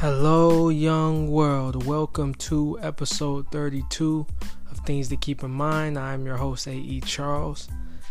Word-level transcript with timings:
Hello, 0.00 0.68
young 0.68 1.28
world. 1.28 1.84
Welcome 1.84 2.32
to 2.34 2.78
episode 2.80 3.50
32 3.50 4.24
of 4.70 4.78
Things 4.86 5.08
to 5.08 5.16
Keep 5.16 5.42
in 5.42 5.50
Mind. 5.50 5.98
I'm 5.98 6.24
your 6.24 6.36
host, 6.36 6.68
A.E. 6.68 7.00
Charles, 7.00 7.68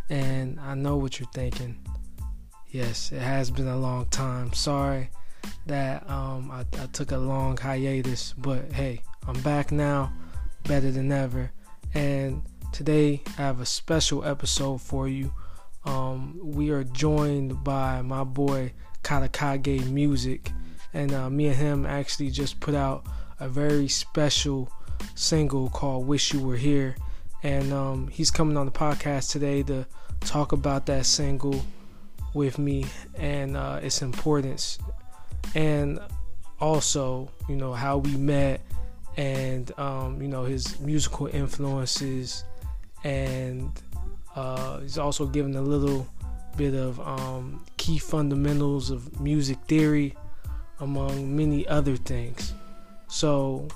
and 0.10 0.60
I 0.60 0.76
know 0.76 0.98
what 0.98 1.18
you're 1.18 1.30
thinking. 1.34 1.80
Yes, 2.68 3.14
it 3.14 3.22
has 3.22 3.50
been 3.50 3.70
a 3.70 3.78
long 3.78 4.06
time. 4.08 4.52
Sorry 4.52 5.10
that 5.68 6.04
um, 6.10 6.52
I, 6.52 6.66
I 6.78 6.88
took 6.88 7.14
a 7.14 7.18
long 7.18 7.56
hiatus, 7.56 8.34
but 8.38 8.70
hey, 8.74 9.02
I'm 9.26 9.40
back 9.42 9.72
now, 9.72 10.12
better 10.66 10.92
than 10.92 11.10
ever. 11.10 11.52
And 11.94 12.42
today 12.74 13.24
I 13.38 13.44
have 13.44 13.62
a 13.62 13.66
special 13.66 14.26
episode 14.26 14.82
for 14.82 15.08
you. 15.08 15.34
Um, 15.86 16.38
we 16.44 16.70
are 16.70 16.84
joined 16.84 17.64
by 17.64 18.02
my 18.02 18.26
boy 18.26 18.74
Katakage 19.06 19.90
Music 19.90 20.52
and 20.94 21.14
uh, 21.14 21.30
me 21.30 21.48
and 21.48 21.56
him 21.56 21.86
actually 21.86 22.30
just 22.30 22.60
put 22.60 22.76
out 22.76 23.06
a 23.40 23.48
very 23.48 23.88
special 23.88 24.72
single 25.16 25.70
called 25.70 26.08
"Wish 26.08 26.34
You 26.34 26.42
Were 26.42 26.56
Here," 26.56 26.96
and 27.44 27.72
um, 27.74 28.08
he's 28.08 28.32
coming 28.32 28.58
on 28.58 28.66
the 28.66 28.72
podcast 28.72 29.32
today 29.32 29.64
to 29.64 29.86
talk 30.22 30.52
about 30.52 30.86
that 30.88 31.06
single 31.06 31.64
with 32.34 32.58
me 32.58 32.86
and 33.16 33.56
uh, 33.56 33.80
its 33.82 34.02
importance, 34.02 34.78
and 35.56 36.00
also 36.60 37.30
you 37.48 37.56
know 37.56 37.74
how 37.74 37.98
we 37.98 38.16
met, 38.16 38.62
and 39.18 39.78
um, 39.80 40.22
you 40.22 40.28
know 40.28 40.44
his 40.44 40.80
musical 40.80 41.28
influences, 41.28 42.44
and 43.04 43.72
uh, 44.36 44.80
he's 44.80 44.98
also 44.98 45.26
given 45.26 45.56
a 45.56 45.62
little 45.62 46.08
bit 46.56 46.74
of 46.74 47.00
um, 47.00 47.64
key 47.78 48.00
fundamentals 48.00 48.90
of 48.90 49.22
music 49.22 49.60
theory 49.68 50.16
among 50.80 51.36
many 51.36 51.68
other 51.68 51.96
things. 51.96 52.54
So 53.08 53.68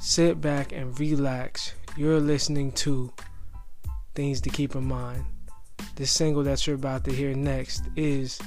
sit 0.00 0.40
back 0.40 0.72
and 0.72 0.98
relax. 0.98 1.72
You're 1.96 2.20
listening 2.20 2.72
to 2.72 3.12
Things 4.14 4.40
to 4.42 4.50
Keep 4.50 4.74
in 4.74 4.84
Mind. 4.84 5.24
The 5.96 6.06
single 6.06 6.42
that 6.44 6.66
you're 6.66 6.76
about 6.76 7.04
to 7.04 7.12
hear 7.12 7.34
next 7.34 7.84
is 7.96 8.40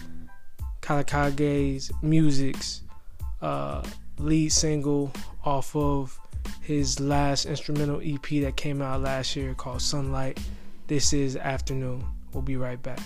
Katakage's 0.82 1.92
Music's 2.02 2.82
uh, 3.42 3.84
lead 4.20 4.50
single 4.52 5.12
off 5.46 5.76
of 5.76 6.18
his 6.62 7.00
last 7.00 7.46
instrumental 7.46 8.02
EP 8.04 8.42
that 8.42 8.56
came 8.56 8.82
out 8.82 9.02
last 9.02 9.36
year 9.36 9.54
called 9.54 9.82
Sunlight. 9.82 10.40
This 10.88 11.14
is 11.14 11.36
Afternoon. 11.36 12.06
We'll 12.34 12.42
be 12.42 12.58
right 12.58 12.82
back. 12.82 13.00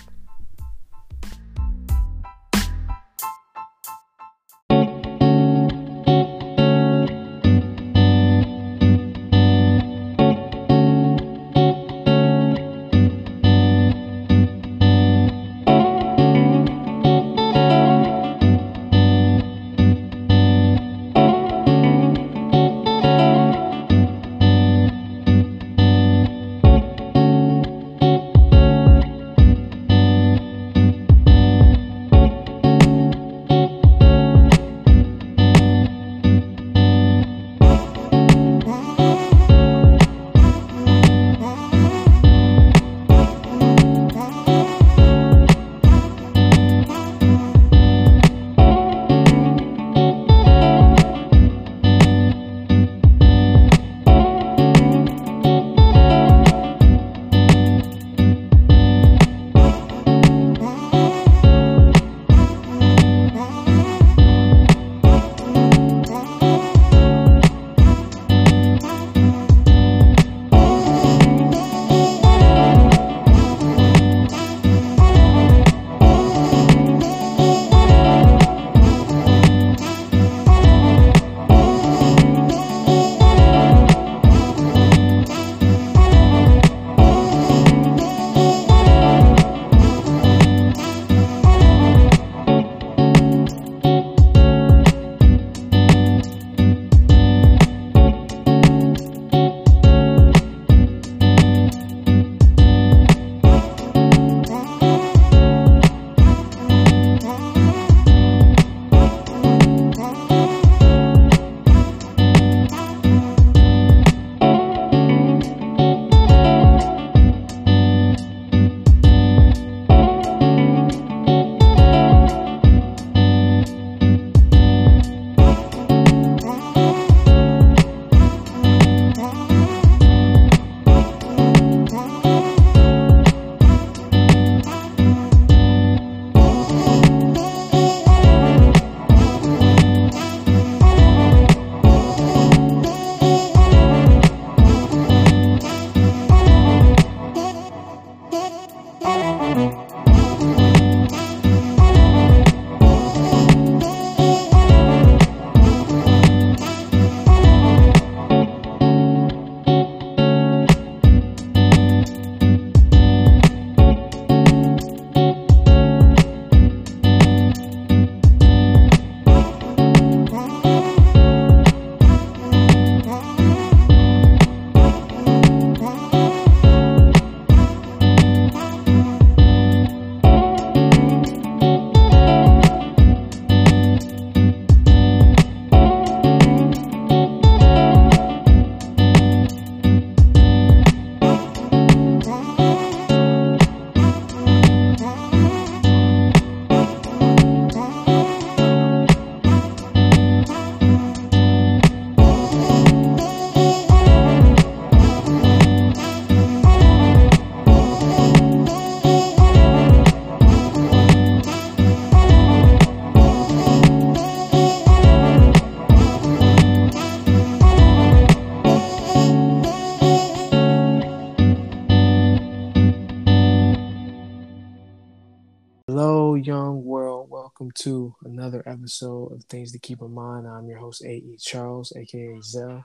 Welcome 227.62 227.74
to 227.82 228.16
another 228.24 228.60
episode 228.66 229.30
of 229.30 229.44
Things 229.44 229.70
to 229.70 229.78
Keep 229.78 230.02
in 230.02 230.12
Mind. 230.12 230.48
I'm 230.48 230.66
your 230.66 230.78
host, 230.78 231.04
A.E. 231.04 231.36
Charles, 231.40 231.92
aka 231.94 232.40
Zell. 232.40 232.84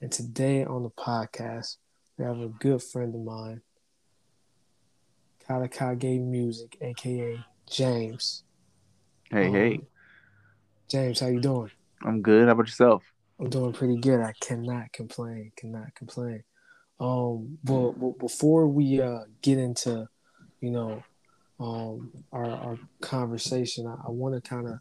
And 0.00 0.10
today 0.10 0.64
on 0.64 0.82
the 0.82 0.90
podcast, 0.90 1.76
we 2.18 2.24
have 2.24 2.40
a 2.40 2.48
good 2.48 2.82
friend 2.82 3.14
of 3.14 3.20
mine, 3.20 3.60
Katakage 5.48 6.20
Music, 6.20 6.76
aka 6.80 7.38
James. 7.70 8.42
Hey, 9.30 9.46
um, 9.46 9.54
hey. 9.54 9.80
James, 10.88 11.20
how 11.20 11.28
you 11.28 11.40
doing? 11.40 11.70
I'm 12.02 12.20
good. 12.20 12.46
How 12.46 12.54
about 12.54 12.66
yourself? 12.66 13.04
I'm 13.38 13.48
doing 13.48 13.72
pretty 13.74 13.98
good. 13.98 14.18
I 14.18 14.32
cannot 14.40 14.92
complain. 14.92 15.52
Cannot 15.56 15.94
complain. 15.94 16.42
Um, 16.98 17.58
but, 17.62 17.92
but 17.92 18.18
before 18.18 18.66
we 18.66 19.00
uh 19.00 19.20
get 19.40 19.58
into, 19.58 20.08
you 20.60 20.72
know, 20.72 21.04
um 21.58 22.12
our 22.32 22.50
our 22.50 22.78
conversation, 23.00 23.86
I, 23.86 23.94
I 24.06 24.10
want 24.10 24.34
to 24.34 24.48
kind 24.48 24.68
of 24.68 24.80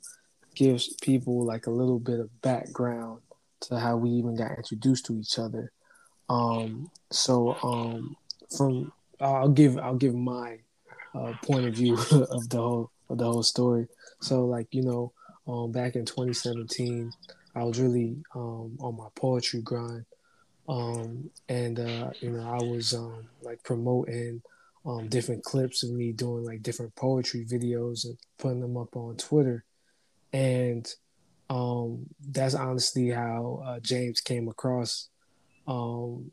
give 0.55 0.81
people 1.01 1.45
like 1.45 1.67
a 1.67 1.71
little 1.71 1.99
bit 1.99 2.19
of 2.19 2.41
background 2.41 3.21
to 3.61 3.79
how 3.79 3.97
we 3.97 4.09
even 4.09 4.35
got 4.35 4.57
introduced 4.57 5.05
to 5.05 5.17
each 5.17 5.37
other. 5.37 5.71
Um, 6.29 6.89
so 7.11 7.55
um, 7.61 8.15
from 8.55 8.91
I'll 9.19 9.49
give 9.49 9.77
I'll 9.77 9.95
give 9.95 10.15
my 10.15 10.59
uh, 11.13 11.33
point 11.43 11.67
of 11.67 11.75
view 11.75 11.93
of 12.11 12.49
the 12.49 12.57
whole 12.57 12.91
of 13.09 13.17
the 13.17 13.25
whole 13.25 13.43
story. 13.43 13.87
So 14.21 14.45
like 14.45 14.67
you 14.71 14.83
know, 14.83 15.13
um, 15.47 15.71
back 15.71 15.95
in 15.95 16.05
2017, 16.05 17.11
I 17.55 17.63
was 17.63 17.79
really 17.79 18.17
um, 18.33 18.77
on 18.79 18.97
my 18.97 19.07
poetry 19.15 19.61
grind, 19.61 20.05
um, 20.67 21.29
and 21.47 21.79
uh, 21.79 22.11
you 22.21 22.31
know 22.31 22.43
I 22.43 22.63
was 22.63 22.93
um, 22.93 23.27
like 23.41 23.63
promoting 23.63 24.41
um, 24.85 25.07
different 25.07 25.43
clips 25.43 25.83
of 25.83 25.91
me 25.91 26.11
doing 26.11 26.45
like 26.45 26.61
different 26.61 26.95
poetry 26.95 27.45
videos 27.45 28.05
and 28.05 28.17
putting 28.37 28.61
them 28.61 28.77
up 28.77 28.95
on 28.95 29.15
Twitter, 29.17 29.63
and 30.33 30.93
um, 31.49 32.05
that's 32.27 32.55
honestly 32.55 33.09
how 33.09 33.63
uh, 33.65 33.79
James 33.79 34.21
came 34.21 34.47
across 34.47 35.09
um, 35.67 36.31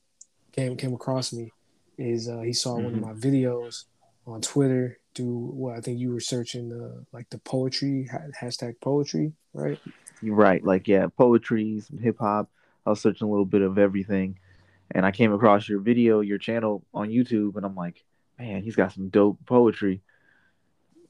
came 0.52 0.76
came 0.76 0.94
across 0.94 1.32
me. 1.32 1.52
Is 1.98 2.28
uh, 2.28 2.40
he 2.40 2.52
saw 2.52 2.74
mm-hmm. 2.74 2.84
one 2.84 2.94
of 2.94 3.00
mm-hmm. 3.00 3.08
my 3.10 3.14
videos 3.14 3.84
on 4.26 4.40
Twitter 4.40 4.98
do 5.14 5.50
well, 5.52 5.76
I 5.76 5.80
think 5.80 5.98
you 5.98 6.12
were 6.12 6.20
searching 6.20 6.68
the 6.68 7.04
like 7.12 7.28
the 7.30 7.38
poetry 7.38 8.08
hashtag 8.40 8.80
poetry, 8.80 9.32
right? 9.52 9.78
You're 10.20 10.34
right. 10.34 10.64
Like 10.64 10.88
yeah, 10.88 11.06
poetry, 11.16 11.80
some 11.80 11.98
hip 11.98 12.18
hop. 12.18 12.48
I 12.86 12.90
was 12.90 13.00
searching 13.00 13.26
a 13.26 13.30
little 13.30 13.46
bit 13.46 13.62
of 13.62 13.78
everything, 13.78 14.38
and 14.90 15.04
I 15.04 15.10
came 15.10 15.32
across 15.32 15.68
your 15.68 15.80
video, 15.80 16.20
your 16.20 16.38
channel 16.38 16.82
on 16.94 17.10
YouTube, 17.10 17.56
and 17.56 17.64
I'm 17.64 17.74
like, 17.74 18.04
man, 18.38 18.62
he's 18.62 18.76
got 18.76 18.92
some 18.92 19.08
dope 19.08 19.38
poetry. 19.46 20.02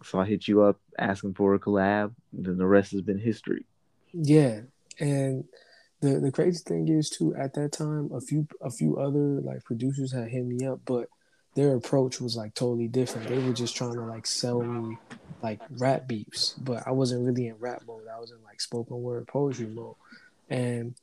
So 0.05 0.19
I 0.19 0.27
hit 0.27 0.49
you 0.49 0.63
up 0.63 0.81
asking 0.99 1.35
for 1.35 1.55
a 1.55 1.61
collab, 1.61 2.15
and 2.33 2.45
then 2.45 2.57
the 2.57 2.67
rest 2.67 2.93
has 2.93 3.03
been 3.03 3.19
history. 3.19 3.67
Yeah, 4.13 4.63
and 4.99 5.45
the 6.01 6.19
the 6.19 6.33
crazy 6.33 6.63
thing 6.67 6.89
is 6.89 7.09
too, 7.09 7.35
at 7.37 7.55
that 7.55 7.73
time, 7.73 8.11
a 8.13 8.21
few 8.21 8.47
a 8.61 8.71
few 8.71 8.97
other 8.97 9.41
like 9.41 9.65
producers 9.65 10.13
had 10.13 10.29
hit 10.29 10.45
me 10.45 10.67
up, 10.67 10.81
but 10.85 11.09
their 11.55 11.77
approach 11.77 12.21
was 12.21 12.37
like 12.37 12.55
totally 12.55 12.89
different. 12.89 13.29
They 13.29 13.39
were 13.39 13.53
just 13.53 13.77
trying 13.77 13.95
to 13.95 14.03
like 14.03 14.27
sell 14.27 14.63
me 14.63 14.97
like 15.43 15.61
rap 15.79 16.07
beats, 16.07 16.55
but 16.55 16.87
I 16.87 16.93
wasn't 16.93 17.25
really 17.25 17.49
in 17.49 17.57
rap 17.59 17.83
mode. 17.87 18.05
I 18.13 18.19
was 18.19 18.31
in 18.31 18.43
like 18.45 18.61
spoken 18.61 19.01
word 19.01 19.27
poetry 19.29 19.67
mode, 19.67 19.97
and 20.49 20.95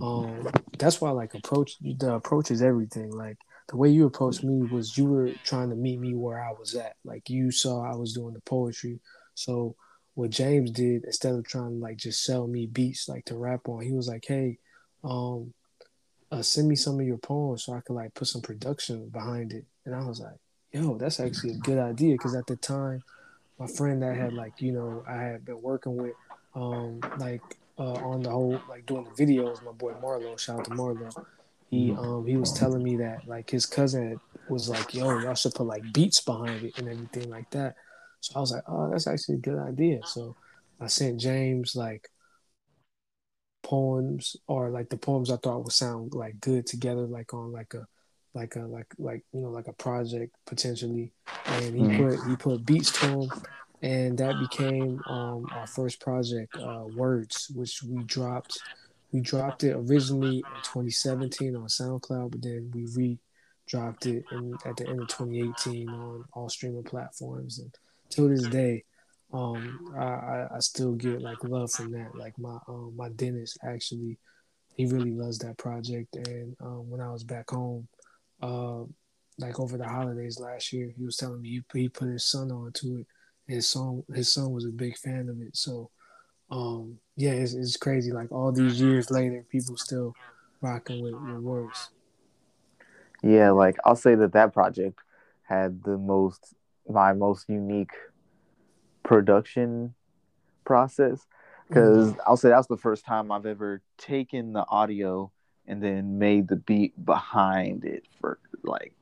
um, 0.00 0.48
that's 0.78 1.00
why 1.00 1.10
like 1.10 1.34
approach 1.34 1.76
the 1.80 2.14
approach 2.14 2.50
is 2.50 2.62
everything. 2.62 3.10
Like 3.10 3.38
the 3.68 3.76
way 3.76 3.90
you 3.90 4.06
approached 4.06 4.42
me 4.42 4.66
was 4.66 4.96
you 4.96 5.04
were 5.04 5.30
trying 5.44 5.70
to 5.70 5.76
meet 5.76 6.00
me 6.00 6.14
where 6.14 6.42
I 6.42 6.52
was 6.52 6.74
at. 6.74 6.96
Like 7.04 7.28
you 7.28 7.50
saw 7.50 7.84
I 7.84 7.94
was 7.94 8.14
doing 8.14 8.34
the 8.34 8.40
poetry, 8.40 9.00
so 9.34 9.76
what 10.14 10.30
James 10.30 10.70
did 10.72 11.04
instead 11.04 11.34
of 11.34 11.46
trying 11.46 11.78
to 11.78 11.84
like 11.84 11.96
just 11.96 12.24
sell 12.24 12.46
me 12.46 12.66
beats 12.66 13.08
like 13.08 13.26
to 13.26 13.36
rap 13.36 13.68
on, 13.68 13.82
he 13.82 13.92
was 13.92 14.08
like, 14.08 14.24
hey, 14.26 14.58
um, 15.04 15.52
uh, 16.32 16.42
send 16.42 16.68
me 16.68 16.76
some 16.76 16.98
of 16.98 17.06
your 17.06 17.18
poems 17.18 17.64
so 17.64 17.74
I 17.74 17.80
could 17.80 17.94
like 17.94 18.14
put 18.14 18.26
some 18.26 18.42
production 18.42 19.08
behind 19.10 19.52
it. 19.52 19.64
And 19.84 19.94
I 19.94 20.04
was 20.04 20.20
like, 20.20 20.36
yo, 20.72 20.98
that's 20.98 21.20
actually 21.20 21.52
a 21.52 21.58
good 21.58 21.78
idea 21.78 22.14
because 22.14 22.34
at 22.34 22.46
the 22.46 22.56
time, 22.56 23.02
my 23.58 23.66
friend 23.66 24.02
that 24.02 24.16
had 24.16 24.32
like 24.32 24.60
you 24.60 24.72
know 24.72 25.04
I 25.06 25.16
had 25.16 25.44
been 25.44 25.60
working 25.62 25.96
with, 25.96 26.14
um, 26.54 27.00
like 27.18 27.42
uh, 27.78 27.92
on 27.92 28.22
the 28.22 28.30
whole 28.30 28.60
like 28.68 28.86
doing 28.86 29.04
the 29.04 29.24
videos, 29.24 29.62
my 29.64 29.72
boy 29.72 29.92
Marlo, 30.02 30.38
shout 30.38 30.60
out 30.60 30.64
to 30.64 30.70
Marlo. 30.70 31.14
He 31.70 31.92
um 31.92 32.26
he 32.26 32.36
was 32.36 32.52
telling 32.52 32.82
me 32.82 32.96
that 32.96 33.26
like 33.26 33.50
his 33.50 33.66
cousin 33.66 34.18
was 34.48 34.68
like, 34.68 34.94
yo, 34.94 35.18
y'all 35.18 35.34
should 35.34 35.54
put 35.54 35.66
like 35.66 35.92
beats 35.92 36.20
behind 36.20 36.64
it 36.64 36.78
and 36.78 36.88
everything 36.88 37.30
like 37.30 37.50
that. 37.50 37.76
So 38.20 38.36
I 38.36 38.40
was 38.40 38.52
like, 38.52 38.64
oh, 38.66 38.90
that's 38.90 39.06
actually 39.06 39.36
a 39.36 39.38
good 39.38 39.58
idea. 39.58 40.00
So 40.04 40.34
I 40.80 40.86
sent 40.86 41.20
James 41.20 41.76
like 41.76 42.08
poems 43.62 44.36
or 44.46 44.70
like 44.70 44.88
the 44.88 44.96
poems 44.96 45.30
I 45.30 45.36
thought 45.36 45.64
would 45.64 45.72
sound 45.72 46.14
like 46.14 46.40
good 46.40 46.66
together, 46.66 47.02
like 47.02 47.34
on 47.34 47.52
like 47.52 47.74
a 47.74 47.86
like 48.34 48.56
a 48.56 48.60
like 48.60 48.86
like 48.98 49.24
you 49.32 49.40
know 49.40 49.50
like 49.50 49.68
a 49.68 49.72
project 49.72 50.34
potentially. 50.46 51.12
And 51.46 51.74
he 51.74 51.82
mm-hmm. 51.82 52.08
put 52.08 52.30
he 52.30 52.36
put 52.36 52.64
beats 52.64 52.92
to 53.00 53.06
them, 53.06 53.28
and 53.82 54.18
that 54.18 54.38
became 54.40 55.00
um, 55.06 55.46
our 55.52 55.66
first 55.66 56.00
project, 56.00 56.56
uh, 56.56 56.84
Words, 56.94 57.50
which 57.54 57.82
we 57.82 58.02
dropped. 58.04 58.58
We 59.12 59.20
dropped 59.20 59.64
it 59.64 59.72
originally 59.72 60.38
in 60.38 60.62
2017 60.62 61.56
on 61.56 61.62
SoundCloud, 61.62 62.30
but 62.30 62.42
then 62.42 62.70
we 62.74 62.86
re 62.94 63.18
dropped 63.68 64.06
it 64.06 64.24
in, 64.32 64.56
at 64.64 64.76
the 64.76 64.88
end 64.88 65.00
of 65.00 65.08
2018 65.08 65.88
on 65.88 66.24
all 66.32 66.48
streaming 66.48 66.82
platforms. 66.82 67.58
And 67.58 67.72
till 68.08 68.28
this 68.28 68.46
day, 68.46 68.84
um, 69.32 69.92
I, 69.96 70.46
I, 70.54 70.58
still 70.60 70.92
get 70.92 71.20
like 71.20 71.44
love 71.44 71.70
from 71.70 71.92
that. 71.92 72.14
Like 72.14 72.38
my 72.38 72.56
um, 72.66 72.94
my 72.96 73.10
dentist 73.10 73.58
actually, 73.62 74.18
he 74.74 74.86
really 74.86 75.12
loves 75.12 75.38
that 75.40 75.58
project. 75.58 76.16
And 76.16 76.56
um, 76.60 76.88
when 76.88 77.02
I 77.02 77.10
was 77.12 77.24
back 77.24 77.50
home, 77.50 77.86
uh, 78.40 78.84
like 79.38 79.60
over 79.60 79.76
the 79.76 79.86
holidays 79.86 80.40
last 80.40 80.72
year, 80.72 80.90
he 80.96 81.04
was 81.04 81.16
telling 81.16 81.42
me 81.42 81.62
he, 81.72 81.80
he 81.80 81.88
put 81.90 82.08
his 82.08 82.24
son 82.24 82.50
onto 82.50 82.98
it. 82.98 83.06
His 83.46 83.68
son 83.68 84.02
his 84.14 84.32
son 84.32 84.50
was 84.50 84.64
a 84.64 84.70
big 84.70 84.96
fan 84.96 85.28
of 85.28 85.40
it. 85.42 85.56
So, 85.56 85.90
um, 86.50 86.98
yeah, 87.16 87.32
it's, 87.32 87.54
it's 87.54 87.76
crazy. 87.76 88.12
Like 88.12 88.32
all 88.32 88.52
these 88.52 88.80
years 88.80 89.10
later, 89.10 89.44
people 89.50 89.76
still 89.76 90.14
rocking 90.60 91.02
with, 91.02 91.14
with 91.14 91.42
words. 91.42 91.90
Yeah, 93.22 93.50
like 93.50 93.76
I'll 93.84 93.96
say 93.96 94.14
that 94.14 94.32
that 94.32 94.54
project 94.54 95.00
had 95.42 95.82
the 95.82 95.98
most 95.98 96.54
my 96.88 97.12
most 97.12 97.48
unique 97.48 97.92
production 99.02 99.94
process 100.64 101.26
because 101.68 102.12
mm-hmm. 102.12 102.20
I'll 102.26 102.36
say 102.36 102.48
that's 102.48 102.66
the 102.66 102.76
first 102.76 103.04
time 103.04 103.30
I've 103.30 103.46
ever 103.46 103.82
taken 103.98 104.52
the 104.52 104.64
audio 104.68 105.30
and 105.66 105.82
then 105.82 106.18
made 106.18 106.48
the 106.48 106.56
beat 106.56 107.04
behind 107.04 107.84
it 107.84 108.04
for 108.20 108.38
like 108.62 108.92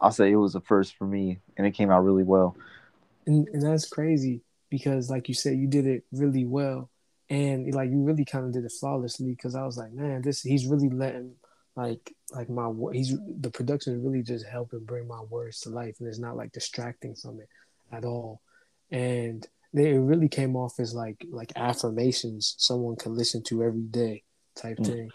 I'll 0.00 0.12
say 0.12 0.30
it 0.30 0.36
was 0.36 0.54
a 0.54 0.60
first 0.60 0.96
for 0.96 1.06
me 1.06 1.40
and 1.56 1.66
it 1.66 1.72
came 1.72 1.90
out 1.90 2.04
really 2.04 2.22
well. 2.22 2.56
And, 3.26 3.48
and 3.48 3.62
that's 3.62 3.88
crazy 3.88 4.42
because 4.70 5.10
like 5.10 5.28
you 5.28 5.34
said 5.34 5.56
you 5.56 5.66
did 5.66 5.86
it 5.86 6.04
really 6.12 6.44
well. 6.44 6.90
And 7.30 7.74
like 7.74 7.90
you 7.90 8.02
really 8.02 8.24
kind 8.24 8.46
of 8.46 8.52
did 8.52 8.64
it 8.64 8.72
flawlessly 8.72 9.26
because 9.30 9.54
I 9.54 9.64
was 9.64 9.76
like 9.76 9.92
man 9.92 10.22
this 10.22 10.42
he's 10.42 10.66
really 10.66 10.88
letting 10.88 11.34
like 11.76 12.14
like 12.32 12.48
my 12.48 12.72
he's 12.92 13.16
the 13.40 13.50
production 13.50 13.94
is 13.94 14.02
really 14.02 14.22
just 14.22 14.46
helping 14.46 14.84
bring 14.84 15.06
my 15.06 15.20
words 15.20 15.60
to 15.60 15.70
life 15.70 15.96
and 16.00 16.08
it's 16.08 16.18
not 16.18 16.36
like 16.36 16.52
distracting 16.52 17.14
from 17.14 17.40
it 17.40 17.48
at 17.92 18.04
all. 18.04 18.40
And 18.90 19.46
they, 19.74 19.90
it 19.94 19.98
really 19.98 20.28
came 20.28 20.56
off 20.56 20.80
as 20.80 20.94
like 20.94 21.24
like 21.30 21.52
affirmations 21.56 22.54
someone 22.58 22.96
can 22.96 23.14
listen 23.14 23.42
to 23.44 23.62
every 23.62 23.82
day 23.82 24.24
type 24.54 24.78
mm. 24.78 24.86
thing. 24.86 25.10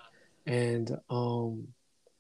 And 0.46 0.98
um 1.10 1.68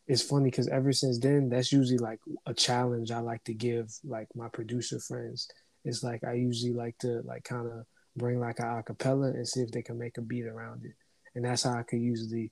it's 0.07 0.21
funny 0.21 0.49
because 0.49 0.67
ever 0.67 0.91
since 0.91 1.19
then 1.19 1.49
that's 1.49 1.71
usually 1.71 1.97
like 1.97 2.19
a 2.45 2.53
challenge 2.53 3.11
i 3.11 3.19
like 3.19 3.43
to 3.43 3.53
give 3.53 3.93
like 4.03 4.27
my 4.35 4.47
producer 4.49 4.99
friends 4.99 5.47
it's 5.83 6.03
like 6.03 6.23
i 6.23 6.33
usually 6.33 6.73
like 6.73 6.97
to 6.97 7.21
like 7.23 7.43
kind 7.43 7.67
of 7.67 7.85
bring 8.15 8.39
like 8.39 8.59
a 8.59 8.63
acapella 8.63 9.33
and 9.33 9.47
see 9.47 9.61
if 9.61 9.71
they 9.71 9.81
can 9.81 9.97
make 9.97 10.17
a 10.17 10.21
beat 10.21 10.45
around 10.45 10.85
it 10.85 10.93
and 11.35 11.45
that's 11.45 11.63
how 11.63 11.73
i 11.73 11.83
could 11.83 11.99
usually 11.99 12.51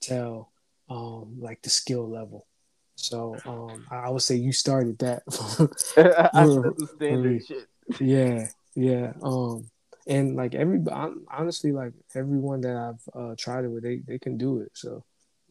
tell 0.00 0.50
um 0.88 1.36
like 1.38 1.60
the 1.62 1.70
skill 1.70 2.08
level 2.08 2.46
so 2.94 3.36
um 3.46 3.86
i 3.90 4.08
would 4.08 4.22
say 4.22 4.34
you 4.34 4.52
started 4.52 4.98
that 4.98 5.22
I 6.34 6.44
the 6.44 6.88
standard 6.96 7.46
shit 7.46 7.68
yeah, 7.98 8.46
yeah. 8.74 9.12
Um, 9.22 9.70
and 10.06 10.36
like 10.36 10.54
every 10.54 10.80
honestly, 10.90 11.72
like 11.72 11.92
everyone 12.14 12.60
that 12.62 12.76
I've 12.76 13.20
uh, 13.20 13.34
tried 13.36 13.64
it 13.64 13.68
with, 13.68 13.82
they 13.82 13.98
they 14.06 14.18
can 14.18 14.36
do 14.36 14.60
it. 14.60 14.70
So, 14.74 15.04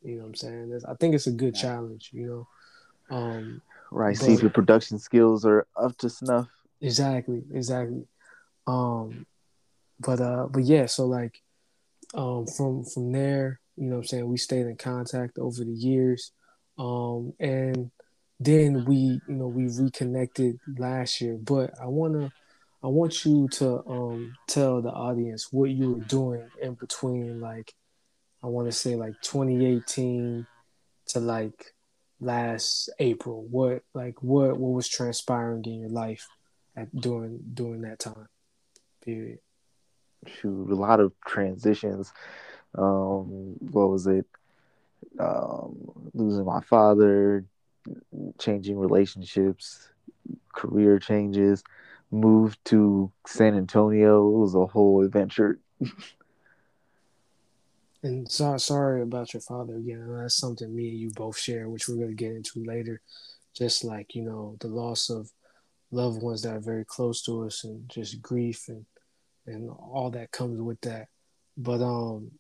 you 0.04 0.16
know, 0.16 0.22
what 0.22 0.30
I'm 0.30 0.36
saying, 0.36 0.82
I 0.88 0.94
think 0.96 1.16
it's 1.16 1.28
a 1.28 1.32
good 1.32 1.56
challenge. 1.56 2.12
You 2.14 2.48
know, 3.10 3.18
um, 3.18 3.62
right. 3.92 4.18
But, 4.18 4.26
See 4.26 4.34
if 4.34 4.42
your 4.42 4.52
production 4.52 5.00
skills 5.00 5.46
are 5.46 5.68
up 5.76 5.98
to 6.00 6.10
snuff. 6.10 6.48
Exactly, 6.82 7.44
exactly. 7.54 8.06
Um, 8.68 9.26
but 10.00 10.22
uh, 10.22 10.48
but 10.50 10.64
yeah. 10.64 10.86
So 10.86 11.06
like, 11.06 11.42
um, 12.14 12.48
from 12.48 12.86
from 12.86 13.12
there, 13.12 13.60
you 13.76 13.86
know, 13.86 13.98
what 13.98 14.02
I'm 14.02 14.08
saying 14.08 14.28
we 14.28 14.38
stayed 14.38 14.68
in 14.68 14.78
contact 14.78 15.38
over 15.38 15.64
the 15.64 15.72
years. 15.72 16.32
Um, 16.78 17.34
and 17.40 17.92
then 18.40 18.86
we 18.86 19.20
you 19.28 19.36
know 19.36 19.48
we 19.48 19.68
reconnected 19.68 20.58
last 20.78 21.20
year 21.20 21.38
but 21.38 21.74
i 21.82 21.86
want 21.86 22.14
to 22.14 22.32
I 22.82 22.88
want 22.88 23.26
you 23.26 23.48
to 23.50 23.86
um 23.88 24.34
tell 24.48 24.82
the 24.82 24.90
audience 24.90 25.52
what 25.52 25.70
you 25.70 25.94
were 25.94 26.06
doing 26.06 26.48
in 26.62 26.76
between 26.76 27.42
like 27.42 27.74
I 28.42 28.48
want 28.48 28.70
to 28.70 28.72
say 28.72 28.96
like 28.96 29.20
2018 29.22 30.46
to 31.08 31.20
like 31.20 31.74
last 32.22 32.90
April. 33.00 33.46
What 33.50 33.84
like 33.94 34.24
what 34.24 34.58
what 34.58 34.74
was 34.74 34.88
transpiring 34.88 35.66
in 35.66 35.82
your 35.82 35.90
life 35.90 36.26
at 36.80 36.96
during 36.96 37.40
during 37.54 37.82
that 37.82 38.00
time 38.00 38.28
period? 39.04 39.40
Shoot, 40.28 40.70
a 40.70 40.76
lot 40.76 41.00
of 41.00 41.14
transitions. 41.26 42.12
Um, 42.78 43.56
what 43.72 43.90
was 43.90 44.08
it? 44.08 44.26
Um, 45.18 45.92
losing 46.14 46.46
my 46.46 46.62
father, 46.62 47.46
changing 48.38 48.78
relationships, 48.78 49.90
career 50.54 51.00
changes, 51.00 51.64
moved 52.12 52.64
to 52.66 53.12
San 53.26 53.56
Antonio. 53.56 54.28
It 54.28 54.38
was 54.38 54.56
a 54.56 54.66
whole 54.66 55.04
adventure. 55.04 55.60
and 58.04 58.30
so, 58.30 58.58
sorry 58.58 59.02
about 59.02 59.34
your 59.34 59.42
father 59.42 59.78
again. 59.78 60.06
That's 60.18 60.36
something 60.36 60.76
me 60.76 60.90
and 60.90 61.00
you 61.00 61.12
both 61.12 61.38
share, 61.38 61.70
which 61.70 61.88
we're 61.88 61.96
going 61.96 62.10
to 62.10 62.16
get 62.16 62.34
into 62.34 62.64
later. 62.64 63.02
Just 63.56 63.84
like, 63.84 64.16
you 64.16 64.22
know, 64.22 64.56
the 64.60 64.68
loss 64.68 65.10
of 65.10 65.32
loved 65.92 66.22
ones 66.22 66.44
that 66.44 66.56
are 66.56 66.60
very 66.60 66.86
close 66.86 67.22
to 67.24 67.46
us 67.46 67.64
and 67.64 67.88
just 67.90 68.22
grief 68.22 68.68
and 68.68 68.86
and 69.46 69.70
all 69.70 70.12
that 70.12 70.32
comes 70.32 70.62
with 70.62 70.80
that. 70.82 71.08
But 71.58 71.82
um 71.82 72.32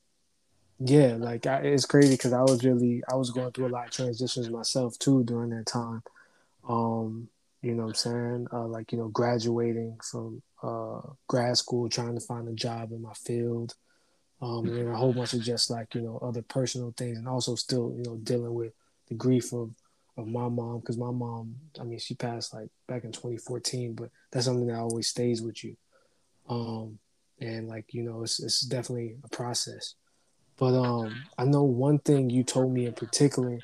yeah, 0.79 1.17
like 1.19 1.45
I, 1.45 1.57
it's 1.57 1.85
crazy 1.85 2.13
because 2.13 2.31
I 2.31 2.41
was 2.41 2.63
really 2.63 3.03
I 3.11 3.15
was 3.15 3.31
going 3.31 3.51
through 3.51 3.67
a 3.67 3.75
lot 3.75 3.87
of 3.87 3.91
transitions 3.91 4.49
myself 4.49 4.97
too 4.97 5.23
during 5.25 5.49
that 5.49 5.65
time. 5.65 6.01
Um, 6.67 7.27
you 7.61 7.75
know 7.75 7.83
what 7.83 7.89
I'm 7.89 7.95
saying? 7.95 8.47
Uh, 8.53 8.67
like 8.67 8.93
you 8.93 8.97
know, 8.97 9.09
graduating 9.09 9.97
from 10.01 10.41
uh, 10.63 11.01
grad 11.27 11.57
school, 11.57 11.89
trying 11.89 12.15
to 12.15 12.21
find 12.21 12.47
a 12.47 12.53
job 12.53 12.93
in 12.93 13.01
my 13.01 13.13
field, 13.13 13.75
um, 14.41 14.67
and 14.69 14.87
a 14.87 14.95
whole 14.95 15.11
bunch 15.11 15.33
of 15.33 15.41
just 15.41 15.69
like 15.69 15.93
you 15.95 16.01
know 16.01 16.17
other 16.21 16.41
personal 16.41 16.93
things, 16.95 17.17
and 17.17 17.27
also 17.27 17.55
still 17.55 17.93
you 17.97 18.03
know 18.03 18.15
dealing 18.23 18.53
with 18.53 18.71
the 19.09 19.15
grief 19.15 19.51
of 19.51 19.71
of 20.19 20.27
my 20.27 20.47
mom 20.47 20.79
because 20.79 20.97
my 20.97 21.11
mom, 21.11 21.55
I 21.79 21.83
mean, 21.83 21.99
she 21.99 22.15
passed 22.15 22.53
like 22.53 22.69
back 22.87 23.03
in 23.03 23.11
2014, 23.11 23.93
but 23.93 24.09
that's 24.31 24.45
something 24.45 24.67
that 24.67 24.79
always 24.79 25.07
stays 25.07 25.41
with 25.41 25.63
you. 25.63 25.75
Um, 26.49 26.99
and 27.39 27.67
like 27.67 27.93
you 27.93 28.03
know, 28.03 28.23
it's 28.23 28.39
it's 28.39 28.61
definitely 28.61 29.17
a 29.23 29.29
process. 29.29 29.95
But 30.57 30.73
um, 30.77 31.23
I 31.37 31.45
know 31.45 31.63
one 31.63 31.99
thing 31.99 32.29
you 32.29 32.43
told 32.43 32.73
me 32.73 32.85
in 32.85 32.93
particular 32.93 33.59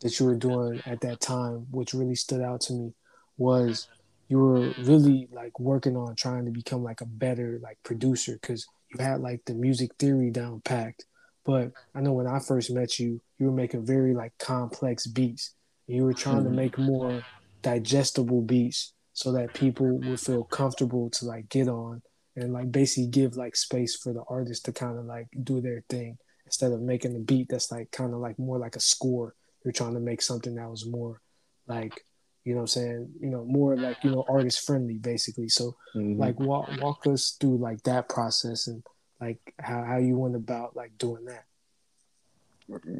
that 0.00 0.20
you 0.20 0.26
were 0.26 0.34
doing 0.34 0.82
at 0.84 1.00
that 1.00 1.20
time, 1.20 1.66
which 1.70 1.94
really 1.94 2.14
stood 2.14 2.42
out 2.42 2.60
to 2.62 2.74
me, 2.74 2.92
was 3.38 3.88
you 4.28 4.38
were 4.38 4.72
really 4.82 5.28
like 5.32 5.58
working 5.58 5.96
on 5.96 6.14
trying 6.16 6.44
to 6.44 6.50
become 6.50 6.82
like 6.82 7.00
a 7.00 7.06
better 7.06 7.58
like 7.62 7.78
producer 7.82 8.38
because 8.40 8.66
you 8.92 9.02
had 9.02 9.20
like 9.20 9.44
the 9.46 9.54
music 9.54 9.92
theory 9.98 10.30
down 10.30 10.60
packed. 10.60 11.06
But 11.44 11.72
I 11.94 12.00
know 12.00 12.12
when 12.12 12.26
I 12.26 12.38
first 12.38 12.70
met 12.70 12.98
you, 12.98 13.20
you 13.38 13.46
were 13.46 13.52
making 13.52 13.84
very 13.84 14.14
like 14.14 14.36
complex 14.38 15.06
beats. 15.06 15.54
You 15.86 16.04
were 16.04 16.14
trying 16.14 16.44
to 16.44 16.50
make 16.50 16.78
more 16.78 17.22
digestible 17.62 18.42
beats 18.42 18.92
so 19.12 19.32
that 19.32 19.54
people 19.54 19.98
would 20.00 20.20
feel 20.20 20.44
comfortable 20.44 21.10
to 21.10 21.24
like 21.24 21.48
get 21.48 21.68
on 21.68 22.02
and 22.36 22.52
like 22.52 22.70
basically 22.72 23.06
give 23.06 23.36
like 23.36 23.54
space 23.54 23.96
for 23.96 24.12
the 24.12 24.22
artist 24.28 24.64
to 24.64 24.72
kind 24.72 24.98
of 24.98 25.04
like 25.04 25.28
do 25.44 25.60
their 25.60 25.84
thing 25.88 26.18
instead 26.46 26.72
of 26.72 26.80
making 26.80 27.14
a 27.16 27.20
beat 27.20 27.48
that's 27.48 27.70
like 27.70 27.90
kind 27.90 28.12
of 28.12 28.20
like 28.20 28.38
more 28.38 28.58
like 28.58 28.76
a 28.76 28.80
score. 28.80 29.34
You're 29.64 29.72
trying 29.72 29.94
to 29.94 30.00
make 30.00 30.20
something 30.20 30.54
that 30.56 30.68
was 30.68 30.86
more 30.86 31.20
like 31.66 32.04
you 32.44 32.52
know 32.52 32.58
what 32.58 32.76
I'm 32.76 32.82
saying 32.82 33.08
you 33.20 33.30
know 33.30 33.42
more 33.44 33.74
like 33.74 34.04
you 34.04 34.10
know 34.10 34.24
artist 34.28 34.66
friendly 34.66 34.98
basically. 34.98 35.48
So 35.48 35.76
mm-hmm. 35.94 36.20
like 36.20 36.38
walk 36.40 36.68
walk 36.80 37.06
us 37.06 37.36
through 37.40 37.58
like 37.58 37.82
that 37.84 38.08
process 38.08 38.66
and 38.66 38.82
like 39.20 39.38
how, 39.58 39.84
how 39.84 39.98
you 39.98 40.18
went 40.18 40.36
about 40.36 40.76
like 40.76 40.98
doing 40.98 41.24
that. 41.26 41.44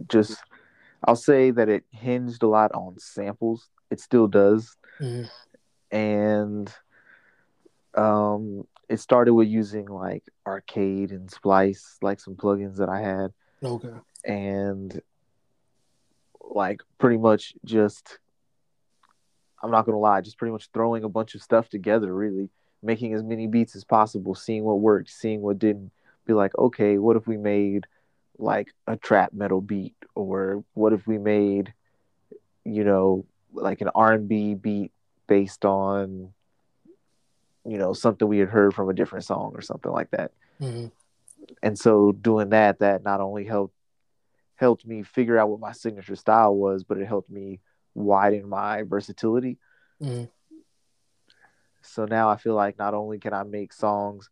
Just 0.08 0.38
I'll 1.06 1.16
say 1.16 1.50
that 1.50 1.68
it 1.68 1.84
hinged 1.90 2.42
a 2.42 2.48
lot 2.48 2.72
on 2.72 2.98
samples. 2.98 3.68
It 3.90 4.00
still 4.00 4.26
does. 4.26 4.76
Mm-hmm. 5.00 5.24
and 5.96 6.72
um 7.96 8.64
it 8.88 9.00
started 9.00 9.34
with 9.34 9.48
using 9.48 9.86
like 9.86 10.22
arcade 10.46 11.10
and 11.10 11.28
splice 11.28 11.96
like 12.00 12.20
some 12.20 12.36
plugins 12.36 12.76
that 12.76 12.88
i 12.88 13.00
had. 13.00 13.32
Okay. 13.60 13.88
And 14.24 15.00
like 16.40 16.80
pretty 16.98 17.16
much 17.16 17.54
just 17.64 18.18
i'm 19.62 19.72
not 19.72 19.84
gonna 19.84 19.98
lie 19.98 20.20
just 20.20 20.38
pretty 20.38 20.52
much 20.52 20.68
throwing 20.72 21.02
a 21.02 21.08
bunch 21.08 21.34
of 21.34 21.42
stuff 21.42 21.68
together 21.68 22.14
really. 22.14 22.50
Making 22.82 23.14
as 23.14 23.24
many 23.24 23.46
beats 23.48 23.74
as 23.74 23.82
possible 23.82 24.34
seeing 24.36 24.62
what 24.62 24.78
worked 24.78 25.10
seeing 25.10 25.40
what 25.40 25.58
didn't. 25.58 25.90
Be 26.26 26.34
like 26.34 26.56
okay 26.56 26.98
what 26.98 27.16
if 27.16 27.26
we 27.26 27.36
made 27.36 27.86
like 28.38 28.68
a 28.86 28.96
trap 28.96 29.32
metal 29.32 29.60
beat 29.60 29.94
or 30.14 30.64
what 30.74 30.92
if 30.92 31.06
we 31.06 31.18
made 31.18 31.72
you 32.64 32.84
know 32.84 33.24
like 33.52 33.80
an 33.80 33.90
r&b 33.94 34.54
beat 34.54 34.92
based 35.26 35.64
on 35.64 36.32
you 37.64 37.78
know 37.78 37.92
something 37.92 38.28
we 38.28 38.38
had 38.38 38.48
heard 38.48 38.74
from 38.74 38.88
a 38.88 38.94
different 38.94 39.24
song 39.24 39.52
or 39.54 39.60
something 39.60 39.92
like 39.92 40.10
that 40.10 40.32
mm-hmm. 40.60 40.86
and 41.62 41.78
so 41.78 42.12
doing 42.12 42.50
that 42.50 42.78
that 42.80 43.04
not 43.04 43.20
only 43.20 43.44
helped 43.44 43.74
helped 44.56 44.86
me 44.86 45.02
figure 45.02 45.38
out 45.38 45.48
what 45.48 45.60
my 45.60 45.72
signature 45.72 46.16
style 46.16 46.54
was 46.54 46.84
but 46.84 46.98
it 46.98 47.06
helped 47.06 47.30
me 47.30 47.60
widen 47.94 48.48
my 48.48 48.82
versatility 48.82 49.58
mm-hmm. 50.02 50.24
so 51.82 52.04
now 52.04 52.28
i 52.28 52.36
feel 52.36 52.54
like 52.54 52.78
not 52.78 52.94
only 52.94 53.18
can 53.18 53.32
i 53.32 53.42
make 53.44 53.72
songs 53.72 54.28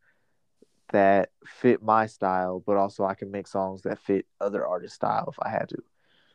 that 0.92 1.30
fit 1.46 1.82
my 1.82 2.06
style 2.06 2.62
but 2.66 2.76
also 2.76 3.04
i 3.04 3.14
can 3.14 3.30
make 3.30 3.46
songs 3.46 3.82
that 3.82 3.98
fit 3.98 4.26
other 4.40 4.66
artists 4.66 4.96
style 4.96 5.28
if 5.28 5.38
i 5.42 5.48
had 5.48 5.68
to 5.68 5.82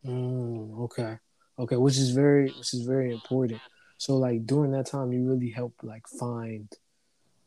mm, 0.06 0.80
okay 0.80 1.18
okay 1.58 1.78
which 1.78 1.98
is 1.98 2.12
very 2.12 2.52
which 2.52 2.74
is 2.74 2.82
very 2.82 3.12
important 3.12 3.62
so 3.98 4.18
like 4.18 4.46
during 4.46 4.72
that 4.72 4.86
time 4.86 5.12
you 5.12 5.24
really 5.24 5.50
helped 5.50 5.84
like 5.84 6.08
find 6.08 6.68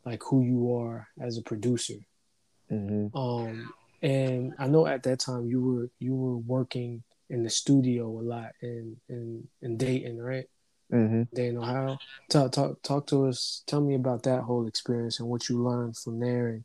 like 0.04 0.22
who 0.22 0.42
you 0.42 0.74
are 0.76 1.08
as 1.20 1.38
a 1.38 1.42
producer. 1.42 1.94
Mm-hmm. 2.70 3.16
Um, 3.16 3.72
and 4.02 4.54
I 4.58 4.66
know 4.66 4.86
at 4.86 5.02
that 5.04 5.20
time 5.20 5.46
you 5.46 5.60
were 5.62 5.90
you 5.98 6.14
were 6.14 6.38
working 6.38 7.02
in 7.28 7.42
the 7.42 7.50
studio 7.50 8.06
a 8.06 8.22
lot 8.22 8.52
in 8.62 8.96
in, 9.08 9.46
in 9.62 9.76
Dayton, 9.76 10.20
right? 10.20 10.46
Mm-hmm. 10.92 11.22
Dayton, 11.34 11.58
Ohio. 11.58 11.98
Talk 12.30 12.52
talk 12.52 12.82
talk 12.82 13.06
to 13.08 13.26
us. 13.26 13.62
Tell 13.66 13.80
me 13.80 13.94
about 13.94 14.22
that 14.24 14.42
whole 14.42 14.66
experience 14.66 15.20
and 15.20 15.28
what 15.28 15.48
you 15.48 15.62
learned 15.62 15.96
from 15.96 16.18
there, 16.18 16.48
and 16.48 16.64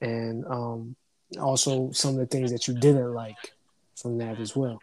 and 0.00 0.44
um, 0.46 0.96
also 1.40 1.90
some 1.92 2.14
of 2.14 2.16
the 2.18 2.26
things 2.26 2.52
that 2.52 2.68
you 2.68 2.74
didn't 2.74 3.14
like 3.14 3.54
from 3.94 4.18
that 4.18 4.38
as 4.38 4.54
well. 4.54 4.80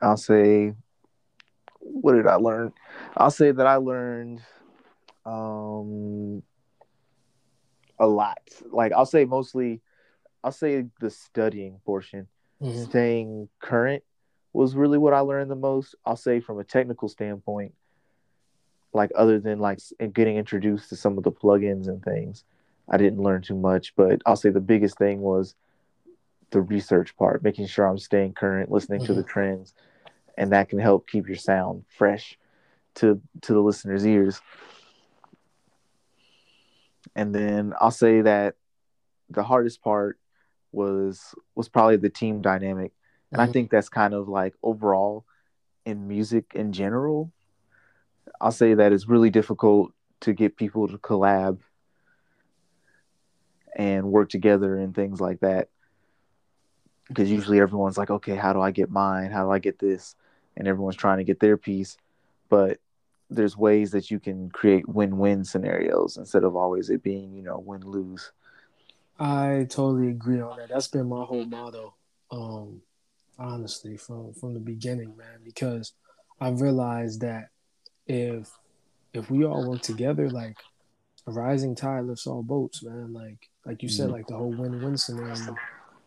I'll 0.00 0.16
say, 0.16 0.74
what 1.80 2.12
did 2.12 2.26
I 2.26 2.34
learn? 2.34 2.72
I'll 3.16 3.30
say 3.30 3.50
that 3.50 3.66
I 3.66 3.76
learned 3.76 4.40
um, 5.24 6.42
a 7.98 8.06
lot. 8.06 8.38
Like 8.70 8.92
I'll 8.92 9.06
say 9.06 9.24
mostly, 9.24 9.80
I'll 10.42 10.52
say 10.52 10.86
the 11.00 11.10
studying 11.10 11.80
portion, 11.84 12.26
mm-hmm. 12.60 12.84
staying 12.84 13.48
current 13.60 14.02
was 14.52 14.74
really 14.74 14.98
what 14.98 15.14
I 15.14 15.20
learned 15.20 15.50
the 15.50 15.56
most. 15.56 15.94
I'll 16.04 16.16
say 16.16 16.40
from 16.40 16.58
a 16.58 16.64
technical 16.64 17.08
standpoint, 17.08 17.74
like 18.92 19.10
other 19.14 19.38
than 19.38 19.58
like 19.58 19.78
getting 20.12 20.36
introduced 20.36 20.88
to 20.88 20.96
some 20.96 21.18
of 21.18 21.24
the 21.24 21.32
plugins 21.32 21.88
and 21.88 22.02
things, 22.02 22.44
I 22.90 22.96
didn't 22.96 23.22
learn 23.22 23.42
too 23.42 23.56
much. 23.56 23.94
But 23.96 24.22
I'll 24.26 24.36
say 24.36 24.50
the 24.50 24.60
biggest 24.60 24.98
thing 24.98 25.20
was 25.20 25.54
the 26.50 26.60
research 26.60 27.16
part, 27.16 27.42
making 27.42 27.66
sure 27.66 27.86
I'm 27.86 27.98
staying 27.98 28.34
current, 28.34 28.70
listening 28.70 29.00
mm-hmm. 29.00 29.06
to 29.06 29.14
the 29.14 29.20
mm-hmm. 29.22 29.30
trends, 29.30 29.74
and 30.36 30.52
that 30.52 30.68
can 30.68 30.78
help 30.78 31.08
keep 31.08 31.26
your 31.26 31.36
sound 31.36 31.84
fresh 31.88 32.38
to 32.96 33.20
to 33.42 33.52
the 33.52 33.60
listener's 33.60 34.06
ears. 34.06 34.40
And 37.14 37.34
then 37.34 37.74
I'll 37.80 37.90
say 37.90 38.22
that 38.22 38.56
the 39.30 39.42
hardest 39.42 39.82
part 39.82 40.18
was 40.72 41.34
was 41.54 41.68
probably 41.68 41.96
the 41.96 42.10
team 42.10 42.40
dynamic. 42.40 42.92
And 43.30 43.40
mm-hmm. 43.40 43.50
I 43.50 43.52
think 43.52 43.70
that's 43.70 43.88
kind 43.88 44.14
of 44.14 44.28
like 44.28 44.54
overall 44.62 45.24
in 45.84 46.08
music 46.08 46.52
in 46.54 46.72
general. 46.72 47.32
I'll 48.40 48.52
say 48.52 48.74
that 48.74 48.92
it's 48.92 49.08
really 49.08 49.30
difficult 49.30 49.92
to 50.20 50.32
get 50.32 50.56
people 50.56 50.88
to 50.88 50.98
collab 50.98 51.58
and 53.76 54.04
work 54.06 54.28
together 54.28 54.76
and 54.76 54.94
things 54.94 55.20
like 55.20 55.40
that. 55.40 55.68
Because 57.08 57.30
usually 57.30 57.60
everyone's 57.60 57.96
like, 57.96 58.10
okay, 58.10 58.36
how 58.36 58.52
do 58.52 58.60
I 58.60 58.70
get 58.70 58.90
mine? 58.90 59.30
How 59.30 59.44
do 59.44 59.50
I 59.50 59.58
get 59.58 59.78
this? 59.78 60.14
And 60.56 60.68
everyone's 60.68 60.96
trying 60.96 61.18
to 61.18 61.24
get 61.24 61.40
their 61.40 61.56
piece. 61.56 61.96
But 62.48 62.78
there's 63.30 63.56
ways 63.56 63.90
that 63.90 64.10
you 64.10 64.18
can 64.18 64.50
create 64.50 64.88
win-win 64.88 65.44
scenarios 65.44 66.16
instead 66.16 66.44
of 66.44 66.56
always 66.56 66.90
it 66.90 67.02
being 67.02 67.34
you 67.34 67.42
know 67.42 67.58
win-lose 67.58 68.32
i 69.18 69.66
totally 69.68 70.08
agree 70.08 70.40
on 70.40 70.56
that 70.56 70.68
that's 70.68 70.88
been 70.88 71.08
my 71.08 71.24
whole 71.24 71.44
motto 71.44 71.94
um 72.30 72.80
honestly 73.38 73.96
from 73.96 74.32
from 74.34 74.54
the 74.54 74.60
beginning 74.60 75.16
man 75.16 75.38
because 75.44 75.92
i've 76.40 76.60
realized 76.60 77.20
that 77.20 77.48
if 78.06 78.50
if 79.12 79.30
we 79.30 79.44
all 79.44 79.68
work 79.68 79.82
together 79.82 80.30
like 80.30 80.56
a 81.28 81.30
rising 81.30 81.74
tide 81.74 82.04
lifts 82.04 82.26
all 82.26 82.42
boats, 82.42 82.82
man. 82.82 83.12
Like 83.12 83.48
like 83.66 83.82
you 83.82 83.88
said, 83.88 84.08
Mhm. 84.08 84.12
like 84.12 84.26
the 84.26 84.36
whole 84.36 84.50
win-win 84.52 84.96
scenario. 84.96 85.56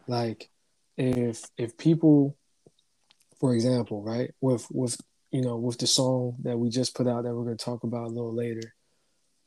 Like 0.07 0.49
if 0.97 1.45
if 1.57 1.77
people, 1.77 2.35
for 3.39 3.53
example, 3.53 4.01
right, 4.01 4.33
with 4.41 4.67
with 4.71 4.99
you 5.31 5.41
know 5.41 5.57
with 5.57 5.77
the 5.77 5.87
song 5.87 6.37
that 6.41 6.57
we 6.57 6.69
just 6.69 6.95
put 6.95 7.07
out 7.07 7.23
that 7.23 7.35
we're 7.35 7.43
gonna 7.43 7.55
talk 7.55 7.83
about 7.83 8.07
a 8.07 8.13
little 8.13 8.33
later, 8.33 8.73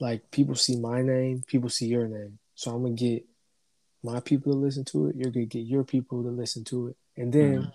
like 0.00 0.31
people 0.31 0.54
see 0.54 0.78
my 0.78 1.02
name, 1.02 1.43
people 1.47 1.69
see 1.69 1.87
your 1.87 2.09
name. 2.09 2.38
So 2.54 2.71
I'm 2.71 2.83
gonna 2.83 2.95
get 2.95 3.26
my 4.02 4.21
people 4.21 4.52
to 4.52 4.59
listen 4.59 4.85
to 4.87 5.09
it. 5.09 5.16
You're 5.16 5.33
gonna 5.33 5.47
get 5.47 5.66
your 5.66 5.85
people 5.85 6.23
to 6.23 6.31
listen 6.31 6.62
to 6.64 6.88
it, 6.88 6.97
and 7.16 7.33
then 7.33 7.62
Mhm. 7.64 7.73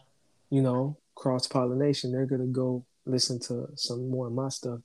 you 0.51 0.61
know 0.61 0.97
cross 1.15 1.47
pollination. 1.47 2.11
They're 2.13 2.25
gonna 2.25 2.47
go 2.47 2.85
listen 3.05 3.39
to 3.39 3.67
some 3.75 4.09
more 4.09 4.27
of 4.27 4.33
my 4.33 4.49
stuff. 4.49 4.79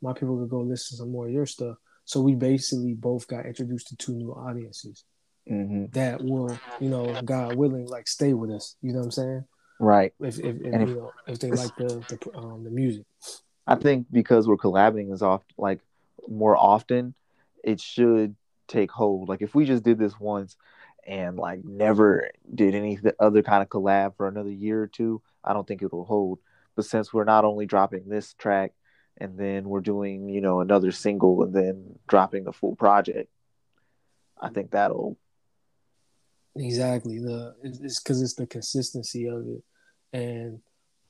My 0.00 0.12
people 0.12 0.38
could 0.38 0.50
go 0.50 0.60
listen 0.60 0.94
to 0.94 0.96
some 0.98 1.10
more 1.10 1.26
of 1.26 1.32
your 1.32 1.46
stuff. 1.46 1.76
So 2.10 2.20
we 2.20 2.34
basically 2.34 2.94
both 2.94 3.28
got 3.28 3.46
introduced 3.46 3.86
to 3.86 3.96
two 3.96 4.14
new 4.14 4.32
audiences 4.32 5.04
hmm 5.48 5.84
that 5.92 6.20
will, 6.20 6.58
you 6.80 6.88
know, 6.88 7.20
God 7.24 7.56
willing, 7.56 7.86
like 7.86 8.08
stay 8.08 8.32
with 8.32 8.50
us. 8.50 8.74
You 8.82 8.92
know 8.92 8.98
what 8.98 9.04
I'm 9.06 9.10
saying? 9.12 9.44
Right. 9.78 10.12
If 10.18 10.40
if, 10.40 10.56
if 10.56 10.74
if- 10.74 10.88
you 10.88 10.96
know 10.96 11.12
if 11.28 11.38
they 11.38 11.50
like 11.52 11.72
the 11.76 12.04
the 12.08 12.18
um 12.36 12.64
the 12.64 12.70
music. 12.70 13.04
I 13.64 13.76
think 13.76 14.08
because 14.10 14.48
we're 14.48 14.56
collaborating 14.56 15.12
is 15.12 15.22
oft 15.22 15.52
like 15.56 15.78
more 16.28 16.56
often, 16.56 17.14
it 17.62 17.80
should 17.80 18.34
take 18.66 18.90
hold. 18.90 19.28
Like 19.28 19.40
if 19.40 19.54
we 19.54 19.64
just 19.64 19.84
did 19.84 19.96
this 19.96 20.18
once 20.18 20.56
and 21.06 21.36
like 21.36 21.64
never 21.64 22.28
did 22.52 22.74
any 22.74 22.98
other 23.20 23.44
kind 23.44 23.62
of 23.62 23.68
collab 23.68 24.16
for 24.16 24.26
another 24.26 24.50
year 24.50 24.82
or 24.82 24.88
two, 24.88 25.22
I 25.44 25.52
don't 25.52 25.66
think 25.66 25.80
it'll 25.80 26.04
hold. 26.04 26.40
But 26.74 26.86
since 26.86 27.12
we're 27.12 27.22
not 27.22 27.44
only 27.44 27.66
dropping 27.66 28.08
this 28.08 28.34
track 28.34 28.72
and 29.20 29.38
then 29.38 29.68
we're 29.68 29.80
doing, 29.80 30.28
you 30.28 30.40
know, 30.40 30.60
another 30.60 30.92
single 30.92 31.42
and 31.42 31.54
then 31.54 31.98
dropping 32.08 32.44
the 32.44 32.52
full 32.52 32.74
project, 32.74 33.30
I 34.40 34.48
think 34.48 34.70
that'll 34.70 35.18
Exactly. 36.56 37.18
The 37.18 37.54
it's 37.62 38.00
because 38.00 38.20
it's 38.20 38.34
the 38.34 38.46
consistency 38.46 39.26
of 39.26 39.46
it, 39.46 39.62
and 40.12 40.60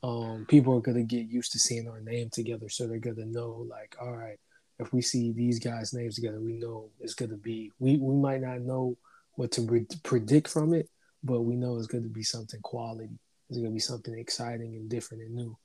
um, 0.02 0.44
people 0.48 0.76
are 0.76 0.80
gonna 0.80 1.02
get 1.02 1.26
used 1.26 1.52
to 1.52 1.58
seeing 1.58 1.88
our 1.88 2.00
name 2.00 2.28
together, 2.30 2.68
so 2.68 2.86
they're 2.86 2.98
gonna 2.98 3.24
know 3.24 3.66
like, 3.68 3.96
all 4.00 4.14
right, 4.14 4.38
if 4.78 4.92
we 4.92 5.00
see 5.00 5.32
these 5.32 5.58
guys' 5.58 5.94
names 5.94 6.16
together, 6.16 6.40
we 6.40 6.52
know 6.52 6.90
it's 7.00 7.14
gonna 7.14 7.36
be. 7.36 7.72
We 7.78 7.96
we 7.96 8.14
might 8.16 8.42
not 8.42 8.60
know 8.60 8.96
what 9.32 9.50
to 9.52 9.62
pre- 9.62 9.86
predict 10.02 10.48
from 10.48 10.74
it, 10.74 10.90
but 11.24 11.40
we 11.40 11.56
know 11.56 11.78
it's 11.78 11.86
gonna 11.86 12.08
be 12.08 12.22
something 12.22 12.60
quality. 12.60 13.18
It's 13.48 13.58
gonna 13.58 13.70
be 13.70 13.80
something 13.80 14.18
exciting 14.18 14.76
and 14.76 14.90
different 14.90 15.22
and 15.22 15.34
new, 15.34 15.56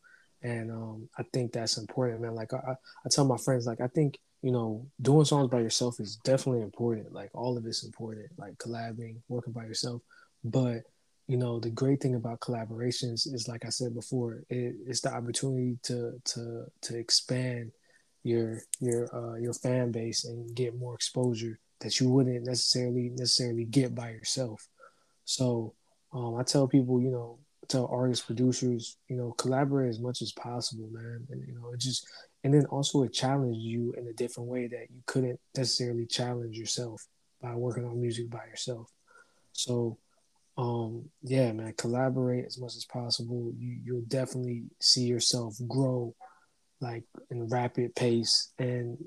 and 0.46 0.72
um, 0.72 1.10
I 1.18 1.24
think 1.34 1.52
that's 1.52 1.78
important, 1.78 2.22
man. 2.22 2.36
Like 2.36 2.54
I, 2.54 2.76
I 3.06 3.10
tell 3.10 3.26
my 3.26 3.38
friends, 3.38 3.66
like 3.66 3.82
I 3.82 3.88
think 3.88 4.20
you 4.44 4.52
know, 4.52 4.86
doing 5.02 5.26
songs 5.26 5.50
by 5.50 5.60
yourself 5.60 6.00
is 6.00 6.18
definitely 6.18 6.62
important. 6.62 7.12
Like 7.12 7.32
all 7.34 7.58
of 7.58 7.66
it's 7.66 7.84
important, 7.84 8.28
like 8.38 8.56
collabing, 8.60 9.16
working 9.28 9.54
by 9.54 9.64
yourself. 9.64 10.04
But 10.44 10.84
you 11.28 11.38
know, 11.38 11.60
the 11.60 11.72
great 11.72 12.00
thing 12.00 12.14
about 12.14 12.42
collaborations 12.42 13.26
is, 13.34 13.48
like 13.48 13.66
I 13.66 13.70
said 13.70 13.96
before, 13.96 14.44
it, 14.50 14.76
it's 14.86 15.02
the 15.02 15.12
opportunity 15.12 15.80
to 15.84 16.22
to 16.24 16.66
to 16.84 16.96
expand 16.96 17.72
your 18.22 18.62
your 18.80 19.10
uh, 19.16 19.36
your 19.38 19.54
fan 19.54 19.92
base 19.92 20.26
and 20.26 20.54
get 20.54 20.78
more 20.78 20.94
exposure 20.94 21.60
that 21.80 22.00
you 22.00 22.10
wouldn't 22.12 22.46
necessarily 22.46 23.10
necessarily 23.16 23.66
get 23.66 23.96
by 23.96 24.12
yourself. 24.12 24.68
So 25.24 25.74
um, 26.14 26.36
I 26.36 26.44
tell 26.44 26.68
people, 26.68 27.02
you 27.02 27.10
know, 27.10 27.40
tell 27.68 27.88
artists, 27.92 28.26
producers, 28.26 28.98
you 29.08 29.16
know, 29.16 29.32
collaborate 29.34 29.90
as 29.90 30.00
much 30.00 30.22
as 30.22 30.32
possible, 30.32 30.90
man. 30.92 31.28
And 31.30 31.48
you 31.48 31.54
know, 31.54 31.72
it 31.74 31.80
just 31.80 32.08
and 32.44 32.54
then 32.54 32.66
also 32.68 33.04
it 33.04 33.14
challenged 33.14 33.60
you 33.60 33.94
in 33.98 34.08
a 34.08 34.14
different 34.14 34.50
way 34.50 34.68
that 34.68 34.88
you 34.94 35.02
couldn't 35.06 35.40
necessarily 35.56 36.06
challenge 36.06 36.58
yourself 36.58 37.06
by 37.42 37.56
working 37.56 37.86
on 37.86 38.02
music 38.02 38.30
by 38.30 38.46
yourself. 38.46 38.92
So 39.54 39.98
um 40.58 41.04
yeah 41.22 41.52
man 41.52 41.74
collaborate 41.78 42.46
as 42.46 42.58
much 42.58 42.76
as 42.76 42.86
possible 42.86 43.52
you 43.58 43.78
you'll 43.84 44.02
definitely 44.08 44.64
see 44.80 45.04
yourself 45.04 45.56
grow 45.68 46.16
like 46.80 47.04
in 47.30 47.48
rapid 47.50 47.94
pace 47.96 48.54
and 48.58 48.98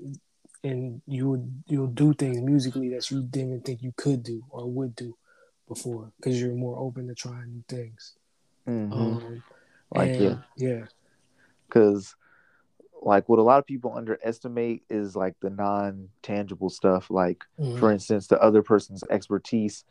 and 0.63 1.01
you'll 1.07 1.47
you'll 1.65 1.87
do 1.87 2.13
things 2.13 2.39
musically 2.41 2.89
that 2.89 3.09
you 3.09 3.23
didn't 3.23 3.61
think 3.61 3.81
you 3.81 3.93
could 3.97 4.21
do 4.21 4.43
or 4.49 4.69
would 4.69 4.95
do 4.95 5.15
before 5.67 6.11
because 6.17 6.39
you're 6.39 6.53
more 6.53 6.77
open 6.77 7.07
to 7.07 7.15
trying 7.15 7.49
new 7.51 7.63
things 7.67 8.15
Mhm. 8.69 8.93
um 8.93 9.43
like 9.91 10.11
and, 10.11 10.21
yeah, 10.21 10.35
yeah 10.57 10.85
because 11.67 12.15
like 13.01 13.29
what 13.29 13.39
a 13.39 13.43
lot 13.43 13.59
of 13.59 13.65
people 13.65 13.93
underestimate 13.95 14.83
is 14.89 15.15
like 15.15 15.35
the 15.39 15.49
non-tangible 15.49 16.69
stuff. 16.69 17.09
Like 17.09 17.43
Mhm. 17.59 17.79
for 17.79 17.91
instance, 17.91 18.27
the 18.27 18.41
other 18.41 18.61
person's 18.61 19.03
expertise 19.09 19.83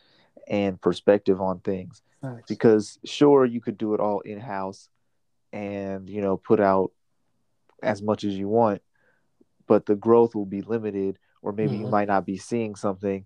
and 0.47 0.81
perspective 0.81 1.41
on 1.41 1.61
things. 1.61 2.03
Facts. 2.21 2.49
because 2.49 2.99
sure 3.05 3.45
you 3.45 3.61
could 3.61 3.79
do 3.79 3.95
it 3.95 4.01
all 4.01 4.21
in 4.21 4.41
house 4.41 4.89
and 5.53 6.11
you 6.11 6.21
know 6.21 6.37
put 6.37 6.59
out 6.61 6.91
as 7.83 8.03
much 8.03 8.25
as 8.25 8.35
you 8.37 8.49
want 8.49 8.83
but 9.69 9.87
the 9.87 9.95
growth 9.95 10.35
will 10.35 10.45
be 10.47 10.63
limited 10.63 11.19
or 11.43 11.53
maybe 11.53 11.77
you 11.77 11.87
Mhm. 11.87 11.91
might 11.91 12.09
not 12.09 12.27
be 12.27 12.37
seeing 12.37 12.75
something 12.75 13.25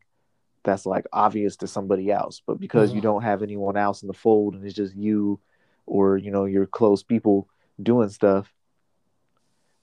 that's 0.65 0.87
like 0.87 1.07
obvious 1.13 1.57
to 1.57 1.67
somebody 1.67 2.11
else 2.11 2.41
but 2.47 2.61
because 2.61 2.93
you 2.93 3.01
Mhm. 3.01 3.03
don't 3.05 3.23
have 3.23 3.43
anyone 3.43 3.77
else 3.77 4.03
in 4.03 4.09
the 4.09 4.15
fold 4.15 4.55
and 4.55 4.65
it's 4.65 4.75
just 4.75 4.95
you 4.95 5.41
or 5.87 6.17
you 6.17 6.31
know 6.31 6.45
your 6.45 6.67
close 6.67 7.03
people 7.03 7.49
doing 7.83 8.09
stuff 8.09 8.53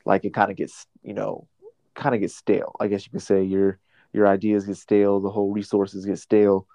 like 0.05 0.25
it 0.25 0.33
kind 0.33 0.51
of 0.51 0.57
gets 0.57 0.87
you 1.03 1.13
know 1.13 1.47
kind 1.95 2.15
of 2.15 2.21
gets 2.21 2.35
stale 2.35 2.75
i 2.79 2.87
guess 2.87 3.05
you 3.05 3.11
could 3.11 3.21
say 3.21 3.43
your 3.43 3.77
your 4.13 4.27
ideas 4.27 4.65
get 4.65 4.77
stale 4.77 5.19
the 5.19 5.29
whole 5.29 5.51
resources 5.51 6.05
get 6.05 6.17
stale 6.17 6.65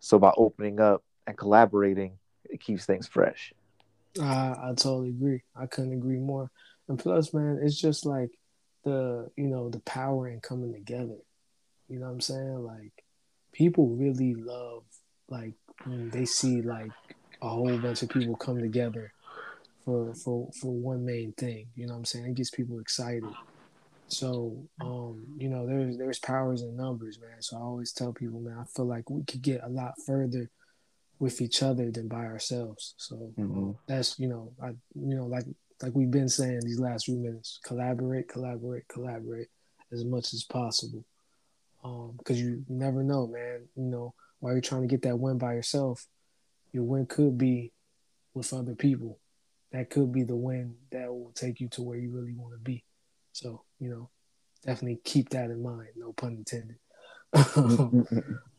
so 0.00 0.18
by 0.18 0.32
opening 0.36 0.78
up 0.80 1.02
and 1.26 1.38
collaborating 1.38 2.18
it 2.50 2.60
keeps 2.60 2.84
things 2.84 3.06
fresh 3.06 3.52
I, 4.20 4.54
I 4.62 4.68
totally 4.76 5.08
agree. 5.08 5.42
I 5.56 5.66
couldn't 5.66 5.92
agree 5.92 6.18
more. 6.20 6.48
And 6.88 6.96
plus, 6.96 7.34
man, 7.34 7.58
it's 7.60 7.80
just 7.80 8.06
like 8.06 8.30
the 8.84 9.28
you 9.36 9.48
know 9.48 9.70
the 9.70 9.80
power 9.80 10.28
in 10.28 10.40
coming 10.40 10.72
together. 10.72 11.16
You 11.88 11.98
know 11.98 12.06
what 12.06 12.12
I'm 12.12 12.20
saying? 12.20 12.62
Like 12.62 13.03
people 13.54 13.88
really 13.88 14.34
love 14.34 14.82
like 15.30 15.54
when 15.86 16.10
they 16.10 16.26
see 16.26 16.60
like 16.62 16.92
a 17.42 17.48
whole 17.48 17.78
bunch 17.78 18.02
of 18.02 18.10
people 18.10 18.36
come 18.36 18.60
together 18.60 19.12
for 19.84 20.14
for 20.14 20.50
for 20.60 20.72
one 20.72 21.04
main 21.04 21.32
thing. 21.32 21.68
You 21.74 21.86
know 21.86 21.94
what 21.94 22.00
I'm 22.00 22.04
saying? 22.04 22.26
It 22.26 22.34
gets 22.34 22.50
people 22.50 22.78
excited. 22.80 23.32
So 24.08 24.62
um, 24.82 25.24
you 25.38 25.48
know, 25.48 25.66
there's 25.66 25.96
there's 25.96 26.18
powers 26.18 26.62
in 26.62 26.76
numbers, 26.76 27.18
man. 27.20 27.40
So 27.40 27.56
I 27.56 27.60
always 27.60 27.92
tell 27.92 28.12
people, 28.12 28.40
man, 28.40 28.58
I 28.60 28.64
feel 28.76 28.86
like 28.86 29.08
we 29.08 29.24
could 29.24 29.42
get 29.42 29.62
a 29.64 29.68
lot 29.68 29.94
further 30.06 30.50
with 31.18 31.40
each 31.40 31.62
other 31.62 31.90
than 31.90 32.08
by 32.08 32.24
ourselves. 32.26 32.94
So 32.98 33.32
Mhm. 33.38 33.76
that's 33.86 34.18
you 34.18 34.28
know, 34.28 34.52
I 34.62 34.68
you 34.94 35.16
know, 35.16 35.26
like 35.26 35.44
like 35.82 35.94
we've 35.94 36.10
been 36.10 36.28
saying 36.28 36.60
these 36.60 36.80
last 36.80 37.06
few 37.06 37.16
minutes, 37.16 37.60
collaborate, 37.64 38.28
collaborate, 38.28 38.86
collaborate 38.88 39.48
as 39.92 40.04
much 40.04 40.32
as 40.32 40.44
possible. 40.44 41.04
Um, 41.84 42.14
because 42.16 42.40
you 42.40 42.64
never 42.68 43.02
know, 43.02 43.26
man. 43.26 43.68
You 43.76 43.84
know, 43.84 44.14
while 44.40 44.54
you're 44.54 44.62
trying 44.62 44.82
to 44.82 44.88
get 44.88 45.02
that 45.02 45.18
win 45.18 45.38
by 45.38 45.54
yourself, 45.54 46.06
your 46.72 46.84
win 46.84 47.06
could 47.06 47.36
be 47.36 47.72
with 48.32 48.52
other 48.52 48.74
people. 48.74 49.18
That 49.72 49.90
could 49.90 50.12
be 50.12 50.22
the 50.22 50.36
win 50.36 50.76
that 50.92 51.08
will 51.12 51.32
take 51.34 51.60
you 51.60 51.68
to 51.70 51.82
where 51.82 51.98
you 51.98 52.10
really 52.10 52.32
want 52.32 52.54
to 52.54 52.58
be. 52.58 52.84
So, 53.32 53.62
you 53.78 53.90
know, 53.90 54.10
definitely 54.64 55.00
keep 55.04 55.30
that 55.30 55.50
in 55.50 55.62
mind. 55.62 55.88
No 55.96 56.12
pun 56.12 56.36
intended. 56.36 56.76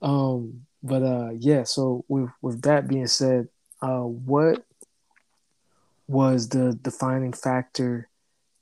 um, 0.01 0.65
but 0.83 1.03
uh, 1.03 1.29
yeah. 1.39 1.63
So 1.63 2.05
with 2.07 2.29
with 2.41 2.61
that 2.63 2.88
being 2.88 3.07
said, 3.07 3.47
uh, 3.81 4.01
what 4.01 4.63
was 6.07 6.49
the 6.49 6.77
defining 6.81 7.33
factor 7.33 8.09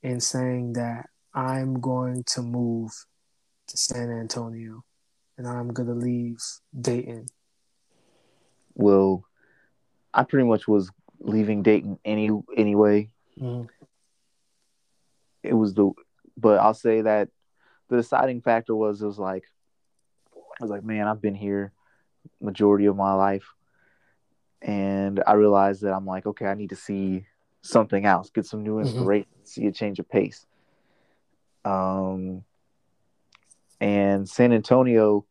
in 0.02 0.20
saying 0.20 0.74
that 0.74 1.10
I'm 1.34 1.80
going 1.80 2.24
to 2.28 2.42
move 2.42 2.92
to 3.74 3.78
San 3.78 4.10
Antonio 4.10 4.84
and 5.36 5.46
I'm 5.48 5.72
to 5.88 5.94
leave 5.94 6.38
Dayton? 6.80 7.26
well 8.76 9.22
i 10.12 10.24
pretty 10.24 10.44
much 10.44 10.66
was 10.66 10.90
leaving 11.20 11.62
dayton 11.62 11.96
any 12.04 12.28
anyway 12.56 13.08
Mhm. 13.40 13.68
it 15.44 15.54
was 15.54 15.74
the 15.74 15.92
but 16.36 16.58
i'll 16.58 16.74
say 16.74 17.00
that 17.02 17.28
the 17.88 17.96
deciding 17.98 18.40
factor 18.40 18.74
was 18.74 19.00
it 19.00 19.06
was 19.06 19.20
like 19.20 19.44
i 20.34 20.40
was 20.64 20.72
like 20.72 20.82
man 20.82 21.06
i've 21.06 21.22
been 21.22 21.36
here 21.36 21.70
majority 22.40 22.86
of 22.86 22.96
my 22.96 23.12
life 23.14 23.46
and 24.60 25.22
i 25.24 25.34
realized 25.34 25.82
that 25.82 25.92
i'm 25.94 26.06
like 26.06 26.26
okay 26.26 26.46
i 26.46 26.54
need 26.54 26.70
to 26.70 26.76
see 26.76 27.24
something 27.62 28.04
else 28.04 28.28
get 28.30 28.44
some 28.44 28.64
new 28.64 28.74
Mhm. 28.78 28.86
inspiration 28.86 29.28
see 29.44 29.66
a 29.68 29.72
change 29.72 30.00
of 30.00 30.08
pace 30.08 30.44
um 31.64 32.42
and 33.80 34.28
san 34.28 34.52
antonio 34.52 35.24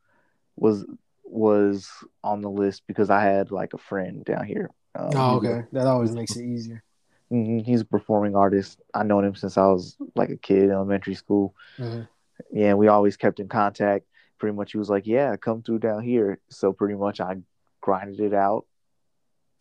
was 0.56 0.86
was 1.24 1.90
on 2.24 2.42
the 2.42 2.50
list 2.50 2.84
because 2.88 3.10
i 3.10 3.22
had 3.22 3.52
like 3.52 3.74
a 3.74 3.78
friend 3.78 4.24
down 4.26 4.46
here 4.46 4.70
um, 4.96 5.10
Oh, 5.16 5.36
okay. 5.38 5.64
That 5.72 5.88
always 5.88 6.12
makes 6.12 6.36
it 6.36 6.44
easier. 6.44 6.84
Mhm, 7.32 7.66
He's 7.66 7.82
a 7.82 7.86
performing 7.86 8.36
artist. 8.36 8.80
I've 8.94 9.08
known 9.08 9.26
him 9.26 9.34
since 9.34 9.58
I 9.58 9.66
was 9.66 9.98
like 10.16 10.30
a 10.30 10.38
kid 10.38 10.70
elementary 10.70 11.16
school. 11.16 11.56
Mhm. 11.80 12.08
Yeah, 12.52 12.76
we 12.76 12.88
always 12.88 13.18
kept 13.18 13.40
in 13.40 13.48
contact. 13.50 14.06
pretty 14.38 14.56
much 14.56 14.74
he 14.74 14.78
was 14.78 14.90
like, 14.90 15.08
"Yeah, 15.08 15.36
come 15.38 15.64
through 15.64 15.80
down 15.80 16.04
here." 16.04 16.38
So 16.50 16.74
pretty 16.74 16.96
much 16.96 17.20
I 17.22 17.38
grinded 17.82 18.20
it 18.20 18.34
out, 18.34 18.66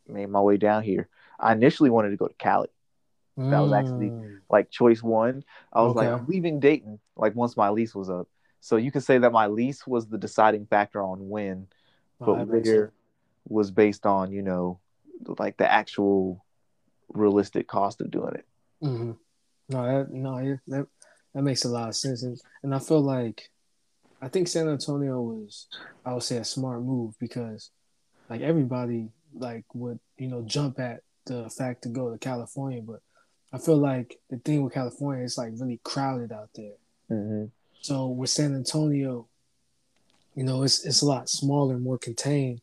made 0.07 0.29
my 0.29 0.41
way 0.41 0.57
down 0.57 0.83
here. 0.83 1.09
I 1.39 1.53
initially 1.53 1.91
wanted 1.91 2.11
to 2.11 2.17
go 2.17 2.29
to 2.29 2.35
Cali. 2.35 2.69
That 3.37 3.63
was 3.63 3.73
actually 3.73 4.11
Mm, 4.11 4.41
like 4.51 4.71
choice 4.71 5.03
one. 5.03 5.45
I 5.73 5.83
was 5.83 5.95
like, 5.95 6.09
I'm 6.09 6.27
leaving 6.27 6.61
Dayton. 6.61 7.01
Like 7.17 7.35
once 7.35 7.57
my 7.57 7.71
lease 7.71 7.95
was 7.95 8.11
up, 8.11 8.29
so 8.63 8.77
you 8.77 8.93
can 8.93 9.01
say 9.01 9.19
that 9.19 9.33
my 9.33 9.49
lease 9.49 9.85
was 9.89 10.07
the 10.07 10.17
deciding 10.17 10.67
factor 10.67 11.03
on 11.03 11.29
when, 11.29 11.67
oh, 12.21 12.27
but 12.27 12.47
where 12.47 12.93
was 13.49 13.73
based 13.73 14.07
on 14.07 14.31
you 14.31 14.41
know, 14.41 14.79
like 15.39 15.57
the 15.57 15.71
actual 15.71 16.45
realistic 17.09 17.67
cost 17.67 18.01
of 18.01 18.13
doing 18.13 18.35
it. 18.35 18.47
hmm 18.81 19.11
No, 19.69 19.85
that 19.85 20.13
no, 20.13 20.59
that 20.69 20.87
that 21.35 21.43
makes 21.43 21.65
a 21.65 21.69
lot 21.69 21.89
of 21.89 21.97
sense, 21.97 22.23
and, 22.23 22.41
and 22.63 22.73
I 22.73 22.79
feel 22.79 23.01
like 23.01 23.51
I 24.21 24.29
think 24.29 24.47
San 24.47 24.69
Antonio 24.69 25.21
was 25.21 25.67
I 26.07 26.15
would 26.15 26.23
say 26.23 26.37
a 26.37 26.45
smart 26.45 26.83
move 26.83 27.15
because 27.19 27.71
like 28.31 28.43
everybody 28.43 29.09
like 29.35 29.65
would 29.75 29.99
you 30.19 30.29
know 30.29 30.43
jump 30.43 30.79
at 30.79 31.01
the 31.27 31.51
fact 31.51 31.83
to 31.83 31.89
go 31.89 32.13
to 32.13 32.19
California, 32.19 32.81
but 32.81 33.01
I 33.53 33.59
feel 33.59 33.77
like 33.77 34.21
the 34.31 34.39
thing 34.39 34.63
with 34.63 34.75
California 34.75 35.25
is 35.25 35.37
like 35.37 35.51
really 35.57 35.81
crowded 35.83 36.31
out 36.31 36.51
there. 36.55 36.77
hmm 37.09 37.47
So 37.83 38.07
with 38.07 38.31
San 38.31 38.55
Antonio, 38.55 39.29
you 40.37 40.45
know, 40.45 40.63
it's 40.63 40.85
it's 40.87 41.03
a 41.03 41.07
lot 41.07 41.29
smaller, 41.29 41.79
more 41.79 41.99
contained, 41.99 42.61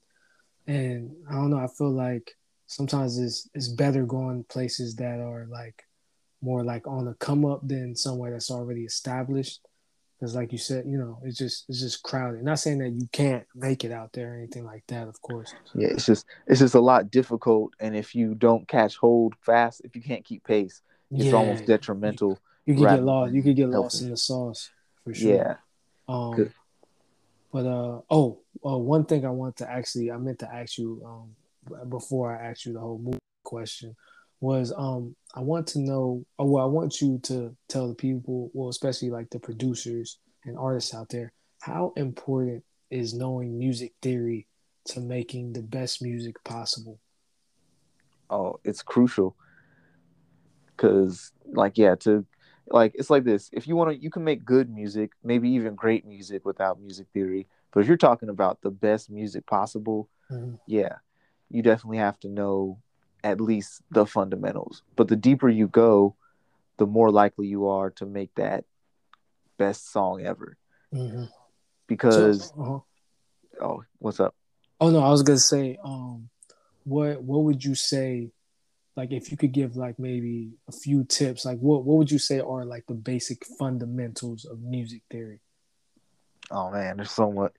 and 0.66 1.12
I 1.30 1.34
don't 1.34 1.50
know. 1.50 1.58
I 1.60 1.68
feel 1.68 1.92
like 1.92 2.36
sometimes 2.68 3.18
it's 3.20 3.50
it's 3.54 3.68
better 3.68 4.06
going 4.06 4.46
places 4.46 4.96
that 4.96 5.20
are 5.20 5.46
like 5.52 5.84
more 6.42 6.64
like 6.64 6.88
on 6.88 7.04
the 7.04 7.16
come 7.16 7.46
up 7.46 7.68
than 7.68 7.98
somewhere 7.98 8.32
that's 8.32 8.50
already 8.50 8.86
established. 8.86 9.60
Because, 10.18 10.36
like 10.36 10.54
you 10.54 10.58
said, 10.58 10.86
you 10.88 10.98
know, 10.98 11.20
it's 11.24 11.38
just 11.38 11.66
it's 11.68 11.82
just 11.82 12.02
crowded. 12.02 12.42
Not 12.44 12.60
saying 12.60 12.80
that 12.80 12.92
you 12.92 13.10
can't 13.12 13.46
make 13.54 13.84
it 13.84 13.92
out 13.92 14.14
there 14.14 14.32
or 14.32 14.38
anything 14.38 14.64
like 14.64 14.84
that, 14.88 15.10
of 15.10 15.22
course. 15.22 15.54
Yeah, 15.76 15.90
it's 15.90 16.06
just 16.06 16.26
it's 16.48 16.62
just 16.62 16.76
a 16.76 16.80
lot 16.80 17.12
difficult, 17.12 17.74
and 17.82 17.94
if 17.94 18.16
you 18.16 18.36
don't 18.36 18.68
catch 18.70 18.96
hold 18.96 19.36
fast, 19.42 19.82
if 19.84 19.98
you 19.98 20.02
can't 20.02 20.24
keep 20.24 20.46
pace, 20.46 20.82
it's 21.12 21.26
Yeah, 21.26 21.36
almost 21.36 21.66
detrimental. 21.66 22.40
You 22.66 22.76
could 22.76 22.84
rather 22.84 22.98
get 22.98 23.06
lost. 23.06 23.34
You 23.34 23.44
could 23.44 23.56
get 23.58 23.68
lost 23.68 24.02
in 24.02 24.12
the 24.12 24.18
sauce 24.18 24.70
for 25.10 25.16
sure. 25.16 25.36
Yeah. 25.36 25.56
Um, 26.08 26.52
but 27.52 27.66
uh 27.66 28.02
oh, 28.10 28.40
uh, 28.66 28.78
one 28.78 29.06
thing 29.06 29.26
I 29.26 29.32
want 29.32 29.58
to 29.58 29.70
actually 29.70 30.12
I 30.12 30.18
meant 30.18 30.40
to 30.40 30.54
ask 30.54 30.78
you 30.78 31.02
um 31.06 31.90
before 31.90 32.36
I 32.36 32.50
asked 32.50 32.66
you 32.66 32.74
the 32.74 32.80
whole 32.80 33.00
movie 33.00 33.18
question 33.44 33.96
was 34.40 34.72
um 34.78 35.16
I 35.36 35.42
want 35.42 35.66
to 35.68 35.80
know 35.80 36.26
oh, 36.38 36.46
well 36.46 36.64
I 36.64 36.68
want 36.68 37.02
you 37.02 37.20
to 37.24 37.56
tell 37.68 37.88
the 37.88 37.96
people 37.96 38.52
well 38.54 38.70
especially 38.70 39.10
like 39.10 39.30
the 39.32 39.40
producers 39.40 40.20
and 40.46 40.58
artists 40.58 40.94
out 40.94 41.10
there 41.10 41.32
how 41.62 41.94
important 41.98 42.64
is 42.92 43.14
knowing 43.14 43.58
music 43.58 43.94
theory 44.02 44.48
to 44.86 45.00
making 45.00 45.54
the 45.54 45.62
best 45.62 46.02
music 46.02 46.44
possible. 46.44 47.00
oh 48.30 48.60
it's 48.64 48.84
crucial 48.84 49.36
because 50.68 51.32
like 51.52 51.78
yeah 51.78 51.96
to 51.96 52.26
like 52.72 52.94
it's 52.96 53.10
like 53.10 53.24
this 53.24 53.50
if 53.54 53.68
you 53.68 53.76
want 53.76 53.90
to 53.92 54.02
you 54.02 54.10
can 54.10 54.24
make 54.24 54.46
good 54.46 54.70
music 54.70 55.12
maybe 55.24 55.50
even 55.50 55.76
great 55.76 56.06
music 56.06 56.46
without 56.46 56.80
music 56.80 57.08
theory 57.14 57.48
but 57.72 57.80
if 57.82 57.88
you're 57.88 57.98
talking 57.98 58.30
about 58.30 58.62
the 58.62 58.72
best 58.72 59.10
music 59.10 59.46
possible 59.46 60.08
Mhm. 60.32 60.60
yeah 60.68 60.98
you 61.50 61.62
definitely 61.62 61.98
have 61.98 62.20
to 62.20 62.28
know 62.30 62.78
at 63.24 63.42
least 63.42 63.82
the 63.92 64.06
fundamentals 64.06 64.84
but 64.96 65.08
the 65.08 65.16
deeper 65.16 65.50
you 65.50 65.68
go 65.68 66.16
the 66.78 66.86
more 66.86 67.12
likely 67.12 67.48
you 67.48 67.68
are 67.68 67.90
to 67.90 68.06
make 68.06 68.34
that 68.36 68.66
best 69.58 69.92
song 69.92 70.22
ever 70.26 70.58
Mhm. 70.94 71.30
because 71.88 72.52
So, 72.56 72.62
uh-huh. 72.62 73.66
oh 73.66 73.84
what's 74.00 74.20
up 74.20 74.36
Oh 74.82 74.90
no, 74.90 75.00
I 75.00 75.10
was 75.10 75.24
gonna 75.24 75.38
say, 75.40 75.78
um, 75.84 76.30
what 76.86 77.22
what 77.22 77.44
would 77.44 77.66
you 77.66 77.76
say, 77.76 78.32
like 79.00 79.14
if 79.14 79.32
you 79.32 79.38
could 79.38 79.54
give 79.54 79.78
like 79.78 79.98
maybe 79.98 80.52
a 80.68 80.74
few 80.74 81.06
tips, 81.06 81.46
like 81.46 81.58
what 81.60 81.86
what 81.86 81.98
would 81.98 82.12
you 82.12 82.20
say 82.20 82.42
are 82.42 82.66
like 82.66 82.86
the 82.86 82.94
basic 82.94 83.46
fundamentals 83.46 84.44
of 84.44 84.60
music 84.60 85.04
theory? 85.10 85.40
Oh 86.52 86.70
man, 86.70 86.98
there's 86.98 87.10
so 87.10 87.32
much. 87.32 87.54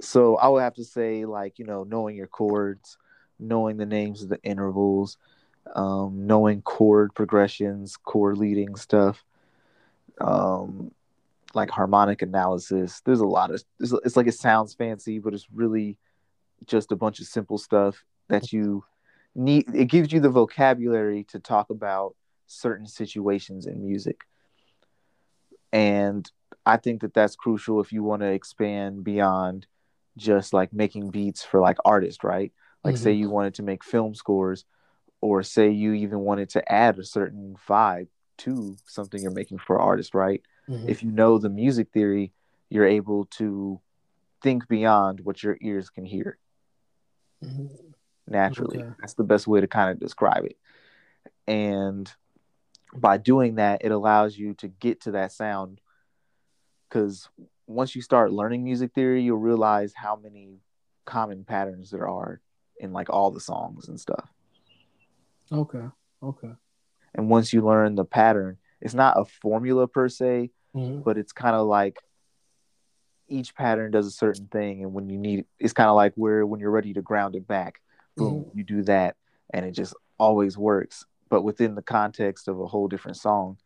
So 0.00 0.36
I 0.36 0.46
would 0.46 0.62
have 0.62 0.74
to 0.74 0.84
say, 0.84 1.24
like, 1.24 1.58
you 1.58 1.64
know, 1.64 1.82
knowing 1.82 2.14
your 2.14 2.28
chords, 2.28 2.96
knowing 3.40 3.76
the 3.76 3.86
names 3.86 4.22
of 4.22 4.28
the 4.28 4.40
intervals, 4.44 5.18
um, 5.74 6.28
knowing 6.28 6.62
chord 6.62 7.12
progressions, 7.12 7.96
chord 7.96 8.38
leading 8.38 8.76
stuff, 8.76 9.24
um, 10.20 10.92
like 11.54 11.70
harmonic 11.70 12.22
analysis. 12.22 13.02
There's 13.04 13.18
a 13.18 13.26
lot 13.26 13.50
of. 13.50 13.60
It's, 13.80 13.92
it's 14.04 14.16
like 14.16 14.28
it 14.28 14.34
sounds 14.34 14.74
fancy, 14.74 15.18
but 15.18 15.34
it's 15.34 15.48
really 15.52 15.98
just 16.66 16.92
a 16.92 16.96
bunch 16.96 17.18
of 17.18 17.26
simple 17.26 17.58
stuff 17.58 18.04
that 18.28 18.52
you 18.52 18.84
need. 19.34 19.74
It 19.74 19.86
gives 19.86 20.12
you 20.12 20.20
the 20.20 20.30
vocabulary 20.30 21.24
to 21.24 21.38
talk 21.38 21.70
about 21.70 22.14
certain 22.46 22.86
situations 22.86 23.66
in 23.66 23.84
music, 23.84 24.24
and 25.72 26.30
I 26.66 26.76
think 26.76 27.00
that 27.00 27.14
that's 27.14 27.36
crucial 27.36 27.80
if 27.80 27.92
you 27.92 28.02
want 28.02 28.22
to 28.22 28.28
expand 28.28 29.04
beyond 29.04 29.66
just 30.16 30.52
like 30.52 30.72
making 30.72 31.10
beats 31.10 31.42
for 31.42 31.60
like 31.60 31.78
artists, 31.84 32.22
right? 32.22 32.52
Like, 32.84 32.96
say 32.96 33.12
you 33.12 33.30
wanted 33.30 33.54
to 33.54 33.62
make 33.62 33.84
film 33.84 34.14
scores, 34.14 34.64
or 35.20 35.42
say 35.42 35.70
you 35.70 35.92
even 35.94 36.20
wanted 36.20 36.50
to 36.50 36.72
add 36.72 36.98
a 36.98 37.04
certain 37.04 37.56
vibe 37.68 38.08
to 38.38 38.76
something 38.86 39.22
you're 39.22 39.30
making 39.30 39.58
for 39.58 39.78
artists, 39.78 40.14
right? 40.14 40.42
Mhm. 40.68 40.88
If 40.88 41.02
you 41.02 41.10
know 41.12 41.38
the 41.38 41.48
music 41.48 41.90
theory, 41.92 42.32
you're 42.70 42.86
able 42.86 43.26
to 43.26 43.80
think 44.42 44.66
beyond 44.68 45.20
what 45.20 45.42
your 45.42 45.56
ears 45.60 45.90
can 45.90 46.04
hear 46.04 46.38
Mhm. 47.42 47.94
Naturally. 48.32 48.78
Okay. 48.78 48.90
That's 49.00 49.14
the 49.14 49.24
best 49.24 49.46
way 49.46 49.60
to 49.60 49.66
kind 49.68 49.90
of 49.90 50.00
describe 50.00 50.44
it. 50.44 50.56
And 51.46 52.12
by 52.94 53.16
doing 53.18 53.56
that, 53.56 53.84
it 53.84 53.92
allows 53.92 54.36
you 54.36 54.54
to 54.54 54.68
get 54.68 55.02
to 55.02 55.12
that 55.12 55.32
sound 55.32 55.80
because 56.88 57.28
once 57.66 57.94
you 57.94 58.02
start 58.02 58.32
learning 58.32 58.64
music 58.64 58.92
theory, 58.94 59.22
you'll 59.22 59.38
realize 59.38 59.92
how 59.94 60.16
many 60.16 60.58
common 61.04 61.44
patterns 61.44 61.90
there 61.90 62.08
are 62.08 62.40
in 62.78 62.92
like 62.92 63.08
all 63.08 63.30
the 63.30 63.40
songs 63.40 63.88
and 63.88 63.98
stuff. 63.98 64.28
Okay, 65.50 65.84
okay. 66.22 66.52
And 67.14 67.28
once 67.28 67.52
you 67.52 67.62
learn 67.64 67.94
the 67.94 68.04
pattern, 68.04 68.58
it's 68.80 68.94
not 68.94 69.18
a 69.18 69.24
formula 69.24 69.86
per 69.86 70.08
se, 70.08 70.50
Mhm. 70.74 71.04
but 71.04 71.16
it's 71.18 71.32
kind 71.32 71.54
of 71.54 71.66
like 71.66 71.98
each 73.28 73.54
pattern 73.54 73.90
does 73.90 74.06
a 74.06 74.10
certain 74.10 74.46
thing 74.48 74.82
and 74.82 74.92
when 74.92 75.08
you 75.08 75.16
need 75.18 75.46
it's 75.58 75.72
kind 75.72 75.88
of 75.88 75.96
like 75.96 76.12
where 76.16 76.44
when 76.44 76.60
you're 76.60 76.70
ready 76.70 76.92
to 76.92 77.00
ground 77.00 77.34
it 77.34 77.46
back 77.46 77.80
boom 78.16 78.46
you 78.54 78.62
do 78.64 78.82
that 78.82 79.16
and 79.52 79.64
it 79.64 79.72
just 79.72 79.94
always 80.18 80.56
works 80.58 81.04
but 81.28 81.42
within 81.42 81.74
the 81.74 81.82
context 81.82 82.48
of 82.48 82.60
a 82.60 82.66
whole 82.66 82.88
different 82.88 83.16
song 83.16 83.56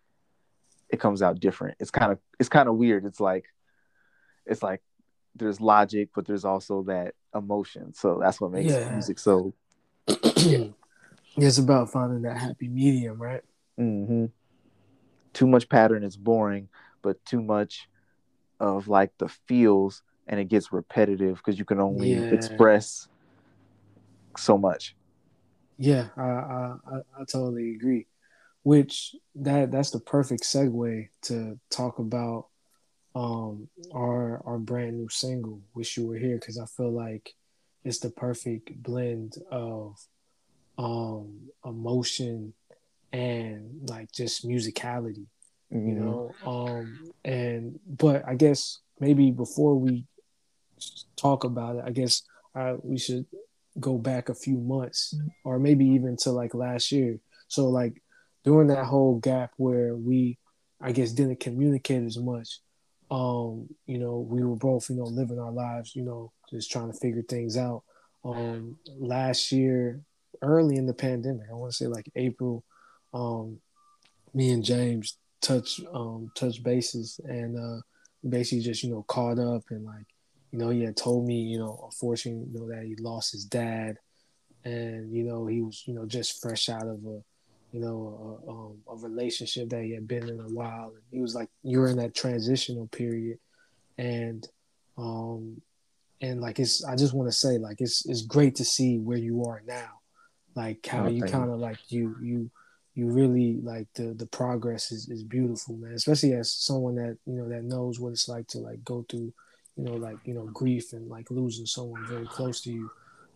it 0.89 1.01
comes 1.01 1.21
out 1.23 1.41
different 1.41 1.77
it's 1.81 1.91
kind 1.91 2.13
of 2.13 2.19
it's 2.39 2.49
kind 2.49 2.69
of 2.69 2.77
weird 2.77 3.05
it's 3.05 3.21
like 3.21 3.47
it's 4.47 4.63
like 4.63 4.81
there's 5.35 5.61
logic 5.61 6.09
but 6.15 6.27
there's 6.27 6.45
also 6.45 6.83
that 6.85 7.15
emotion 7.35 7.93
so 7.93 8.19
that's 8.21 8.41
what 8.41 8.53
makes 8.53 8.73
Yeah. 8.73 8.89
music 8.93 9.19
so 9.19 9.53
yeah. 10.37 10.65
It's 11.39 11.59
about 11.59 11.91
finding 11.93 12.23
that 12.23 12.39
happy 12.39 12.67
medium, 12.69 13.21
right? 13.21 13.43
Mm-hmm. 13.79 14.27
too 15.35 15.47
much 15.47 15.69
pattern 15.69 16.03
is 16.03 16.17
boring 16.17 16.69
but 17.03 17.23
too 17.27 17.43
much 17.43 17.89
of 18.59 18.89
like 18.89 19.13
the 19.19 19.29
feels 19.29 20.03
and 20.27 20.41
it 20.41 20.49
gets 20.49 20.73
repetitive 20.73 21.37
because 21.37 21.59
you 21.59 21.65
can 21.67 21.79
only 21.81 22.13
Yeah. 22.15 22.29
express 22.33 23.09
so 24.39 24.57
much 24.59 24.95
Yeah, 25.79 26.09
I, 26.17 26.23
I 26.23 26.75
I 26.87 26.97
I 27.21 27.25
totally 27.31 27.75
agree. 27.75 28.07
Which 28.63 29.15
that 29.35 29.71
that's 29.71 29.91
the 29.91 30.01
perfect 30.01 30.43
segue 30.43 31.09
to 31.29 31.59
talk 31.71 31.99
about 31.99 32.49
um 33.15 33.69
our 33.95 34.43
our 34.47 34.59
brand 34.59 34.97
new 34.99 35.09
single 35.11 35.61
"Wish 35.75 35.97
You 35.97 36.07
Were 36.07 36.17
Here" 36.19 36.39
because 36.39 36.59
I 36.59 36.67
feel 36.67 36.93
like 36.93 37.35
it's 37.85 38.01
the 38.01 38.11
perfect 38.11 38.83
blend 38.83 39.37
of 39.51 39.97
um 40.79 41.51
emotion 41.65 42.55
and 43.13 43.89
like 43.89 44.11
just 44.13 44.47
musicality 44.47 45.27
you 45.71 45.95
Mhm. 45.95 46.01
know 46.01 46.37
um 46.45 46.99
and 47.25 47.79
but 47.87 48.23
i 48.27 48.35
guess 48.35 48.81
maybe 49.01 49.31
before 49.31 49.75
we 49.77 50.05
talk 51.17 51.45
about 51.45 51.77
it 51.77 51.85
i 51.87 51.91
guess 51.91 52.23
uh, 52.55 52.75
we 52.83 52.99
should 52.99 53.25
go 53.81 53.99
back 53.99 54.29
a 54.29 54.35
few 54.35 54.59
months 54.59 55.15
or 55.45 55.59
maybe 55.59 55.85
even 55.87 56.17
to 56.17 56.31
like 56.31 56.55
last 56.55 56.91
year. 56.93 57.19
So 57.49 57.69
like 57.69 58.03
during 58.47 58.69
that 58.69 58.85
whole 58.85 59.19
gap 59.19 59.51
where 59.59 59.95
we 59.95 60.39
i 60.81 60.93
guess 60.93 61.13
didn't 61.13 61.41
communicate 61.41 62.05
as 62.05 62.17
much 62.17 62.61
um 63.11 63.69
you 63.87 63.99
know 63.99 64.21
we 64.21 64.43
were 64.43 64.57
both 64.57 64.89
you 64.89 64.97
know 64.97 65.05
living 65.05 65.39
our 65.39 65.53
lives 65.53 65.95
you 65.95 66.03
know 66.03 66.33
just 66.51 66.71
trying 66.71 66.91
to 66.91 66.99
figure 66.99 67.23
things 67.23 67.57
out. 67.57 67.83
Um 68.25 68.79
last 68.99 69.53
year 69.53 70.01
early 70.43 70.77
in 70.77 70.87
the 70.87 70.95
pandemic 70.95 71.47
i 71.51 71.55
want 71.55 71.73
to 71.73 71.77
say 71.77 71.87
like 71.87 72.11
april 72.15 72.65
um 73.15 73.59
me 74.35 74.51
and 74.51 74.65
james 74.65 75.19
touch 75.41 75.81
um 75.95 76.31
touch 76.35 76.63
bases 76.63 77.21
and 77.25 77.59
uh 77.59 77.81
basically 78.29 78.63
just 78.63 78.83
you 78.83 78.91
know 78.91 79.03
caught 79.05 79.39
up 79.39 79.63
and 79.71 79.85
like 79.85 80.07
you 80.57 80.65
know 80.65 80.71
he 80.71 80.83
had 80.85 80.97
told 80.97 81.27
me 81.27 81.35
you 81.35 81.59
know 81.59 81.79
unfortunately 81.85 82.49
you 82.51 82.59
know 82.59 82.69
that 82.75 82.85
he 82.87 82.97
lost 82.97 83.33
his 83.33 83.45
dad. 83.45 83.99
And 84.65 85.15
you 85.15 85.23
know 85.23 85.47
he 85.47 85.61
was 85.61 85.83
you 85.87 85.95
know 85.95 86.07
just 86.07 86.41
fresh 86.41 86.69
out 86.71 86.87
of 86.89 87.05
a 87.05 87.23
you 87.73 87.81
know 87.81 88.41
a, 88.47 88.51
um, 88.51 88.79
a 88.89 88.97
relationship 89.07 89.69
that 89.69 89.85
he 89.85 89.93
had 89.93 90.09
been 90.09 90.29
in 90.29 90.41
a 90.41 90.49
while. 90.49 90.93
And 90.95 91.03
he 91.13 91.21
was 91.21 91.35
like 91.35 91.51
you're 91.63 91.89
in 91.89 91.99
that 91.99 92.15
transitional 92.15 92.87
period. 92.89 93.39
And 93.99 94.49
um 94.97 95.61
and 96.23 96.41
like 96.41 96.59
it's 96.59 96.83
i 96.87 96.97
just 96.97 97.13
want 97.13 97.29
to 97.29 97.37
say 97.37 97.59
like 97.59 97.83
it's 97.83 98.07
it's 98.07 98.23
great 98.23 98.55
to 98.57 98.65
see 98.65 98.99
where 98.99 99.19
you 99.19 99.45
are 99.45 99.63
now. 99.67 100.01
Like 100.55 100.87
how 100.87 101.05
Oh, 101.05 101.09
you 101.09 101.23
kind 101.23 101.51
of 101.51 101.59
like 101.59 101.81
you 101.91 102.17
you 102.23 102.51
you 102.95 103.09
really 103.11 103.61
like 103.63 103.89
the 103.95 104.15
the 104.15 104.27
progress 104.27 104.91
is, 104.91 105.11
is 105.11 105.23
beautiful 105.23 105.77
man. 105.77 105.93
Especially 105.93 106.33
as 106.33 106.51
someone 106.51 106.95
that 106.95 107.19
you 107.27 107.35
know 107.35 107.49
that 107.51 107.63
knows 107.63 108.01
what 108.01 108.13
it's 108.13 108.27
like 108.27 108.47
to 108.49 108.59
like 108.59 108.83
go 108.83 109.05
through 109.09 109.35
you 109.77 109.85
know 109.85 109.95
like 109.95 110.19
you 110.25 110.35
know 110.35 110.47
grief 110.47 110.93
and 110.93 111.09
like 111.09 111.31
losing 111.31 111.67
someone 111.67 112.05
very 112.07 112.27
close 112.27 112.61
to 112.63 112.73
you 112.73 112.91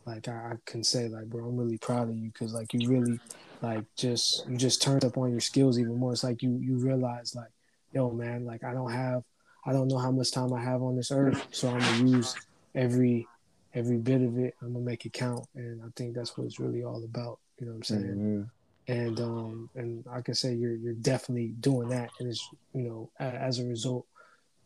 like 0.07 0.27
i, 0.29 0.33
I 0.33 0.53
can 0.67 0.83
say 0.83 1.09
like 1.09 1.27
bro 1.27 1.47
i'm 1.47 1.57
really 1.57 1.79
proud 1.79 2.09
of 2.09 2.17
you 2.17 2.31
because 2.33 2.53
like 2.55 2.73
you 2.73 2.89
really 2.89 3.21
like 3.63 3.85
just 3.97 4.47
you 4.49 4.57
just 4.57 4.81
turned 4.81 5.05
up 5.05 5.19
on 5.19 5.31
your 5.31 5.41
skills 5.41 5.79
even 5.79 5.97
more. 5.97 6.13
It's 6.13 6.25
like 6.25 6.43
you 6.43 6.57
you 6.63 6.77
realize 6.77 7.35
like 7.35 7.51
yo 7.93 8.11
man 8.11 8.47
like 8.47 8.65
i 8.65 8.73
don't 8.73 8.91
have 8.93 9.23
i 9.67 9.73
don't 9.73 9.89
know 9.89 9.99
how 9.99 10.11
much 10.11 10.31
time 10.33 10.53
i 10.55 10.63
have 10.63 10.83
on 10.83 10.97
this 10.97 11.11
earth 11.11 11.45
so 11.51 11.69
i'm 11.69 11.79
gonna 11.81 12.09
use 12.11 12.35
every 12.75 13.27
every 13.75 13.99
bit 13.99 14.23
of 14.23 14.39
it. 14.39 14.55
I'm 14.63 14.73
gonna 14.73 14.85
make 14.85 15.05
it 15.05 15.13
count 15.13 15.45
and 15.55 15.83
i 15.83 15.89
think 15.97 16.15
that's 16.15 16.39
what 16.39 16.47
it's 16.47 16.59
really 16.59 16.83
all 16.85 17.05
about 17.05 17.39
you 17.59 17.67
know 17.67 17.73
what 17.73 17.77
i'm 17.79 17.83
saying? 17.83 18.49
Mhm. 18.89 18.97
and 18.97 19.21
um 19.21 19.71
and 19.75 20.05
I 20.11 20.23
can 20.23 20.35
say 20.35 20.55
you're 20.55 20.75
you're 20.75 20.95
definitely 20.95 21.49
doing 21.61 21.89
that 21.91 22.11
and 22.19 22.29
it's 22.31 22.49
you 22.73 22.83
know 22.89 23.11
as 23.21 23.59
a 23.59 23.65
result 23.67 24.07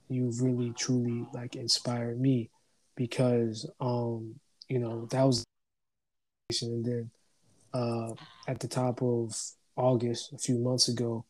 you've 0.08 0.42
really 0.42 0.72
truly 0.72 1.26
like 1.32 1.56
inspired 1.56 2.20
me 2.20 2.50
because 2.96 3.68
um 3.80 4.34
you 4.68 4.78
know 4.78 5.06
that 5.06 5.22
was 5.22 5.44
and 6.62 6.84
then 6.84 7.10
uh 7.72 8.10
at 8.46 8.60
the 8.60 8.68
top 8.68 9.02
of 9.02 9.34
August 9.76 10.32
a 10.32 10.38
few 10.38 10.58
months 10.58 10.88
ago 10.88 11.24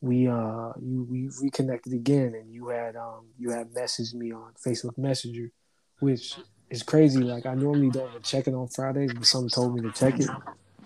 we 0.00 0.26
uh 0.26 0.72
you 0.80 1.06
we 1.10 1.28
reconnected 1.40 1.92
again 1.92 2.34
and 2.34 2.52
you 2.52 2.68
had 2.68 2.96
um 2.96 3.26
you 3.38 3.50
had 3.50 3.72
messaged 3.72 4.14
me 4.14 4.32
on 4.32 4.52
Facebook 4.64 4.96
Messenger 4.98 5.50
which 6.00 6.36
is 6.70 6.82
crazy. 6.82 7.20
Like 7.20 7.46
I 7.46 7.54
normally 7.54 7.90
don't 7.90 8.22
check 8.22 8.48
it 8.48 8.54
on 8.54 8.68
Fridays 8.68 9.12
but 9.12 9.26
someone 9.26 9.50
told 9.50 9.74
me 9.74 9.82
to 9.82 9.92
check 9.92 10.18
it. 10.18 10.30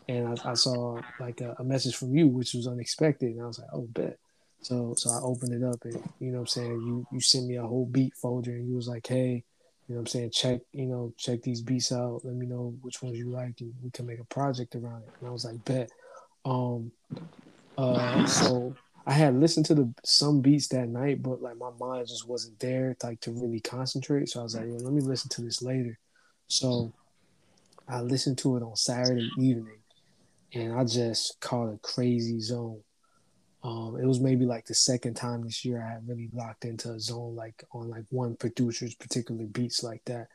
And 0.08 0.38
I, 0.44 0.50
I 0.50 0.54
saw 0.54 1.00
like 1.18 1.40
a, 1.40 1.56
a 1.58 1.64
message 1.64 1.96
from 1.96 2.14
you, 2.16 2.26
which 2.28 2.54
was 2.54 2.66
unexpected, 2.66 3.30
and 3.30 3.42
I 3.42 3.46
was 3.46 3.60
like, 3.60 3.68
"Oh, 3.72 3.86
bet." 3.92 4.18
So, 4.62 4.94
so 4.96 5.10
I 5.10 5.20
opened 5.22 5.54
it 5.54 5.66
up, 5.66 5.84
and 5.84 6.02
you 6.18 6.30
know, 6.30 6.38
what 6.38 6.42
I'm 6.42 6.46
saying 6.48 6.72
you 6.72 7.06
you 7.12 7.20
sent 7.20 7.46
me 7.46 7.56
a 7.56 7.66
whole 7.66 7.86
beat 7.86 8.14
folder, 8.14 8.52
and 8.52 8.68
you 8.68 8.76
was 8.76 8.88
like, 8.88 9.06
"Hey, 9.06 9.44
you 9.88 9.94
know, 9.94 9.96
what 9.96 10.00
I'm 10.00 10.06
saying 10.06 10.30
check, 10.30 10.60
you 10.72 10.86
know, 10.86 11.12
check 11.16 11.42
these 11.42 11.62
beats 11.62 11.92
out. 11.92 12.20
Let 12.24 12.34
me 12.34 12.46
know 12.46 12.74
which 12.82 13.02
ones 13.02 13.18
you 13.18 13.30
like, 13.30 13.60
and 13.60 13.72
we 13.82 13.90
can 13.90 14.06
make 14.06 14.20
a 14.20 14.24
project 14.24 14.74
around 14.74 15.02
it." 15.02 15.10
And 15.20 15.28
I 15.28 15.32
was 15.32 15.44
like, 15.44 15.64
"Bet." 15.64 15.90
Um, 16.44 16.92
uh, 17.78 18.26
so 18.26 18.74
I 19.06 19.12
had 19.12 19.34
listened 19.34 19.66
to 19.66 19.74
the 19.74 19.92
some 20.04 20.40
beats 20.40 20.68
that 20.68 20.88
night, 20.88 21.22
but 21.22 21.40
like 21.40 21.56
my 21.56 21.70
mind 21.78 22.08
just 22.08 22.28
wasn't 22.28 22.58
there, 22.60 22.96
like 23.02 23.20
to 23.22 23.32
really 23.32 23.60
concentrate. 23.60 24.28
So 24.28 24.40
I 24.40 24.42
was 24.42 24.54
like, 24.54 24.66
"Yo, 24.66 24.74
let 24.74 24.92
me 24.92 25.00
listen 25.00 25.30
to 25.30 25.42
this 25.42 25.62
later." 25.62 25.98
So 26.48 26.92
I 27.88 28.02
listened 28.02 28.38
to 28.38 28.56
it 28.56 28.62
on 28.62 28.76
Saturday 28.76 29.30
evening 29.38 29.80
and 30.52 30.72
I 30.72 30.84
just 30.84 31.40
caught 31.40 31.72
a 31.72 31.78
crazy 31.78 32.40
zone. 32.40 32.80
Um, 33.62 33.98
it 34.00 34.06
was 34.06 34.20
maybe 34.20 34.46
like 34.46 34.64
the 34.64 34.74
second 34.74 35.14
time 35.14 35.42
this 35.42 35.64
year 35.64 35.82
I 35.82 35.92
had 35.92 36.08
really 36.08 36.30
locked 36.32 36.64
into 36.64 36.92
a 36.92 37.00
zone 37.00 37.36
like 37.36 37.62
on 37.72 37.90
like 37.90 38.04
one 38.08 38.34
producer's 38.36 38.94
particular 38.94 39.44
beats 39.44 39.82
like 39.82 40.02
that, 40.06 40.28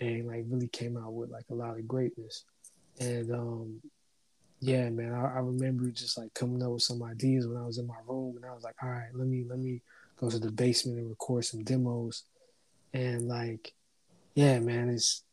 and 0.00 0.26
like 0.26 0.44
really 0.48 0.68
came 0.68 0.96
out 0.96 1.12
with 1.12 1.30
like 1.30 1.44
a 1.50 1.54
lot 1.54 1.78
of 1.78 1.86
greatness. 1.86 2.44
And 2.98 3.30
um, 3.30 3.80
yeah, 4.60 4.88
man, 4.88 5.12
I, 5.12 5.36
I 5.36 5.38
remember 5.40 5.90
just 5.90 6.16
like 6.16 6.32
coming 6.32 6.62
up 6.62 6.70
with 6.70 6.82
some 6.82 7.02
ideas 7.02 7.46
when 7.46 7.58
I 7.58 7.66
was 7.66 7.76
in 7.76 7.86
my 7.86 8.00
room, 8.08 8.36
and 8.36 8.46
I 8.46 8.54
was 8.54 8.64
like, 8.64 8.76
all 8.82 8.88
right, 8.88 9.10
let 9.12 9.26
me 9.26 9.44
let 9.46 9.58
me 9.58 9.82
go 10.18 10.30
to 10.30 10.38
the 10.38 10.50
basement 10.50 10.98
and 10.98 11.10
record 11.10 11.44
some 11.44 11.62
demos, 11.62 12.22
and 12.94 13.28
like, 13.28 13.74
yeah, 14.34 14.58
man, 14.60 14.88
it's 14.88 15.24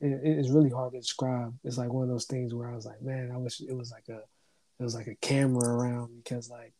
it, 0.00 0.20
it's 0.24 0.50
really 0.50 0.70
hard 0.70 0.92
to 0.92 0.98
describe. 0.98 1.54
It's 1.62 1.78
like 1.78 1.92
one 1.92 2.02
of 2.02 2.10
those 2.10 2.26
things 2.26 2.52
where 2.52 2.68
I 2.68 2.74
was 2.74 2.84
like, 2.84 3.00
man, 3.00 3.30
I 3.32 3.36
wish 3.36 3.60
it 3.60 3.76
was 3.76 3.92
like 3.92 4.08
a 4.08 4.22
it 4.78 4.82
was 4.82 4.94
like 4.94 5.06
a 5.06 5.14
camera 5.16 5.68
around 5.68 6.10
because 6.22 6.50
like 6.50 6.72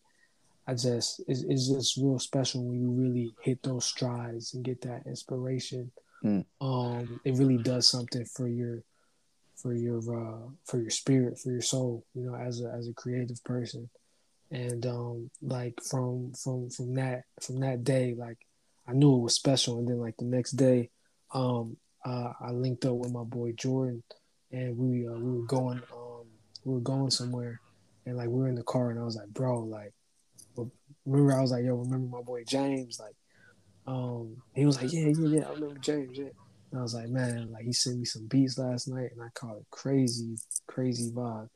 I 0.67 0.75
just 0.75 1.21
it's, 1.29 1.43
it's 1.43 1.69
just 1.69 1.97
real 1.97 2.19
special 2.19 2.65
when 2.65 2.81
you 2.81 2.91
really 2.91 3.35
hit 3.43 3.63
those 3.63 3.85
strides 3.85 4.55
and 4.55 4.65
get 4.65 4.81
that 4.83 5.07
inspiration. 5.07 5.91
Mm. 6.25 6.45
Um, 6.61 7.21
it 7.25 7.35
really 7.35 7.59
does 7.59 7.89
something 7.89 8.25
for 8.25 8.49
your 8.49 8.83
for 9.57 9.75
your 9.75 9.99
uh, 9.99 10.49
for 10.65 10.79
your 10.79 10.91
spirit, 10.91 11.39
for 11.39 11.51
your 11.51 11.63
soul. 11.63 12.05
You 12.15 12.25
know, 12.27 12.35
as 12.35 12.63
a 12.63 12.71
as 12.71 12.89
a 12.89 12.95
creative 12.95 13.43
person, 13.45 13.89
and 14.51 14.85
um, 14.87 15.31
like 15.43 15.81
from 15.83 16.33
from 16.33 16.71
from 16.71 16.95
that 16.95 17.25
from 17.41 17.61
that 17.61 17.85
day, 17.85 18.15
like 18.17 18.39
I 18.89 18.93
knew 18.93 19.17
it 19.17 19.23
was 19.23 19.35
special, 19.35 19.79
and 19.79 19.89
then 19.89 19.99
like 19.99 20.17
the 20.17 20.25
next 20.25 20.53
day, 20.53 20.91
um, 21.33 21.77
uh, 22.05 22.33
I 22.41 22.51
linked 22.51 22.85
up 22.85 22.95
with 22.95 23.13
my 23.13 23.25
boy 23.25 23.53
Jordan, 23.53 24.03
and 24.51 24.77
we 24.77 25.07
uh, 25.07 25.13
we 25.13 25.41
were 25.41 25.47
going 25.47 25.83
um 25.93 26.27
we 26.65 26.75
were 26.75 26.81
going 26.81 27.11
somewhere, 27.11 27.61
and 28.07 28.17
like 28.17 28.29
we 28.29 28.41
were 28.41 28.49
in 28.49 28.55
the 28.55 28.63
car, 28.63 28.91
and 28.91 29.01
I 29.01 29.05
was 29.05 29.17
like, 29.17 29.29
bro, 29.29 29.61
like, 29.61 29.93
remember 31.07 31.37
I 31.37 31.43
was 31.43 31.53
like, 31.53 31.65
yo, 31.65 31.75
remember 31.75 32.17
my 32.17 32.23
boy 32.23 32.45
James, 32.47 33.01
like, 33.01 33.17
um, 33.87 34.37
he 34.55 34.65
was 34.65 34.81
like, 34.81 34.93
yeah, 34.93 35.09
yeah, 35.09 35.39
yeah, 35.39 35.49
I 35.49 35.53
remember 35.53 35.79
James, 35.79 36.17
yeah. 36.17 36.29
And 36.71 36.81
I 36.81 36.83
was 36.83 36.95
like, 36.95 37.09
man, 37.09 37.51
like 37.53 37.65
he 37.65 37.73
sent 37.73 37.99
me 37.99 38.05
some 38.05 38.27
beats 38.27 38.59
last 38.59 38.89
night, 38.89 39.11
and 39.13 39.23
I 39.23 39.29
caught 39.35 39.57
a 39.57 39.65
crazy, 39.71 40.37
crazy 40.67 41.11
vibe. 41.11 41.49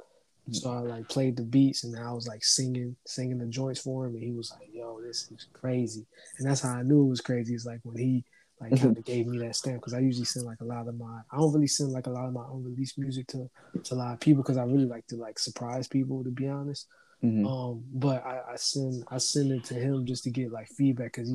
So 0.51 0.71
I 0.71 0.79
like 0.79 1.09
played 1.09 1.37
the 1.37 1.43
beats, 1.43 1.85
and 1.85 1.99
I 1.99 2.13
was 2.13 2.27
like 2.27 2.43
singing, 2.43 2.97
singing 3.07 3.39
the 3.39 3.47
joints 3.47 3.81
for 3.81 4.07
him, 4.07 4.15
and 4.15 4.23
he 4.23 4.33
was 4.33 4.51
like, 4.53 4.71
"Yo, 4.73 4.99
this 5.03 5.31
is 5.31 5.47
crazy," 5.53 6.07
and 6.39 6.49
that's 6.49 6.63
how 6.63 6.75
I 6.75 6.83
knew 6.83 7.05
it 7.05 7.09
was 7.11 7.21
crazy. 7.21 7.55
It's 7.55 7.67
like 7.67 7.81
when 7.83 7.99
he 7.99 8.25
like 8.61 8.81
kind 8.81 8.97
of 8.97 9.05
gave 9.05 9.27
me 9.27 9.39
that 9.39 9.55
stamp 9.55 9.77
because 9.77 9.95
I 9.95 10.01
usually 10.01 10.25
send 10.25 10.47
like 10.47 10.61
a 10.61 10.65
lot 10.65 10.89
of 10.89 10.99
my 10.99 11.21
I 11.31 11.37
don't 11.37 11.53
really 11.53 11.67
send 11.67 11.93
like 11.93 12.07
a 12.07 12.11
lot 12.11 12.27
of 12.27 12.33
my 12.33 12.45
unreleased 12.53 12.99
music 12.99 13.27
to 13.29 13.49
to 13.85 13.95
a 13.95 13.97
lot 13.97 14.15
of 14.15 14.21
people 14.21 14.43
because 14.43 14.57
I 14.57 14.65
really 14.65 14.87
like 14.87 15.07
to 15.09 15.17
like 15.17 15.39
surprise 15.39 15.87
people 15.87 16.25
to 16.25 16.31
be 16.31 16.49
honest. 16.49 16.87
Mhm. 17.23 17.47
Um, 17.47 17.85
but 17.93 18.25
I, 18.25 18.53
I 18.53 18.57
send 18.57 19.05
I 19.11 19.19
send 19.19 19.53
it 19.53 19.65
to 19.65 19.75
him 19.75 20.07
just 20.07 20.25
to 20.25 20.31
get 20.31 20.53
like 20.53 20.69
feedback 20.69 21.13
because 21.13 21.29
he, 21.29 21.35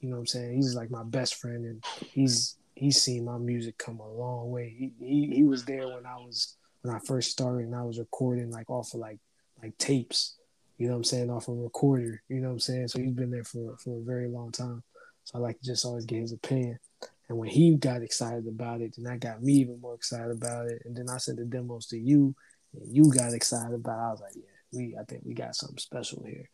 you 0.00 0.08
know, 0.08 0.16
what 0.16 0.20
I'm 0.20 0.26
saying 0.26 0.56
he's 0.56 0.74
like 0.74 0.90
my 0.90 1.04
best 1.04 1.36
friend 1.36 1.64
and 1.64 1.84
he's 2.12 2.56
he's 2.74 3.00
seen 3.00 3.24
my 3.24 3.38
music 3.38 3.78
come 3.78 4.00
a 4.00 4.12
long 4.12 4.50
way. 4.50 4.74
He 4.76 4.92
he, 4.98 5.34
he 5.36 5.44
was 5.44 5.64
there 5.64 5.88
when 5.88 6.06
I 6.06 6.16
was 6.16 6.56
when 6.82 6.94
I 6.94 6.98
first 6.98 7.30
started 7.30 7.66
and 7.66 7.74
I 7.76 7.82
was 7.82 7.98
recording 7.98 8.50
like 8.50 8.68
off 8.68 8.92
of 8.94 9.00
like 9.00 9.18
like 9.62 9.76
tapes. 9.78 10.36
You 10.78 10.88
know 10.88 10.94
what 10.94 10.98
I'm 10.98 11.04
saying 11.04 11.30
off 11.30 11.48
a 11.48 11.52
recorder. 11.52 12.22
You 12.28 12.40
know 12.40 12.48
what 12.48 12.54
I'm 12.54 12.60
saying. 12.60 12.88
So 12.88 12.98
he's 12.98 13.12
been 13.12 13.30
there 13.30 13.44
for 13.44 13.76
for 13.78 13.98
a 13.98 14.02
very 14.02 14.28
long 14.28 14.50
time. 14.50 14.82
So 15.24 15.38
I 15.38 15.40
like 15.40 15.58
to 15.60 15.64
just 15.66 15.84
always 15.84 16.04
get 16.04 16.20
his 16.20 16.32
opinion. 16.32 16.78
And 17.28 17.38
when 17.38 17.48
he 17.48 17.76
got 17.76 18.02
excited 18.02 18.46
about 18.46 18.80
it, 18.80 18.94
then 18.96 19.04
that 19.04 19.20
got 19.20 19.42
me 19.42 19.54
even 19.54 19.80
more 19.80 19.94
excited 19.94 20.30
about 20.30 20.66
it. 20.68 20.82
And 20.84 20.94
then 20.96 21.08
I 21.08 21.18
sent 21.18 21.38
the 21.38 21.44
demos 21.44 21.86
to 21.86 21.98
you, 21.98 22.34
and 22.74 22.94
you 22.94 23.10
got 23.12 23.32
excited 23.32 23.74
about. 23.74 23.98
it. 23.98 24.02
I 24.02 24.10
was 24.10 24.20
like, 24.20 24.36
yeah, 24.36 24.42
we 24.72 24.96
I 25.00 25.04
think 25.04 25.22
we 25.24 25.34
got 25.34 25.54
something 25.54 25.78
special 25.78 26.24
here. 26.26 26.48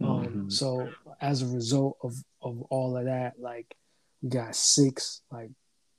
Um, 0.00 0.46
Mhm. 0.46 0.52
so 0.52 0.88
as 1.20 1.42
a 1.42 1.46
result 1.46 1.98
of 2.02 2.14
of 2.42 2.62
all 2.70 2.96
of 2.96 3.04
that, 3.06 3.38
like 3.40 3.74
we 4.22 4.28
got 4.28 4.54
six 4.54 5.22
like 5.30 5.50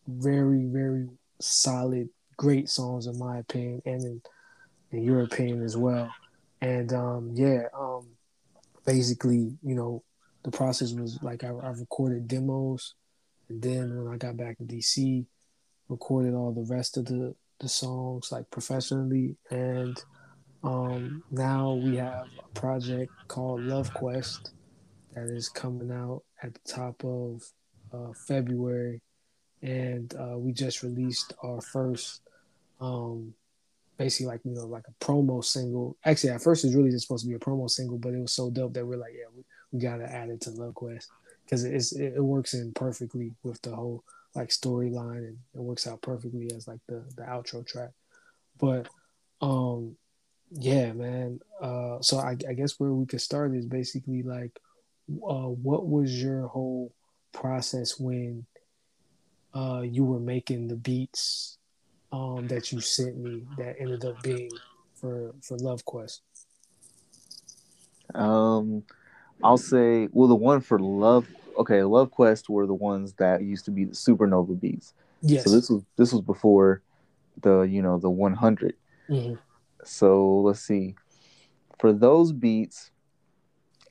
very 0.07 0.65
very 0.65 1.09
solid, 1.39 2.09
great 2.37 2.69
songs 2.69 3.07
in 3.07 3.17
my 3.17 3.39
opinion, 3.39 3.81
and 3.85 4.03
in, 4.03 4.21
in 4.91 5.03
your 5.03 5.21
opinion 5.23 5.63
as 5.63 5.75
well. 5.75 6.13
And 6.61 6.91
um, 6.93 7.31
yeah, 7.33 7.63
um, 7.73 8.07
basically, 8.85 9.57
you 9.63 9.75
know, 9.75 10.03
the 10.43 10.51
process 10.51 10.93
was 10.93 11.19
like 11.21 11.43
I, 11.43 11.49
I 11.49 11.69
recorded 11.69 12.27
demos, 12.27 12.95
and 13.49 13.61
then 13.61 14.03
when 14.03 14.13
I 14.13 14.17
got 14.17 14.37
back 14.37 14.57
to 14.57 14.63
DC, 14.63 15.25
recorded 15.87 16.33
all 16.33 16.51
the 16.51 16.73
rest 16.73 16.97
of 16.97 17.05
the 17.05 17.35
the 17.59 17.69
songs 17.69 18.31
like 18.31 18.49
professionally, 18.51 19.35
and 19.51 20.01
um, 20.63 21.23
now 21.31 21.73
we 21.73 21.97
have 21.97 22.27
a 22.39 22.59
project 22.59 23.11
called 23.27 23.61
Love 23.61 23.93
Quest 23.93 24.51
that 25.13 25.25
is 25.25 25.49
coming 25.49 25.91
out 25.91 26.23
at 26.41 26.53
the 26.53 26.59
top 26.65 27.03
of 27.03 27.43
uh, 27.93 28.13
February, 28.27 29.01
and 29.61 30.13
uh, 30.15 30.37
we 30.37 30.53
just 30.53 30.83
released 30.83 31.33
our 31.43 31.59
first, 31.59 32.21
um, 32.79 33.33
basically 33.97 34.27
like 34.27 34.41
you 34.45 34.53
know 34.53 34.65
like 34.65 34.85
a 34.87 35.03
promo 35.03 35.43
single. 35.43 35.97
Actually, 36.05 36.31
at 36.31 36.41
first 36.41 36.63
it 36.63 36.67
was 36.67 36.75
really 36.75 36.91
just 36.91 37.07
supposed 37.07 37.25
to 37.25 37.29
be 37.29 37.35
a 37.35 37.39
promo 37.39 37.69
single, 37.69 37.97
but 37.97 38.13
it 38.13 38.21
was 38.21 38.33
so 38.33 38.49
dope 38.49 38.73
that 38.73 38.85
we're 38.85 38.97
like, 38.97 39.13
yeah, 39.13 39.41
gotta 39.77 40.11
add 40.11 40.29
it 40.29 40.41
to 40.41 40.51
Love 40.51 40.75
Quest 40.75 41.09
because 41.45 41.63
it's 41.63 41.91
it, 41.91 42.13
it 42.15 42.23
works 42.23 42.53
in 42.53 42.71
perfectly 42.73 43.33
with 43.43 43.61
the 43.61 43.75
whole 43.75 44.03
like 44.35 44.49
storyline 44.49 45.17
and 45.17 45.37
it 45.53 45.61
works 45.61 45.87
out 45.87 46.01
perfectly 46.01 46.51
as 46.55 46.67
like 46.67 46.79
the 46.87 47.03
the 47.15 47.23
outro 47.23 47.65
track. 47.65 47.91
But 48.59 48.87
um 49.41 49.95
yeah, 50.51 50.93
man. 50.93 51.39
Uh, 51.61 51.97
so 52.01 52.17
I, 52.17 52.35
I 52.47 52.53
guess 52.53 52.79
where 52.79 52.91
we 52.91 53.05
could 53.05 53.21
start 53.21 53.53
is 53.53 53.65
basically 53.65 54.23
like, 54.23 54.59
uh, 55.09 55.49
what 55.49 55.87
was 55.87 56.21
your 56.21 56.47
whole 56.47 56.91
process 57.31 57.99
when 57.99 58.45
uh, 59.53 59.81
you 59.81 60.03
were 60.03 60.19
making 60.19 60.67
the 60.67 60.75
beats 60.75 61.57
um, 62.11 62.47
that 62.47 62.71
you 62.71 62.79
sent 62.79 63.17
me 63.17 63.43
that 63.57 63.75
ended 63.79 64.05
up 64.05 64.21
being 64.23 64.51
for 64.95 65.33
for 65.41 65.57
Love 65.57 65.85
Quest? 65.85 66.21
Um, 68.15 68.83
I'll 69.43 69.57
say, 69.57 70.09
well, 70.11 70.27
the 70.27 70.35
one 70.35 70.61
for 70.61 70.79
Love, 70.79 71.27
okay, 71.57 71.83
Love 71.83 72.11
Quest 72.11 72.49
were 72.49 72.67
the 72.67 72.73
ones 72.73 73.13
that 73.13 73.41
used 73.43 73.65
to 73.65 73.71
be 73.71 73.85
the 73.85 73.95
Supernova 73.95 74.59
beats. 74.59 74.93
Yes. 75.21 75.43
So 75.43 75.51
this 75.51 75.69
was 75.69 75.83
this 75.97 76.13
was 76.13 76.21
before 76.21 76.81
the 77.41 77.61
you 77.61 77.81
know 77.81 77.97
the 77.97 78.09
100. 78.09 78.75
Mhm. 79.09 79.37
So 79.83 80.41
let's 80.41 80.61
see. 80.61 80.95
For 81.79 81.93
those 81.93 82.33
beats, 82.33 82.91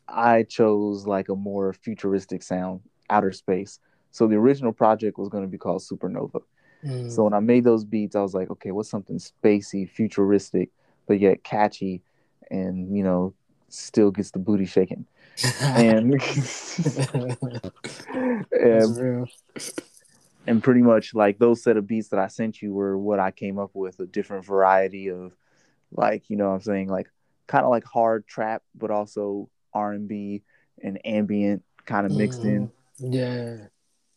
I 0.06 0.42
chose 0.42 1.06
like 1.06 1.28
a 1.28 1.34
more 1.34 1.72
futuristic 1.72 2.42
sound, 2.42 2.80
outer 3.08 3.32
space. 3.32 3.80
So 4.10 4.26
the 4.26 4.36
original 4.36 4.72
project 4.72 5.18
was 5.18 5.28
going 5.28 5.44
to 5.44 5.48
be 5.48 5.58
called 5.58 5.82
Supernova. 5.82 6.42
Mm. 6.84 7.10
So 7.10 7.24
when 7.24 7.34
I 7.34 7.40
made 7.40 7.64
those 7.64 7.84
beats, 7.84 8.16
I 8.16 8.22
was 8.22 8.34
like, 8.34 8.50
okay, 8.50 8.70
what's 8.70 8.90
something 8.90 9.18
spacey, 9.18 9.88
futuristic, 9.88 10.70
but 11.06 11.20
yet 11.20 11.44
catchy, 11.44 12.02
and 12.50 12.94
you 12.96 13.02
know, 13.02 13.34
still 13.68 14.10
gets 14.10 14.30
the 14.30 14.38
booty 14.38 14.64
shaking. 14.64 15.06
And 15.60 16.12
and, 18.52 19.28
and 20.46 20.62
pretty 20.62 20.82
much 20.82 21.14
like 21.14 21.38
those 21.38 21.62
set 21.62 21.76
of 21.76 21.86
beats 21.86 22.08
that 22.08 22.18
I 22.18 22.28
sent 22.28 22.62
you 22.62 22.72
were 22.72 22.96
what 22.96 23.20
I 23.20 23.30
came 23.30 23.58
up 23.58 23.70
with, 23.74 24.00
a 24.00 24.06
different 24.06 24.44
variety 24.44 25.10
of 25.10 25.32
like, 25.92 26.28
you 26.28 26.36
know 26.36 26.48
what 26.48 26.54
I'm 26.56 26.62
saying, 26.62 26.88
like 26.88 27.08
kind 27.46 27.64
of 27.64 27.70
like 27.70 27.84
hard 27.84 28.26
trap, 28.26 28.62
but 28.74 28.90
also 28.90 29.48
R 29.72 29.92
and 29.92 30.10
ambient 31.04 31.62
kind 31.86 32.06
of 32.06 32.12
mixed 32.12 32.44
in. 32.44 32.70
Mhm. 33.00 33.14
Yeah. 33.14 33.66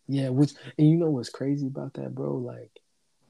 Yeah, 0.07 0.29
which 0.29 0.53
and 0.77 0.89
you 0.89 0.97
know 0.97 1.09
what's 1.09 1.29
crazy 1.29 1.67
about 1.67 1.93
that, 1.93 2.13
bro? 2.13 2.35
Like 2.35 2.71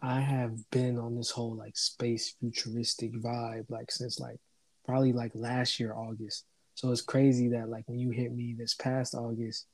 I 0.02 0.20
have 0.20 0.70
been 0.72 0.98
on 0.98 1.16
this 1.16 1.30
whole 1.30 1.56
like 1.56 1.78
space 1.78 2.36
futuristic 2.40 3.14
vibe 3.14 3.70
like 3.70 3.92
since 3.92 4.20
like 4.20 4.40
probably 4.86 5.14
like 5.14 5.32
last 5.36 5.80
year 5.80 5.94
August. 5.94 6.46
So 6.82 6.90
it's 6.92 7.02
crazy 7.04 7.48
that 7.50 7.70
like 7.70 7.84
when 7.86 8.00
you 8.00 8.10
hit 8.10 8.34
me 8.34 8.56
this 8.58 8.74
past 8.74 9.14
August, 9.14 9.68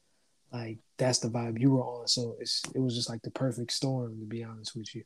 like 0.52 0.80
that's 0.98 1.20
the 1.20 1.30
vibe 1.30 1.58
you 1.58 1.72
were 1.72 1.82
on. 1.82 2.06
So 2.06 2.36
it's 2.38 2.62
it 2.76 2.80
was 2.80 2.96
just 2.96 3.10
like 3.10 3.22
the 3.22 3.32
perfect 3.32 3.72
storm 3.72 4.20
to 4.20 4.26
be 4.26 4.43
honest 4.43 4.76
with 4.76 4.93
you. 4.93 5.06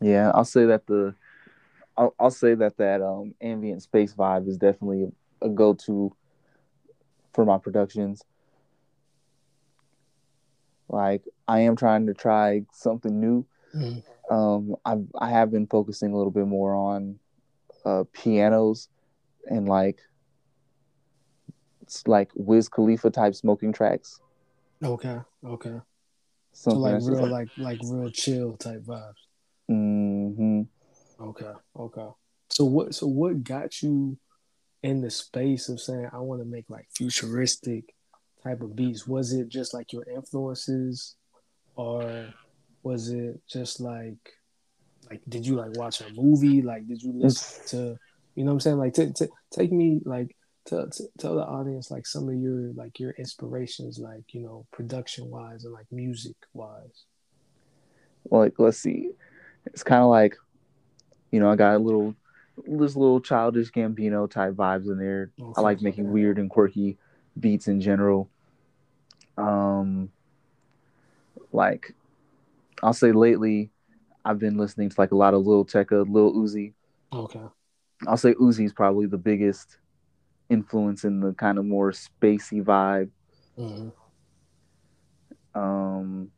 Yeah, 0.00 0.30
I'll 0.34 0.46
say 0.46 0.64
that 0.64 0.86
the 0.86 1.14
I'll, 1.98 2.14
I'll 2.18 2.30
say 2.30 2.54
that 2.54 2.78
that 2.78 3.02
um 3.02 3.34
ambient 3.42 3.82
space 3.82 4.14
vibe 4.14 4.48
is 4.48 4.56
definitely 4.56 5.12
a 5.42 5.50
go-to 5.50 6.10
for 7.34 7.44
my 7.44 7.58
productions. 7.58 8.24
Like 10.88 11.24
I 11.46 11.60
am 11.60 11.76
trying 11.76 12.06
to 12.06 12.14
try 12.14 12.62
something 12.72 13.20
new. 13.20 13.44
Mhm. 13.74 14.02
Um, 14.30 14.76
I 14.82 14.96
I 15.18 15.28
have 15.28 15.50
been 15.50 15.66
focusing 15.66 16.14
a 16.14 16.16
little 16.16 16.32
bit 16.32 16.46
more 16.46 16.74
on 16.74 17.18
uh, 17.84 18.04
pianos 18.14 18.88
and 19.46 19.68
like 19.68 20.00
it's 21.82 22.06
like 22.06 22.30
Wiz 22.34 22.68
Khalifa 22.68 23.10
type 23.10 23.34
smoking 23.34 23.72
tracks. 23.72 24.20
Okay, 24.82 25.18
okay. 25.44 25.80
Something 26.52 27.00
So 27.00 27.14
like 27.14 27.20
real 27.20 27.28
like, 27.28 27.48
like 27.56 27.80
like 27.80 27.90
real 27.90 28.10
chill 28.10 28.56
type 28.56 28.82
vibes. 28.82 29.12
hmm 29.68 30.62
Okay, 31.20 31.52
okay. 31.78 32.08
So 32.50 32.64
what 32.64 32.94
so 32.94 33.06
what 33.06 33.42
got 33.44 33.82
you 33.82 34.18
in 34.82 35.00
the 35.00 35.10
space 35.10 35.68
of 35.68 35.80
saying 35.80 36.08
I 36.12 36.18
want 36.18 36.40
to 36.40 36.44
make 36.44 36.68
like 36.68 36.88
futuristic 36.94 37.94
type 38.42 38.60
of 38.60 38.76
beats? 38.76 39.06
Was 39.06 39.32
it 39.32 39.48
just 39.48 39.74
like 39.74 39.92
your 39.92 40.04
influences 40.08 41.16
or 41.76 42.34
was 42.82 43.10
it 43.10 43.40
just 43.48 43.80
like 43.80 44.18
like 45.10 45.22
did 45.28 45.46
you 45.46 45.56
like 45.56 45.76
watch 45.76 46.00
a 46.00 46.10
movie? 46.10 46.62
Like 46.62 46.86
did 46.86 47.02
you 47.02 47.12
listen 47.12 47.64
to 47.68 47.96
you 48.36 48.44
know 48.44 48.50
what 48.50 48.56
I'm 48.56 48.60
saying? 48.60 48.78
Like 48.78 48.94
t- 48.94 49.12
t- 49.12 49.32
take 49.50 49.72
me 49.72 50.00
like 50.04 50.36
to, 50.66 50.86
to 50.88 51.04
tell 51.18 51.34
the 51.34 51.44
audience 51.44 51.90
like 51.90 52.06
some 52.06 52.28
of 52.28 52.34
your 52.34 52.72
like 52.74 53.00
your 53.00 53.12
inspirations 53.12 53.98
like 53.98 54.34
you 54.34 54.42
know 54.42 54.66
production 54.72 55.30
wise 55.30 55.64
and 55.64 55.72
like 55.72 55.86
music 55.90 56.36
wise. 56.52 57.04
like 58.30 58.54
let's 58.58 58.78
see, 58.78 59.10
it's 59.64 59.82
kind 59.82 60.02
of 60.02 60.10
like 60.10 60.36
you 61.30 61.40
know 61.40 61.50
I 61.50 61.56
got 61.56 61.76
a 61.76 61.78
little 61.78 62.14
this 62.66 62.94
little 62.94 63.20
childish 63.20 63.70
Gambino 63.70 64.30
type 64.30 64.54
vibes 64.54 64.86
in 64.86 64.98
there. 64.98 65.30
I 65.56 65.60
like 65.62 65.80
making 65.80 66.10
weird 66.10 66.38
and 66.38 66.50
quirky 66.50 66.98
beats 67.38 67.68
in 67.68 67.80
general. 67.80 68.28
Um, 69.38 70.10
like 71.52 71.94
I'll 72.82 72.92
say 72.92 73.12
lately, 73.12 73.70
I've 74.24 74.38
been 74.38 74.58
listening 74.58 74.90
to 74.90 75.00
like 75.00 75.12
a 75.12 75.16
lot 75.16 75.32
of 75.32 75.46
Lil 75.46 75.64
Tecca, 75.64 76.06
Lil 76.08 76.34
Uzi. 76.34 76.72
Okay. 77.12 77.40
I'll 78.06 78.16
say 78.16 78.34
Uzi's 78.34 78.72
probably 78.72 79.06
the 79.06 79.18
biggest 79.18 79.78
influence 80.50 81.04
in 81.04 81.20
the 81.20 81.32
kind 81.34 81.58
of 81.58 81.64
more 81.64 81.92
spacey 81.92 82.62
vibe. 82.62 83.10
hmm 83.56 83.88
Um, 85.54 86.30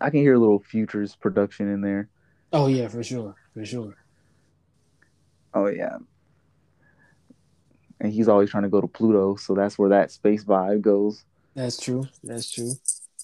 I 0.00 0.10
can 0.10 0.20
hear 0.20 0.34
a 0.34 0.38
little 0.38 0.60
Futures 0.60 1.16
production 1.16 1.68
in 1.68 1.80
there. 1.80 2.08
Oh 2.52 2.66
yeah, 2.68 2.86
for 2.88 3.02
sure, 3.02 3.34
for 3.54 3.64
sure. 3.64 3.96
Oh 5.54 5.66
yeah. 5.68 5.98
And 8.00 8.12
he's 8.12 8.28
always 8.28 8.50
trying 8.50 8.62
to 8.62 8.68
go 8.68 8.80
to 8.80 8.86
Pluto, 8.86 9.36
so 9.36 9.54
that's 9.54 9.78
where 9.78 9.90
that 9.90 10.10
space 10.10 10.44
vibe 10.44 10.80
goes. 10.80 11.24
That's 11.54 11.78
true. 11.80 12.08
That's 12.22 12.50
true. 12.50 12.72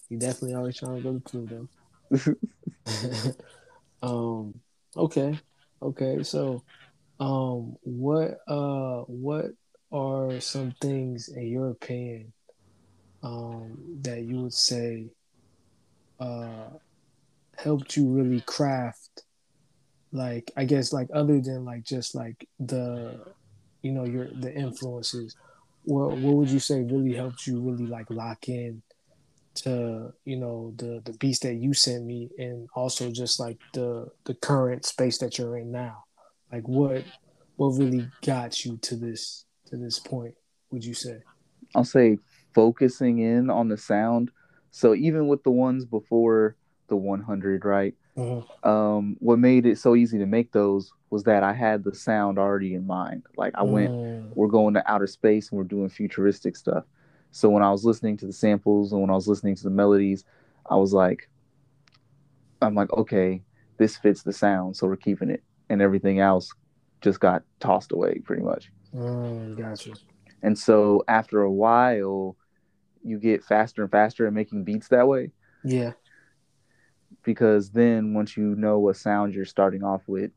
You 0.09 0.19
definitely 0.19 0.55
always 0.55 0.79
trying 0.79 0.97
to 0.97 1.03
go 1.03 1.15
to 1.15 1.21
Pluto. 1.21 1.69
um. 4.03 4.55
Okay. 4.97 5.39
Okay. 5.83 6.23
So, 6.23 6.65
um, 7.19 7.77
what 7.83 8.39
uh, 8.47 9.03
what 9.03 9.47
are 9.93 10.41
some 10.41 10.75
things 10.81 11.29
in 11.29 11.47
your 11.47 11.71
opinion, 11.71 12.33
um, 13.23 13.79
that 14.03 14.23
you 14.23 14.43
would 14.43 14.53
say, 14.53 15.07
uh, 16.21 16.69
helped 17.57 17.97
you 17.97 18.09
really 18.09 18.43
craft, 18.43 19.23
like 20.13 20.51
I 20.57 20.65
guess 20.65 20.93
like 20.93 21.09
other 21.15 21.41
than 21.41 21.65
like 21.65 21.85
just 21.85 22.15
like 22.15 22.47
the, 22.59 23.19
you 23.83 23.93
know, 23.93 24.05
your 24.05 24.29
the 24.29 24.55
influences. 24.55 25.37
What 25.85 26.17
what 26.19 26.35
would 26.35 26.51
you 26.51 26.59
say 26.59 26.83
really 26.83 27.15
helped 27.15 27.47
you 27.47 27.61
really 27.61 27.87
like 27.87 28.11
lock 28.11 28.49
in 28.49 28.83
to 29.55 30.13
you 30.25 30.37
know 30.37 30.75
the 30.77 31.01
the 31.05 31.13
beats 31.15 31.39
that 31.39 31.55
you 31.55 31.73
sent 31.73 32.05
me 32.05 32.29
and 32.39 32.69
also 32.75 33.11
just 33.11 33.41
like 33.41 33.57
the 33.73 34.07
the 34.25 34.35
current 34.35 34.85
space 34.85 35.17
that 35.19 35.39
you're 35.39 35.57
in 35.57 35.71
now 35.71 36.06
like 36.53 36.67
what 36.67 37.05
what 37.57 37.69
really 37.79 38.09
got 38.25 38.65
you 38.65 38.77
to 38.79 38.97
this 38.97 39.45
to 39.67 39.77
this 39.77 39.99
point 39.99 40.35
would 40.71 40.85
you 40.85 40.95
say 40.95 41.19
I'll 41.75 41.85
say 41.85 42.19
focusing 42.55 43.19
in 43.19 43.51
on 43.51 43.69
the 43.69 43.77
sound. 43.77 44.31
So 44.71 44.95
even 44.95 45.29
with 45.29 45.43
the 45.43 45.51
ones 45.51 45.85
before 45.85 46.57
the 46.89 46.97
100, 46.97 47.65
right? 47.65 47.95
Um, 48.63 49.17
what 49.21 49.39
made 49.39 49.67
it 49.67 49.79
so 49.79 49.95
easy 49.95 50.19
to 50.19 50.27
make 50.27 50.53
those 50.53 50.93
was 51.11 51.25
that 51.25 51.43
I 51.43 51.53
had 51.53 51.85
the 51.85 51.95
sound 51.95 52.39
already 52.39 52.75
in 52.75 52.87
mind. 52.87 53.25
Like 53.37 53.55
I 53.57 53.63
went, 53.63 53.91
Mm, 53.93 54.31
we're 54.35 54.49
going 54.49 54.75
to 54.75 54.91
outer 54.91 55.07
space 55.07 55.51
and 55.51 55.59
we're 55.59 55.65
doing 55.65 55.89
futuristic 55.89 56.57
stuff. 56.57 56.85
So 57.31 57.49
when 57.51 57.63
I 57.63 57.71
was 57.71 57.85
listening 57.85 58.17
to 58.19 58.27
the 58.27 58.33
samples 58.33 58.93
and 58.93 59.01
when 59.01 59.11
I 59.11 59.15
was 59.15 59.29
listening 59.29 59.57
to 59.57 59.63
the 59.63 59.71
melodies, 59.71 60.25
I 60.71 60.77
was 60.77 60.93
like, 60.93 61.29
I'm 62.63 62.75
like, 62.75 62.93
okay, 62.93 63.43
this 63.79 63.97
fits 63.97 64.23
the 64.23 64.33
sound, 64.33 64.77
so 64.77 64.87
we're 64.87 64.97
keeping 64.97 65.31
it, 65.31 65.43
and 65.69 65.83
everything 65.83 66.21
else 66.21 66.53
just 67.01 67.21
got 67.21 67.43
tossed 67.61 67.93
away 67.93 68.21
pretty 68.25 68.43
much. 68.43 68.71
mm, 68.95 69.57
gotcha 69.57 69.93
And 70.43 70.59
so 70.59 71.05
after 71.09 71.43
a 71.43 71.53
while, 71.53 72.37
you 73.03 73.19
get 73.19 73.45
faster 73.45 73.83
and 73.83 73.91
faster 73.91 74.27
at 74.27 74.33
making 74.33 74.65
beats 74.65 74.89
that 74.89 75.07
way 75.07 75.31
yeah 75.65 75.93
because 77.27 77.71
then 77.71 78.15
once 78.15 78.37
you 78.37 78.55
know 78.55 78.79
what 78.79 78.97
sound 78.97 79.35
you're 79.35 79.45
starting 79.45 79.83
off 79.83 80.03
with, 80.07 80.31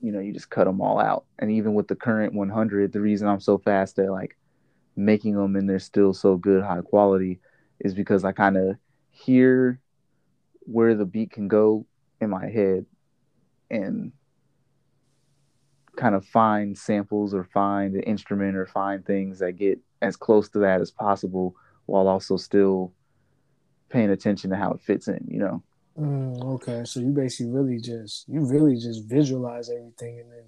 you 0.00 0.12
know, 0.12 0.20
you 0.20 0.32
just 0.32 0.50
cut 0.50 0.64
them 0.64 0.80
all 0.80 1.00
out. 1.00 1.24
And 1.38 1.50
even 1.50 1.74
with 1.74 1.88
the 1.88 1.96
current 1.96 2.34
100, 2.34 2.92
the 2.92 3.00
reason 3.00 3.26
I'm 3.26 3.40
so 3.40 3.58
fast 3.58 3.98
at 3.98 4.10
like 4.10 4.36
making 4.96 5.34
them 5.34 5.56
and 5.56 5.68
they're 5.68 5.78
still 5.78 6.12
so 6.12 6.36
good, 6.36 6.62
high 6.62 6.82
quality, 6.82 7.40
is 7.80 7.94
because 7.94 8.24
I 8.24 8.32
kind 8.32 8.56
of 8.56 8.76
hear 9.10 9.80
where 10.60 10.94
the 10.94 11.06
beat 11.06 11.30
can 11.30 11.48
go 11.48 11.86
in 12.20 12.30
my 12.30 12.48
head 12.48 12.84
and 13.70 14.12
kind 15.96 16.14
of 16.14 16.24
find 16.24 16.76
samples 16.78 17.34
or 17.34 17.44
find 17.44 17.94
an 17.94 18.02
instrument 18.02 18.56
or 18.56 18.66
find 18.66 19.04
things 19.04 19.38
that 19.40 19.52
get 19.52 19.78
as 20.00 20.16
close 20.16 20.48
to 20.50 20.58
that 20.60 20.80
as 20.80 20.90
possible 20.90 21.54
while 21.86 22.06
also 22.06 22.36
still 22.36 22.92
paying 23.90 24.10
attention 24.10 24.50
to 24.50 24.56
how 24.56 24.72
it 24.72 24.80
fits 24.82 25.08
in, 25.08 25.26
you 25.28 25.38
know. 25.40 25.62
mm, 25.98 26.42
okay 26.54 26.84
so 26.84 27.00
you 27.00 27.10
basically 27.10 27.50
really 27.50 27.78
just 27.80 28.26
you 28.28 28.40
really 28.44 28.76
just 28.76 29.04
visualize 29.04 29.70
everything 29.70 30.20
and 30.20 30.32
then 30.32 30.44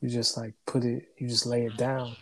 you 0.00 0.08
just 0.08 0.36
like 0.36 0.54
put 0.66 0.84
it 0.84 1.04
you 1.18 1.28
just 1.28 1.46
lay 1.46 1.66
it 1.66 1.76
down 1.76 2.16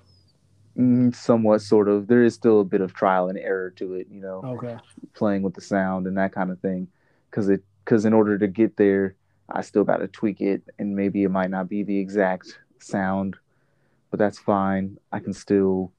Mm, 0.79 1.15
somewhat, 1.15 1.63
sort 1.63 1.89
of. 1.89 2.07
There 2.07 2.23
is 2.25 2.35
still 2.35 2.61
a 2.61 2.65
bit 2.65 2.81
of 2.81 2.95
trial 2.95 3.29
and 3.29 3.39
error 3.39 3.71
to 3.73 3.95
it, 3.95 4.09
you 4.11 4.21
know, 4.21 4.47
Okay. 4.47 4.77
playing 5.15 5.43
with 5.43 5.55
the 5.55 5.61
sound 5.61 6.07
and 6.07 6.19
that 6.19 6.33
kind 6.33 6.51
of 6.51 6.61
thing. 6.61 6.89
Because 7.31 7.49
it, 7.49 7.65
because 7.85 8.05
in 8.07 8.15
order 8.15 8.39
to 8.39 8.49
get 8.49 8.77
there, 8.77 9.17
I 9.51 9.63
still 9.63 9.85
got 9.85 9.99
to 9.99 10.09
tweak 10.09 10.41
it, 10.41 10.63
and 10.79 10.95
maybe 10.95 11.23
it 11.23 11.31
might 11.31 11.51
not 11.51 11.69
be 11.69 11.83
the 11.83 11.99
exact 11.99 12.59
sound, 12.79 13.37
but 14.11 14.19
that's 14.19 14.39
fine. 14.39 14.99
I 15.13 15.21
can 15.21 15.33
still. 15.33 15.93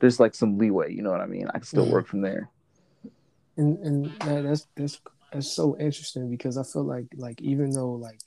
There's 0.00 0.18
like 0.18 0.34
some 0.34 0.56
leeway, 0.58 0.94
you 0.94 1.02
know 1.02 1.10
what 1.10 1.20
I 1.20 1.26
mean. 1.26 1.48
I 1.48 1.58
can 1.58 1.64
still 1.64 1.86
work 1.86 2.06
from 2.06 2.22
there. 2.22 2.50
and 3.56 3.78
and 3.78 4.06
that, 4.20 4.44
that's 4.44 4.66
that's 4.76 5.00
that's 5.32 5.52
so 5.52 5.76
interesting 5.78 6.30
because 6.30 6.56
I 6.56 6.62
feel 6.62 6.84
like 6.84 7.06
like 7.16 7.40
even 7.42 7.70
though 7.70 7.92
like 7.92 8.20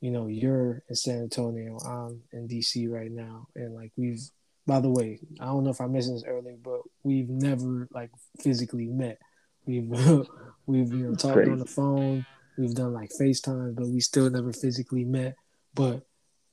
you 0.00 0.10
know 0.10 0.26
you're 0.26 0.82
in 0.88 0.94
San 0.96 1.18
Antonio, 1.22 1.78
I'm 1.84 2.22
in 2.32 2.48
DC 2.48 2.90
right 2.90 3.10
now, 3.10 3.48
and 3.54 3.74
like 3.74 3.92
we've 3.96 4.20
by 4.66 4.80
the 4.80 4.90
way, 4.90 5.18
I 5.40 5.46
don't 5.46 5.64
know 5.64 5.70
if 5.70 5.80
I 5.80 5.86
mentioned 5.86 6.16
this 6.16 6.24
earlier, 6.26 6.56
but 6.62 6.80
we've 7.02 7.28
never 7.28 7.88
like 7.92 8.10
physically 8.40 8.86
met. 8.86 9.18
We've 9.66 9.88
we've 10.66 10.92
you 10.92 11.08
know 11.08 11.14
talked 11.14 11.48
on 11.48 11.58
the 11.58 11.66
phone, 11.66 12.24
we've 12.60 12.74
done 12.74 12.92
like 12.92 13.10
FaceTime, 13.18 13.74
but 13.74 13.88
we 13.88 14.00
still 14.00 14.28
never 14.30 14.52
physically 14.52 15.04
met. 15.04 15.34
But 15.74 16.02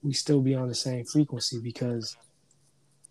we 0.02 0.14
still 0.14 0.42
be 0.42 0.56
on 0.56 0.68
the 0.68 0.76
same 0.76 1.06
frequency 1.06 1.60
because 1.62 2.16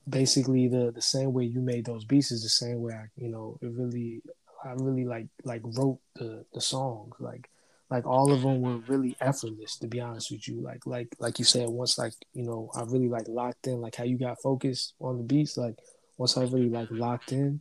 basically 0.09 0.69
the 0.69 0.93
the 0.93 1.03
same 1.03 1.33
way 1.33 1.45
you 1.45 1.61
made 1.61 1.85
those 1.85 2.05
beats 2.05 2.31
is 2.31 2.43
the 2.43 2.49
same 2.49 2.81
way 2.81 2.95
I 2.95 3.07
you 3.17 3.29
know 3.29 3.59
it 3.61 3.71
really 3.73 4.23
I 4.65 4.73
really 4.73 5.05
like 5.05 5.27
like 5.45 5.63
wrote 5.65 5.99
the 6.15 6.45
the 6.55 6.61
songs 6.61 7.15
like 7.19 7.51
like 7.91 8.07
all 8.07 8.33
of 8.33 8.43
them 8.43 8.61
were 8.61 8.79
really 8.89 9.17
effortless 9.21 9.77
to 9.79 9.89
be 9.89 10.01
honest 10.01 10.31
with 10.31 10.47
you 10.47 10.61
like 10.61 10.87
like 10.87 11.09
like 11.19 11.41
you 11.41 11.45
said 11.45 11.69
once 11.69 11.99
like 11.99 12.13
you 12.35 12.45
know 12.45 12.71
I 12.77 12.83
really 12.83 13.09
like 13.09 13.27
locked 13.27 13.67
in 13.67 13.81
like 13.81 13.97
how 13.97 14.05
you 14.05 14.17
got 14.17 14.41
focused 14.41 14.95
on 15.01 15.19
the 15.19 15.25
beats 15.25 15.57
like 15.57 15.77
once 16.19 16.37
I 16.37 16.43
really 16.43 16.71
like 16.71 16.89
locked 16.91 17.33
in 17.33 17.61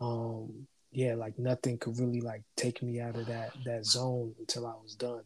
um 0.00 0.66
yeah 0.96 1.14
like 1.16 1.38
nothing 1.38 1.78
could 1.78 2.00
really 2.00 2.22
like 2.22 2.42
take 2.56 2.82
me 2.82 3.00
out 3.00 3.16
of 3.16 3.28
that 3.28 3.52
that 3.64 3.86
zone 3.86 4.34
until 4.40 4.66
I 4.66 4.74
was 4.82 4.96
done. 4.96 5.24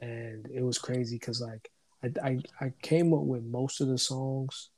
And 0.00 0.48
it 0.54 0.62
was 0.62 0.78
crazy 0.78 1.16
because 1.18 1.40
like 1.42 1.70
I, 2.04 2.10
I 2.28 2.42
I 2.66 2.72
came 2.82 3.14
up 3.14 3.22
with 3.24 3.44
most 3.44 3.80
of 3.82 3.88
the 3.88 3.98
songs 3.98 4.70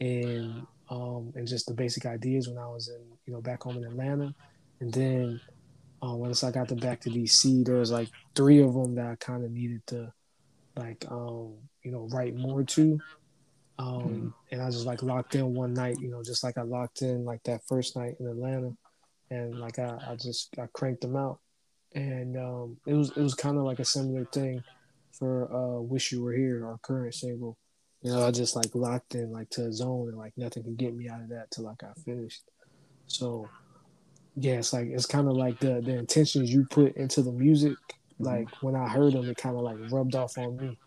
and 0.00 0.66
um 0.90 1.32
and 1.36 1.48
just 1.48 1.66
the 1.66 1.74
basic 1.74 2.06
ideas 2.06 2.48
when 2.48 2.58
I 2.58 2.68
was 2.68 2.88
in 2.88 3.02
you 3.26 3.34
know 3.34 3.42
back 3.42 3.64
home 3.64 3.78
in 3.78 3.84
Atlanta, 3.86 4.34
and 4.80 4.92
then 4.94 5.40
uh, 6.04 6.14
once 6.14 6.44
I 6.44 6.52
got 6.52 6.68
to 6.70 6.76
back 6.76 7.00
to 7.02 7.10
DC, 7.10 7.64
there 7.64 7.76
was 7.78 7.92
like 7.92 8.10
three 8.36 8.62
of 8.62 8.74
them 8.74 8.96
that 8.96 9.06
I 9.06 9.16
kind 9.16 9.44
of 9.44 9.52
needed 9.52 9.82
to 9.88 10.12
like 10.76 11.04
um 11.10 11.56
you 11.84 11.92
know 11.92 12.08
write 12.12 12.36
more 12.36 12.64
to, 12.64 13.02
um 13.78 13.86
Mhm. 13.86 14.34
and 14.52 14.62
I 14.62 14.70
just 14.70 14.86
like 14.86 15.02
locked 15.02 15.34
in 15.36 15.54
one 15.54 15.74
night, 15.74 15.98
you 16.00 16.10
know, 16.10 16.22
just 16.22 16.42
like 16.44 16.58
I 16.58 16.62
locked 16.62 17.02
in 17.02 17.24
like 17.24 17.42
that 17.44 17.62
first 17.68 17.96
night 17.96 18.16
in 18.20 18.26
Atlanta, 18.26 18.76
and 19.30 19.58
like 19.58 19.78
I 19.78 19.98
I 20.08 20.16
just 20.16 20.54
I 20.58 20.66
cranked 20.72 21.02
them 21.02 21.16
out, 21.16 21.40
and 21.94 22.36
um 22.36 22.76
it 22.86 22.94
was 22.94 23.10
it 23.10 23.22
was 23.22 23.34
kind 23.34 23.58
of 23.58 23.64
like 23.64 23.78
a 23.78 23.84
similar 23.84 24.24
thing 24.26 24.62
for 25.12 25.52
uh 25.52 25.80
Wish 25.80 26.12
You 26.12 26.22
Were 26.22 26.32
Here, 26.32 26.66
our 26.66 26.78
current 26.78 27.14
single. 27.14 27.56
You 28.02 28.12
know, 28.12 28.24
I 28.24 28.30
just 28.30 28.54
like 28.54 28.74
locked 28.74 29.14
in 29.14 29.32
like 29.32 29.50
to 29.50 29.66
a 29.66 29.72
zone 29.72 30.08
and 30.08 30.16
like 30.16 30.32
nothing 30.36 30.62
could 30.62 30.76
get 30.76 30.94
me 30.94 31.08
out 31.08 31.20
of 31.20 31.28
that 31.30 31.50
till 31.50 31.64
like 31.64 31.82
I 31.82 31.92
finished. 32.04 32.42
So 33.08 33.48
yeah, 34.36 34.54
it's 34.54 34.72
like 34.72 34.86
it's 34.86 35.06
kind 35.06 35.28
of 35.28 35.34
like 35.34 35.58
the 35.58 35.80
the 35.80 35.96
intentions 35.96 36.52
you 36.52 36.64
put 36.70 36.96
into 36.96 37.22
the 37.22 37.32
music. 37.32 37.76
Like 38.20 38.48
when 38.62 38.76
I 38.76 38.88
heard 38.88 39.12
them, 39.12 39.28
it 39.28 39.36
kind 39.36 39.56
of 39.56 39.62
like 39.62 39.78
rubbed 39.90 40.14
off 40.14 40.38
on 40.38 40.56
me, 40.56 40.78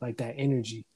like 0.00 0.16
that 0.18 0.34
energy. 0.38 0.86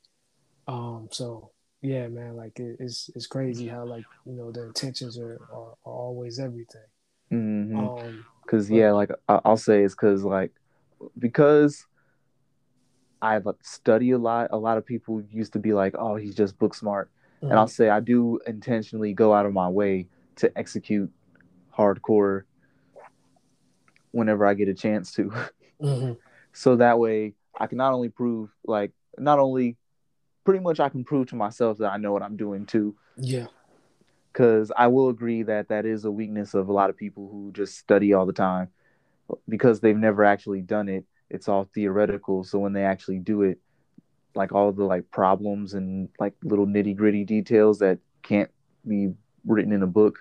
Um, 0.67 1.09
so 1.11 1.51
yeah, 1.83 2.09
man, 2.09 2.37
like 2.37 2.59
it, 2.59 2.77
it's 2.81 3.11
it's 3.15 3.27
crazy 3.27 3.69
how 3.69 3.85
like 3.85 4.05
you 4.25 4.33
know 4.33 4.51
the 4.51 4.65
intentions 4.65 5.19
are 5.19 5.41
are, 5.53 5.75
are 5.85 5.93
always 5.93 6.39
everything. 6.39 6.88
Hmm 7.31 7.77
Um, 7.77 8.25
Cause 8.47 8.69
But- 8.69 8.77
yeah, 8.77 8.93
like 8.93 9.11
I- 9.29 9.41
I'll 9.45 9.57
say 9.59 9.83
it's 9.85 9.95
cause 9.95 10.25
like 10.25 10.53
because 11.19 11.87
I 13.21 13.39
like, 13.39 13.57
study 13.63 14.13
a 14.13 14.19
lot. 14.19 14.49
A 14.53 14.57
lot 14.57 14.79
of 14.79 14.87
people 14.87 15.21
used 15.23 15.53
to 15.55 15.59
be 15.59 15.73
like, 15.75 15.95
"Oh, 15.99 16.17
he's 16.17 16.35
just 16.35 16.59
book 16.59 16.75
smart," 16.75 17.11
and 17.43 17.53
I'll 17.59 17.67
say 17.69 17.89
I 17.91 18.01
do 18.01 18.39
intentionally 18.47 19.13
go 19.13 19.35
out 19.35 19.45
of 19.45 19.53
my 19.53 19.69
way 19.69 20.09
to 20.37 20.57
execute 20.57 21.11
hardcore 21.77 22.45
whenever 24.13 24.47
I 24.47 24.55
get 24.55 24.69
a 24.69 24.75
chance 24.75 25.13
to, 25.15 25.31
mhm, 25.83 26.17
so 26.53 26.77
that 26.77 26.99
way 26.99 27.35
I 27.59 27.67
can 27.67 27.77
not 27.79 27.93
only 27.93 28.09
prove 28.09 28.51
like 28.65 28.93
not 29.19 29.39
only 29.39 29.77
pretty 30.45 30.61
much 30.61 30.81
I 30.81 30.89
can 30.89 31.05
prove 31.05 31.27
to 31.29 31.37
myself 31.37 31.79
that 31.79 31.93
I 31.93 31.97
know 31.99 32.13
what 32.13 32.23
I'm 32.23 32.37
doing 32.37 32.65
too, 32.67 32.97
yeah, 33.17 33.47
because 34.33 34.71
I 34.77 34.87
will 34.89 35.09
agree 35.09 35.43
that 35.45 35.69
that 35.69 35.87
is 35.87 36.05
a 36.05 36.11
weakness 36.11 36.55
of 36.55 36.69
a 36.69 36.73
lot 36.73 36.91
of 36.91 36.97
people 36.97 37.29
who 37.31 37.51
just 37.53 37.77
study 37.79 38.13
all 38.13 38.27
the 38.27 38.33
time 38.33 38.69
because 39.49 39.81
they've 39.81 39.97
never 39.97 40.25
actually 40.25 40.63
done 40.63 40.89
it. 40.89 41.05
It's 41.31 41.49
all 41.49 41.69
theoretical. 41.75 42.45
So 42.45 42.59
when 42.59 42.73
they 42.73 42.85
actually 42.85 43.19
do 43.19 43.43
it, 43.43 43.59
like 44.35 44.53
all 44.53 44.73
the 44.73 44.85
like 44.85 45.11
problems 45.11 45.75
and 45.75 46.09
like 46.19 46.35
little 46.43 46.67
nitty 46.67 46.97
gritty 46.97 47.25
details 47.25 47.79
that 47.81 47.99
can't 48.23 48.51
be 48.87 49.13
written 49.47 49.73
in 49.73 49.83
a 49.83 49.87
book, 49.87 50.21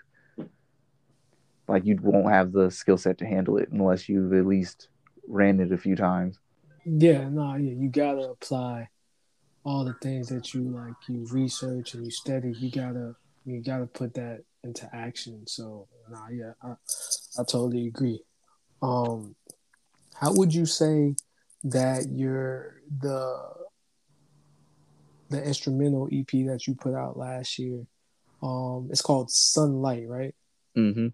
like 1.68 1.86
you 1.86 1.98
won't 2.02 2.32
have 2.32 2.52
the 2.52 2.72
skill 2.72 2.98
set 2.98 3.18
to 3.20 3.26
handle 3.26 3.58
it 3.58 3.70
unless 3.72 4.10
you've 4.10 4.34
at 4.34 4.46
least 4.46 4.90
ran 5.28 5.60
it 5.60 5.72
a 5.72 5.78
few 5.78 5.96
times. 5.96 6.40
yeah, 6.86 7.28
no, 7.30 7.56
yeah, 7.56 7.74
you 7.74 7.90
gotta 7.90 8.30
apply 8.30 8.90
all 9.64 9.84
the 9.84 9.94
things 10.02 10.30
that 10.30 10.54
you 10.54 10.64
like 10.64 10.94
you 11.10 11.26
research 11.30 11.94
and 11.94 12.06
you 12.06 12.12
study. 12.12 12.54
You 12.54 12.72
gotta 12.72 13.16
you 13.48 13.64
gotta 13.64 13.88
put 13.88 14.14
that 14.16 14.42
into 14.64 14.88
action. 14.94 15.48
So 15.48 15.88
nah, 16.10 16.28
yeah, 16.32 16.52
I, 16.62 16.72
I 17.40 17.44
totally 17.44 17.88
agree. 17.88 18.22
Um, 18.82 19.36
how 20.14 20.34
would 20.34 20.54
you 20.54 20.66
say 20.66 21.16
that 21.64 22.10
your 22.12 22.82
the 23.00 23.40
the 25.30 25.44
instrumental 25.44 26.08
EP 26.12 26.30
that 26.48 26.68
you 26.68 26.76
put 26.76 26.94
out 26.94 27.18
last 27.18 27.58
year? 27.58 27.86
Um, 28.44 28.90
it's 28.92 29.02
called 29.02 29.32
Sunlight, 29.32 30.08
right? 30.08 30.36
Mm-hmm. 30.78 31.08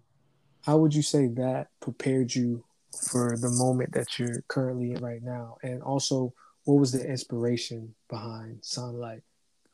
How 0.62 0.78
would 0.78 0.94
you 0.94 1.02
say 1.02 1.28
that 1.28 1.68
prepared 1.80 2.34
you 2.34 2.64
for 3.08 3.36
the 3.36 3.50
moment 3.50 3.92
that 3.92 4.18
you're 4.18 4.42
currently 4.48 4.92
in 4.92 5.02
right 5.02 5.22
now? 5.22 5.56
And 5.62 5.82
also, 5.82 6.32
what 6.64 6.80
was 6.80 6.92
the 6.92 7.06
inspiration 7.06 7.94
behind 8.08 8.58
Sunlight? 8.62 9.22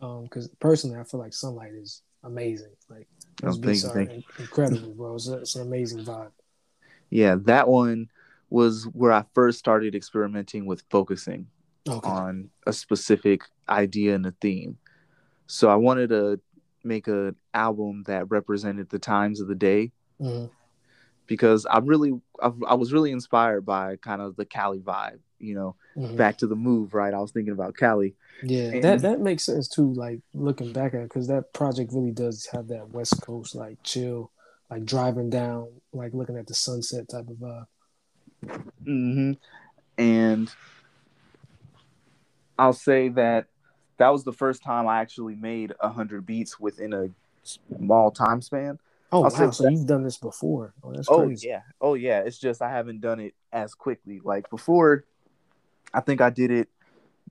Because 0.00 0.48
personally, 0.60 0.98
I 0.98 1.04
feel 1.04 1.20
like 1.20 1.34
Sunlight 1.34 1.72
is 1.72 2.02
amazing. 2.22 2.72
Like 2.88 3.08
those 3.42 3.58
beats 3.58 3.84
are 3.84 4.08
incredible, 4.38 4.92
bro. 4.94 5.14
It's, 5.14 5.28
a, 5.28 5.38
it's 5.38 5.56
an 5.56 5.62
amazing 5.62 6.04
vibe. 6.04 6.32
Yeah, 7.10 7.36
that 7.42 7.68
one 7.68 8.10
was 8.50 8.84
where 8.92 9.12
I 9.12 9.24
first 9.34 9.58
started 9.58 9.94
experimenting 9.94 10.66
with 10.66 10.82
focusing. 10.90 11.46
Okay. 11.88 12.10
on 12.10 12.50
a 12.66 12.74
specific 12.74 13.40
idea 13.68 14.14
and 14.14 14.26
a 14.26 14.32
theme. 14.42 14.76
So 15.46 15.70
I 15.70 15.76
wanted 15.76 16.10
to 16.10 16.38
make 16.84 17.08
an 17.08 17.36
album 17.54 18.02
that 18.06 18.30
represented 18.30 18.90
the 18.90 18.98
times 18.98 19.40
of 19.40 19.48
the 19.48 19.54
day 19.54 19.92
Mhm. 20.20 20.50
because 21.26 21.64
I 21.64 21.78
really 21.78 22.20
I, 22.40 22.52
I 22.66 22.74
was 22.74 22.92
really 22.92 23.12
inspired 23.12 23.64
by 23.64 23.96
kind 23.96 24.20
of 24.20 24.36
the 24.36 24.44
Cali 24.44 24.78
vibe, 24.78 25.20
you 25.40 25.54
know, 25.54 25.74
Mhm. 25.96 26.16
back 26.16 26.38
to 26.38 26.46
the 26.46 26.56
move, 26.56 26.94
right? 26.94 27.12
I 27.14 27.18
was 27.18 27.32
thinking 27.32 27.52
about 27.52 27.76
Cali. 27.76 28.14
Yeah, 28.42 28.70
And- 28.72 28.84
that 28.84 29.02
that 29.02 29.20
makes 29.20 29.44
sense 29.44 29.68
too. 29.68 29.92
Like 29.92 30.20
looking 30.34 30.72
back 30.72 30.94
at 30.94 31.02
because 31.04 31.26
that 31.28 31.52
project 31.52 31.92
really 31.92 32.12
does 32.12 32.46
have 32.52 32.68
that 32.68 32.90
West 32.90 33.20
Coast 33.22 33.54
like 33.54 33.78
chill, 33.82 34.30
like 34.70 34.84
driving 34.84 35.30
down, 35.30 35.68
like 35.92 36.14
looking 36.14 36.36
at 36.36 36.46
the 36.46 36.54
sunset 36.54 37.08
type 37.08 37.26
of 37.28 37.36
vibe. 37.36 37.66
hmm 38.84 39.32
And 39.98 40.50
I'll 42.58 42.72
say 42.72 43.08
that 43.10 43.46
that 43.98 44.08
was 44.10 44.24
the 44.24 44.32
first 44.32 44.62
time 44.62 44.86
I 44.88 45.00
actually 45.00 45.34
made 45.34 45.74
a 45.80 45.88
hundred 45.88 46.26
beats 46.26 46.58
within 46.58 46.92
a 46.92 47.10
small 47.42 48.10
time 48.10 48.40
span. 48.42 48.78
Oh 49.12 49.24
I'll 49.24 49.30
wow! 49.30 49.50
So 49.50 49.64
that- 49.64 49.72
you've 49.72 49.86
done 49.86 50.04
this 50.04 50.18
before? 50.18 50.72
Oh, 50.82 50.92
that's 50.92 51.08
Oh 51.10 51.24
crazy. 51.26 51.48
yeah, 51.48 51.62
oh 51.80 51.94
yeah. 51.94 52.20
It's 52.20 52.38
just 52.38 52.62
I 52.62 52.70
haven't 52.70 53.00
done 53.00 53.20
it 53.20 53.34
as 53.52 53.74
quickly. 53.74 54.20
Like 54.22 54.48
before, 54.50 55.04
I 55.92 56.00
think 56.00 56.20
I 56.20 56.30
did 56.30 56.50
it 56.50 56.68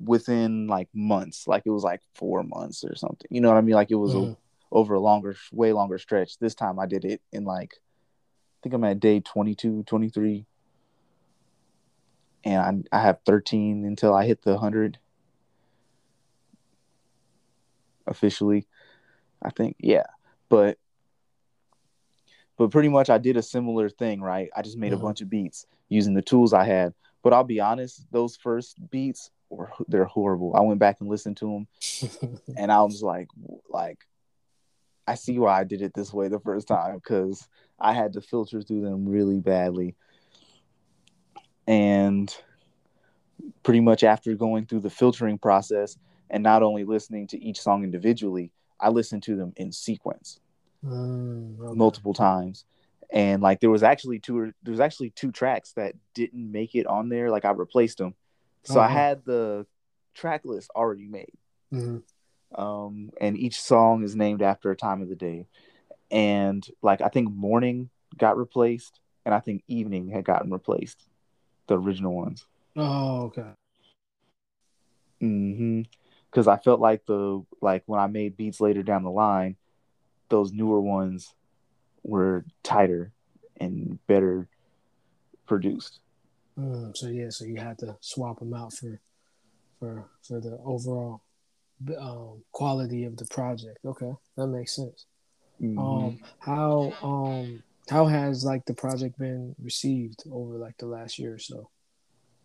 within 0.03 0.67
like 0.67 0.89
months. 0.93 1.47
Like 1.47 1.63
it 1.65 1.69
was 1.71 1.83
like 1.83 2.01
four 2.15 2.43
months 2.43 2.83
or 2.83 2.95
something. 2.95 3.27
You 3.29 3.41
know 3.41 3.49
what 3.49 3.57
I 3.57 3.61
mean? 3.61 3.75
Like 3.75 3.91
it 3.91 3.95
was 3.95 4.13
a, 4.13 4.17
Mhm. 4.17 4.37
over 4.71 4.93
a 4.95 4.99
longer, 4.99 5.35
way 5.51 5.73
longer 5.73 5.97
stretch. 5.97 6.37
This 6.37 6.55
time 6.55 6.79
I 6.79 6.85
did 6.85 7.05
it 7.05 7.21
in 7.31 7.43
like, 7.45 7.73
I 7.75 8.57
think 8.63 8.75
I'm 8.75 8.83
at 8.83 8.99
day 8.99 9.19
22, 9.21 9.83
23. 9.83 10.45
And 12.45 12.87
I, 12.91 12.97
I 12.97 13.01
have 13.01 13.19
13 13.25 13.85
until 13.85 14.13
I 14.13 14.25
hit 14.25 14.41
the 14.43 14.51
100 14.51 14.97
officially. 18.07 18.67
I 19.41 19.49
think, 19.49 19.75
yeah. 19.79 20.03
But 20.49 20.77
but 22.57 22.71
pretty 22.71 22.89
much 22.89 23.09
I 23.09 23.17
did 23.17 23.37
a 23.37 23.41
similar 23.41 23.89
thing, 23.89 24.19
right? 24.21 24.49
I 24.55 24.61
just 24.61 24.77
made 24.77 24.91
Mhm. 24.91 24.95
a 24.95 24.99
bunch 24.99 25.21
of 25.21 25.29
beats 25.29 25.65
using 25.87 26.13
the 26.13 26.21
tools 26.21 26.51
I 26.53 26.65
had. 26.65 26.93
But 27.23 27.33
I'll 27.33 27.43
be 27.43 27.59
honest, 27.59 28.05
those 28.11 28.35
first 28.35 28.77
beats 28.89 29.31
were 29.49 29.71
they're 29.87 30.05
horrible. 30.05 30.55
I 30.55 30.61
went 30.61 30.79
back 30.79 30.97
and 31.01 31.09
listened 31.09 31.37
to 31.37 31.65
them 32.01 32.39
and 32.57 32.71
I 32.71 32.81
was 32.83 33.01
like 33.03 33.27
like 33.69 33.99
I 35.07 35.15
see 35.15 35.39
why 35.39 35.59
I 35.59 35.63
did 35.63 35.81
it 35.81 35.93
this 35.93 36.13
way 36.13 36.27
the 36.27 36.39
first 36.39 36.67
time 36.67 36.95
because 36.95 37.47
I 37.79 37.93
had 37.93 38.13
to 38.13 38.21
filter 38.21 38.61
through 38.61 38.81
them 38.81 39.07
really 39.07 39.39
badly. 39.39 39.95
And 41.67 42.35
pretty 43.63 43.79
much 43.79 44.03
after 44.03 44.35
going 44.35 44.65
through 44.65 44.81
the 44.81 44.89
filtering 44.89 45.37
process 45.37 45.97
and 46.29 46.43
not 46.43 46.61
only 46.63 46.83
listening 46.83 47.27
to 47.27 47.43
each 47.43 47.59
song 47.59 47.83
individually, 47.83 48.51
I 48.79 48.89
listened 48.89 49.23
to 49.23 49.35
them 49.35 49.53
in 49.57 49.71
sequence 49.71 50.39
Mm, 50.85 51.59
okay. 51.59 51.75
multiple 51.77 52.13
times. 52.13 52.63
And 53.11 53.41
like 53.41 53.59
there 53.59 53.69
was 53.71 53.83
actually 53.83 54.19
two 54.19 54.53
there 54.63 54.71
was 54.71 54.79
actually 54.79 55.09
two 55.11 55.31
tracks 55.31 55.73
that 55.73 55.95
didn't 56.13 56.51
make 56.51 56.75
it 56.75 56.85
on 56.87 57.09
there. 57.09 57.29
Like 57.31 57.45
I 57.45 57.51
replaced 57.51 57.97
them. 57.97 58.15
So 58.63 58.79
I 58.79 58.85
Uh-huh. 58.85 58.93
had 58.93 59.25
the 59.25 59.65
track 60.13 60.45
list 60.45 60.69
already 60.75 61.07
made. 61.07 61.33
Mhm. 61.73 62.03
um, 62.55 63.11
and 63.21 63.37
each 63.37 63.61
song 63.61 64.03
is 64.03 64.15
named 64.15 64.41
after 64.41 64.71
a 64.71 64.75
time 64.75 65.01
of 65.01 65.09
the 65.09 65.15
day. 65.15 65.45
And 66.11 66.65
like 66.81 67.01
I 67.01 67.09
think 67.09 67.31
morning 67.31 67.89
got 68.17 68.37
replaced, 68.37 68.99
and 69.25 69.35
I 69.35 69.39
think 69.39 69.63
evening 69.67 70.09
had 70.09 70.25
gotten 70.25 70.51
replaced, 70.51 71.07
the 71.67 71.77
original 71.77 72.13
ones. 72.15 72.45
Oh, 72.75 73.23
okay. 73.25 73.53
hmm 75.19 75.81
Because 76.29 76.47
I 76.47 76.57
felt 76.57 76.79
like 76.79 77.05
the 77.05 77.43
like 77.61 77.83
when 77.85 77.99
I 77.99 78.07
made 78.07 78.37
beats 78.37 78.61
later 78.61 78.83
down 78.83 79.03
the 79.03 79.11
line, 79.11 79.55
those 80.29 80.51
newer 80.51 80.81
ones 80.81 81.33
were 82.03 82.45
tighter 82.63 83.11
and 83.59 83.99
better 84.07 84.47
produced. 85.45 85.99
Mm, 86.57 86.95
so 86.95 87.07
yeah, 87.07 87.29
so 87.29 87.45
you 87.45 87.57
had 87.57 87.77
to 87.79 87.97
swap 88.01 88.39
them 88.39 88.53
out 88.53 88.73
for 88.73 88.99
for 89.79 90.05
for 90.27 90.39
the 90.39 90.59
overall 90.65 91.21
um, 91.99 92.43
quality 92.51 93.05
of 93.05 93.17
the 93.17 93.25
project. 93.25 93.79
Okay, 93.85 94.11
that 94.37 94.47
makes 94.47 94.75
sense. 94.75 95.05
Mhm. 95.61 95.77
Um, 95.77 96.19
how 96.39 96.93
um 97.03 97.63
how 97.89 98.05
has 98.05 98.43
like 98.43 98.65
the 98.65 98.73
project 98.73 99.17
been 99.17 99.55
received 99.61 100.23
over 100.31 100.57
like 100.57 100.77
the 100.77 100.85
last 100.85 101.17
year 101.17 101.33
or 101.35 101.39
so? 101.39 101.69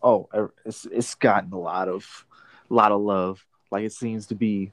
oh, 0.05 0.29
it's 0.65 0.85
it's 0.85 1.15
gotten 1.15 1.51
a 1.51 1.59
lot 1.59 1.89
of 1.89 2.25
a 2.69 2.73
lot 2.73 2.91
of 2.91 3.01
love. 3.01 3.45
Like 3.71 3.83
it 3.83 3.91
seems 3.91 4.27
to 4.27 4.35
be 4.35 4.71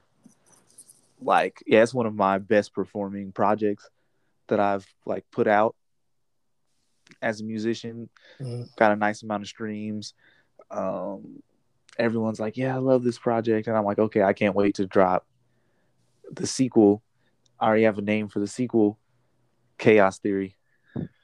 like 1.21 1.61
yeah, 1.65 1.81
it's 1.81 1.93
one 1.93 2.05
of 2.05 2.15
my 2.15 2.37
best 2.37 2.73
performing 2.73 3.31
projects 3.31 3.89
that 4.47 4.59
I've 4.59 4.85
like 5.05 5.25
put 5.31 5.47
out 5.47 5.75
as 7.21 7.41
a 7.41 7.43
musician. 7.43 8.09
Mhm. 8.39 8.75
Got 8.75 8.91
a 8.91 8.95
nice 8.95 9.23
amount 9.23 9.43
of 9.43 9.49
streams. 9.49 10.13
Um, 10.71 11.43
everyone's 11.97 12.39
like, 12.39 12.57
"Yeah, 12.57 12.75
I 12.75 12.79
love 12.79 13.03
this 13.03 13.19
project," 13.19 13.67
and 13.67 13.77
I'm 13.77 13.85
like, 13.85 13.99
"Okay, 13.99 14.21
I 14.23 14.33
can't 14.33 14.55
wait 14.55 14.75
to 14.75 14.85
drop 14.87 15.25
the 16.31 16.47
sequel." 16.47 17.03
I 17.59 17.67
already 17.67 17.83
have 17.83 17.97
a 17.97 18.01
name 18.01 18.27
for 18.27 18.39
the 18.39 18.47
sequel, 18.47 18.99
Chaos 19.77 20.19
Theory. 20.19 20.57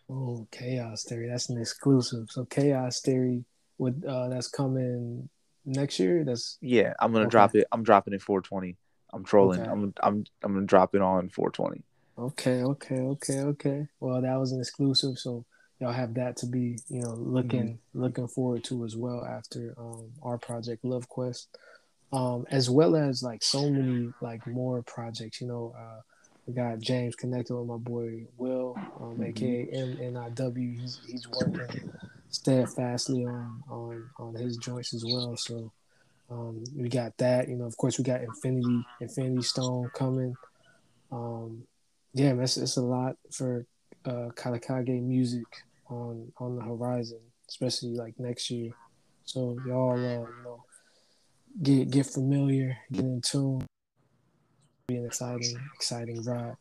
Oh, 0.09 0.47
Chaos 0.51 1.03
Theory. 1.03 1.27
That's 1.27 1.49
an 1.49 1.59
exclusive. 1.59 2.29
So 2.31 2.45
Chaos 2.45 3.01
Theory 3.01 3.45
with 3.77 4.03
uh 4.05 4.29
that's 4.29 4.47
coming 4.47 5.29
next 5.65 5.99
year. 5.99 6.23
That's 6.23 6.57
Yeah, 6.61 6.93
I'm 6.99 7.11
gonna 7.11 7.25
Okay. 7.25 7.31
drop 7.31 7.55
it. 7.55 7.67
I'm 7.71 7.83
dropping 7.83 8.13
it 8.13 8.21
420. 8.21 8.77
I'm 9.11 9.23
trolling. 9.23 9.61
Okay. 9.61 9.69
I'm 9.69 9.93
I'm 10.01 10.23
I'm 10.43 10.53
gonna 10.53 10.65
drop 10.65 10.93
it 10.95 11.01
on 11.01 11.29
420. 11.29 11.83
Okay, 12.19 12.63
okay, 12.63 12.95
okay, 12.99 13.39
okay. 13.39 13.87
Well, 13.99 14.21
that 14.21 14.35
was 14.39 14.51
an 14.51 14.59
exclusive, 14.59 15.17
so 15.17 15.45
y'all 15.79 15.91
have 15.91 16.13
that 16.15 16.37
to 16.37 16.45
be, 16.45 16.77
you 16.89 17.01
know, 17.01 17.13
looking 17.15 17.79
looking 17.93 18.27
forward 18.27 18.63
to 18.65 18.85
as 18.85 18.95
well 18.97 19.23
after 19.25 19.73
um 19.77 20.11
our 20.21 20.37
project 20.37 20.83
Love 20.85 21.07
Quest. 21.09 21.49
Um, 22.11 22.45
as 22.51 22.69
well 22.69 22.95
as 22.95 23.23
like 23.23 23.43
so 23.43 23.69
many 23.69 24.13
like 24.21 24.45
more 24.47 24.81
projects, 24.83 25.41
you 25.41 25.47
know, 25.47 25.73
uh 25.77 26.01
we 26.47 26.53
got 26.53 26.79
James 26.79 27.15
connected 27.15 27.55
with 27.55 27.67
my 27.67 27.77
boy 27.77 28.25
Will, 28.37 28.81
um, 28.99 29.19
Mhm. 29.19 29.27
aka 29.29 29.69
MNIW. 29.73 30.73
He's 30.81 30.99
he's 31.05 31.27
working 31.27 31.69
steadfastly 32.29 33.25
on 33.25 33.63
on 33.69 34.09
on 34.17 34.35
his 34.35 34.57
joints 34.57 34.93
as 34.93 35.05
well. 35.05 35.37
So 35.37 35.71
um, 36.29 36.63
we 36.75 36.89
got 36.89 37.17
that. 37.19 37.49
You 37.49 37.55
know, 37.57 37.65
of 37.65 37.77
course, 37.77 37.97
we 37.97 38.03
got 38.03 38.21
Infinity 38.23 38.85
Infinity 38.99 39.43
Stone 39.43 39.91
coming. 39.93 40.37
Um, 41.11 41.63
yeah, 42.13 42.33
it's, 42.39 42.57
it's 42.57 42.77
a 42.77 42.81
lot 42.81 43.15
for 43.31 43.65
uh, 44.05 44.29
Katakage 44.35 45.01
music 45.01 45.45
on 45.89 46.31
on 46.37 46.55
the 46.55 46.61
horizon, 46.61 47.19
especially 47.47 47.95
like 47.95 48.19
next 48.19 48.49
year. 48.49 48.71
So 49.25 49.57
y'all, 49.65 49.93
uh, 49.93 49.97
you 49.97 50.43
know, 50.43 50.63
get 51.61 51.89
get 51.91 52.05
familiar, 52.05 52.77
get 52.91 53.03
in 53.03 53.21
tune. 53.21 53.65
Be 54.87 54.97
an 54.97 55.05
exciting 55.05 55.59
exciting 55.75 56.23
ride. 56.23 56.55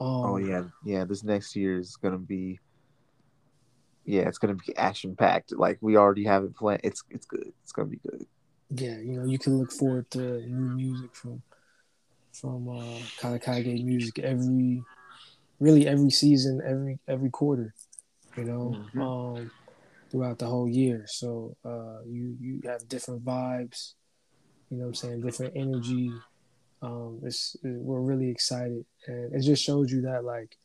Um, 0.00 0.06
Oh 0.24 0.36
yeah, 0.36 0.64
yeah. 0.84 1.04
This 1.04 1.24
next 1.24 1.56
year 1.56 1.78
is 1.78 1.96
gonna 1.96 2.18
be. 2.18 2.60
Yeah, 4.04 4.22
it's 4.22 4.38
gonna 4.38 4.54
be 4.54 4.76
action 4.76 5.16
packed. 5.16 5.52
Like 5.52 5.78
we 5.80 5.96
already 5.96 6.24
have 6.24 6.44
it 6.44 6.54
planned. 6.56 6.80
It's 6.84 7.02
it's 7.10 7.26
good. 7.26 7.52
It's 7.62 7.72
gonna 7.72 7.88
be 7.88 8.00
good. 8.08 8.26
yeah, 8.70 8.98
you 8.98 9.18
know, 9.18 9.24
you 9.24 9.38
can 9.38 9.58
look 9.58 9.72
forward 9.72 10.10
to 10.12 10.18
new 10.46 10.76
music 10.76 11.14
from 11.14 11.42
from 12.40 12.68
uh 12.68 13.06
Katakage 13.20 13.84
music 13.84 14.18
every 14.20 14.84
really 15.60 15.86
every 15.86 16.10
season, 16.10 16.60
every 16.66 16.98
every 17.08 17.30
quarter, 17.30 17.74
you 18.36 18.44
know, 18.44 18.80
Mhm. 18.94 19.00
um 19.00 19.50
throughout 20.10 20.38
the 20.38 20.46
whole 20.46 20.68
year. 20.68 21.04
So 21.06 21.56
uh 21.64 22.02
you 22.06 22.36
you 22.40 22.60
have 22.66 22.88
different 22.88 23.24
vibes, 23.24 23.94
you 24.70 24.78
know 24.78 24.84
what 24.84 24.88
I'm 24.88 24.94
saying, 24.94 25.20
different 25.22 25.54
energy. 25.56 26.22
Um 26.82 27.20
it's 27.24 27.56
we're 27.64 28.00
really 28.00 28.30
excited 28.30 28.84
and 29.06 29.34
it 29.34 29.42
just 29.42 29.64
shows 29.64 29.90
you 29.92 30.02
that 30.02 30.24
like, 30.24 30.56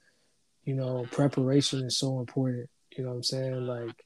you 0.66 0.76
know, 0.76 1.08
preparation 1.12 1.84
is 1.86 1.98
so 2.00 2.20
important, 2.20 2.70
you 2.98 3.04
know 3.04 3.12
what 3.12 3.18
I'm 3.18 3.24
saying? 3.24 3.66
Like 3.68 4.04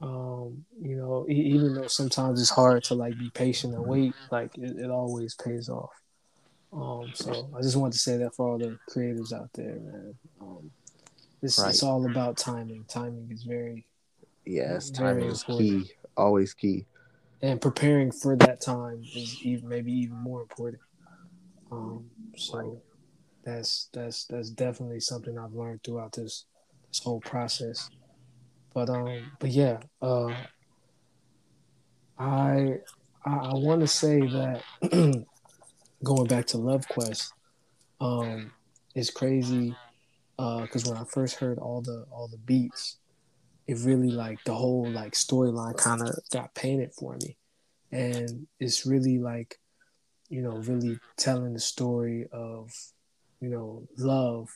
um, 0.00 0.64
you 0.80 0.96
know, 0.96 1.26
even 1.28 1.74
though 1.74 1.86
sometimes 1.88 2.40
it's 2.40 2.50
hard 2.50 2.84
to 2.84 2.94
like 2.94 3.16
be 3.18 3.30
patient 3.30 3.74
and 3.74 3.84
wait, 3.84 4.16
like 4.30 4.50
it, 4.58 4.76
it 4.78 4.90
always 4.90 5.34
pays 5.36 5.68
off. 5.68 5.90
Um, 6.72 7.12
so 7.14 7.50
I 7.56 7.60
just 7.60 7.76
wanted 7.76 7.92
to 7.92 7.98
say 7.98 8.16
that 8.18 8.34
for 8.34 8.48
all 8.48 8.58
the 8.58 8.78
creatives 8.90 9.32
out 9.32 9.50
there, 9.54 9.74
man. 9.78 10.14
Um, 10.40 10.70
this 11.40 11.58
Right. 11.58 11.70
it's 11.70 11.82
all 11.82 12.06
about 12.06 12.36
timing. 12.38 12.84
Timing 12.88 13.28
is 13.30 13.42
very 13.42 13.86
Yes, 14.44 14.90
Very 14.90 15.20
timing 15.22 15.30
is 15.30 15.44
key. 15.44 15.90
Always 16.16 16.54
key. 16.54 16.86
and 17.42 17.60
preparing 17.60 18.10
for 18.12 18.36
that 18.36 18.60
time 18.60 19.02
is 19.14 19.38
even 19.44 19.68
maybe 19.68 19.92
even 19.92 20.16
more 20.16 20.40
important. 20.40 20.82
Um, 21.70 22.10
so 22.36 22.82
that's 23.44 23.88
that's 23.92 24.24
that's 24.26 24.50
definitely 24.50 25.00
something 25.00 25.38
I've 25.38 25.52
learned 25.52 25.80
throughout 25.84 26.12
this 26.12 26.44
this 26.90 27.00
whole 27.02 27.20
process. 27.20 27.88
But 28.74 28.88
um, 28.90 29.32
but 29.38 29.50
yeah, 29.50 29.78
uh, 30.00 30.34
I 32.18 32.78
I, 33.24 33.30
I 33.30 33.54
want 33.54 33.80
to 33.80 33.86
say 33.86 34.20
that 34.20 34.62
going 36.02 36.26
back 36.26 36.46
to 36.46 36.58
Love 36.58 36.86
Quest, 36.88 37.32
um, 38.00 38.52
it's 38.94 39.10
crazy 39.10 39.74
because 40.36 40.84
when 40.86 40.96
I 40.96 41.04
first 41.04 41.36
heard 41.36 41.58
all 41.58 41.80
the 41.80 42.04
all 42.10 42.28
the 42.28 42.38
beats, 42.38 42.96
it 43.66 43.78
really 43.80 44.10
like 44.10 44.42
the 44.44 44.54
whole 44.54 44.88
like 44.88 45.12
storyline 45.12 45.76
kind 45.76 46.02
of 46.02 46.14
got 46.32 46.54
painted 46.54 46.92
for 46.92 47.16
me, 47.22 47.36
and 47.90 48.46
it's 48.58 48.86
really 48.86 49.18
like 49.18 49.58
you 50.28 50.42
know 50.42 50.56
really 50.56 50.98
telling 51.16 51.52
the 51.52 51.60
story 51.60 52.26
of 52.32 52.72
you 53.40 53.48
know 53.48 53.86
love, 53.96 54.48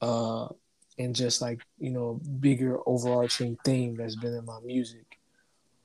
uh, 0.00 0.48
and 0.98 1.14
just 1.14 1.42
like 1.42 1.60
you 1.78 1.90
know 1.90 2.20
bigger 2.40 2.78
overarching 2.86 3.58
theme 3.64 3.96
that's 3.96 4.16
been 4.16 4.34
in 4.34 4.44
my 4.46 4.58
music, 4.64 5.18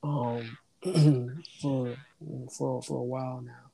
um, 0.02 0.56
for 1.60 1.94
for 2.56 2.82
for 2.82 2.98
a 2.98 3.04
while 3.04 3.42
now 3.42 3.69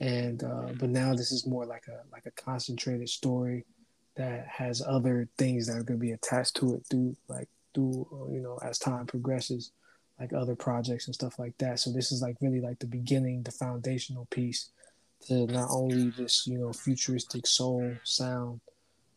and 0.00 0.42
uh, 0.42 0.68
but 0.78 0.90
now 0.90 1.14
this 1.14 1.32
is 1.32 1.46
more 1.46 1.66
like 1.66 1.86
a 1.88 2.00
like 2.12 2.26
a 2.26 2.30
concentrated 2.32 3.08
story 3.08 3.64
that 4.16 4.46
has 4.46 4.82
other 4.86 5.28
things 5.38 5.66
that 5.66 5.76
are 5.76 5.82
going 5.82 5.98
to 5.98 6.06
be 6.06 6.12
attached 6.12 6.56
to 6.56 6.74
it 6.74 6.84
through 6.90 7.16
like 7.28 7.48
through 7.74 8.06
uh, 8.12 8.32
you 8.32 8.40
know 8.40 8.58
as 8.62 8.78
time 8.78 9.06
progresses 9.06 9.72
like 10.20 10.32
other 10.32 10.54
projects 10.54 11.06
and 11.06 11.14
stuff 11.14 11.40
like 11.40 11.58
that. 11.58 11.80
So 11.80 11.90
this 11.90 12.12
is 12.12 12.22
like 12.22 12.36
really 12.40 12.60
like 12.60 12.78
the 12.78 12.86
beginning 12.86 13.42
the 13.42 13.50
foundational 13.50 14.26
piece 14.26 14.70
to 15.26 15.46
not 15.46 15.68
only 15.70 16.10
this 16.10 16.46
you 16.46 16.58
know 16.58 16.72
futuristic 16.72 17.46
soul 17.46 17.90
sound 18.04 18.60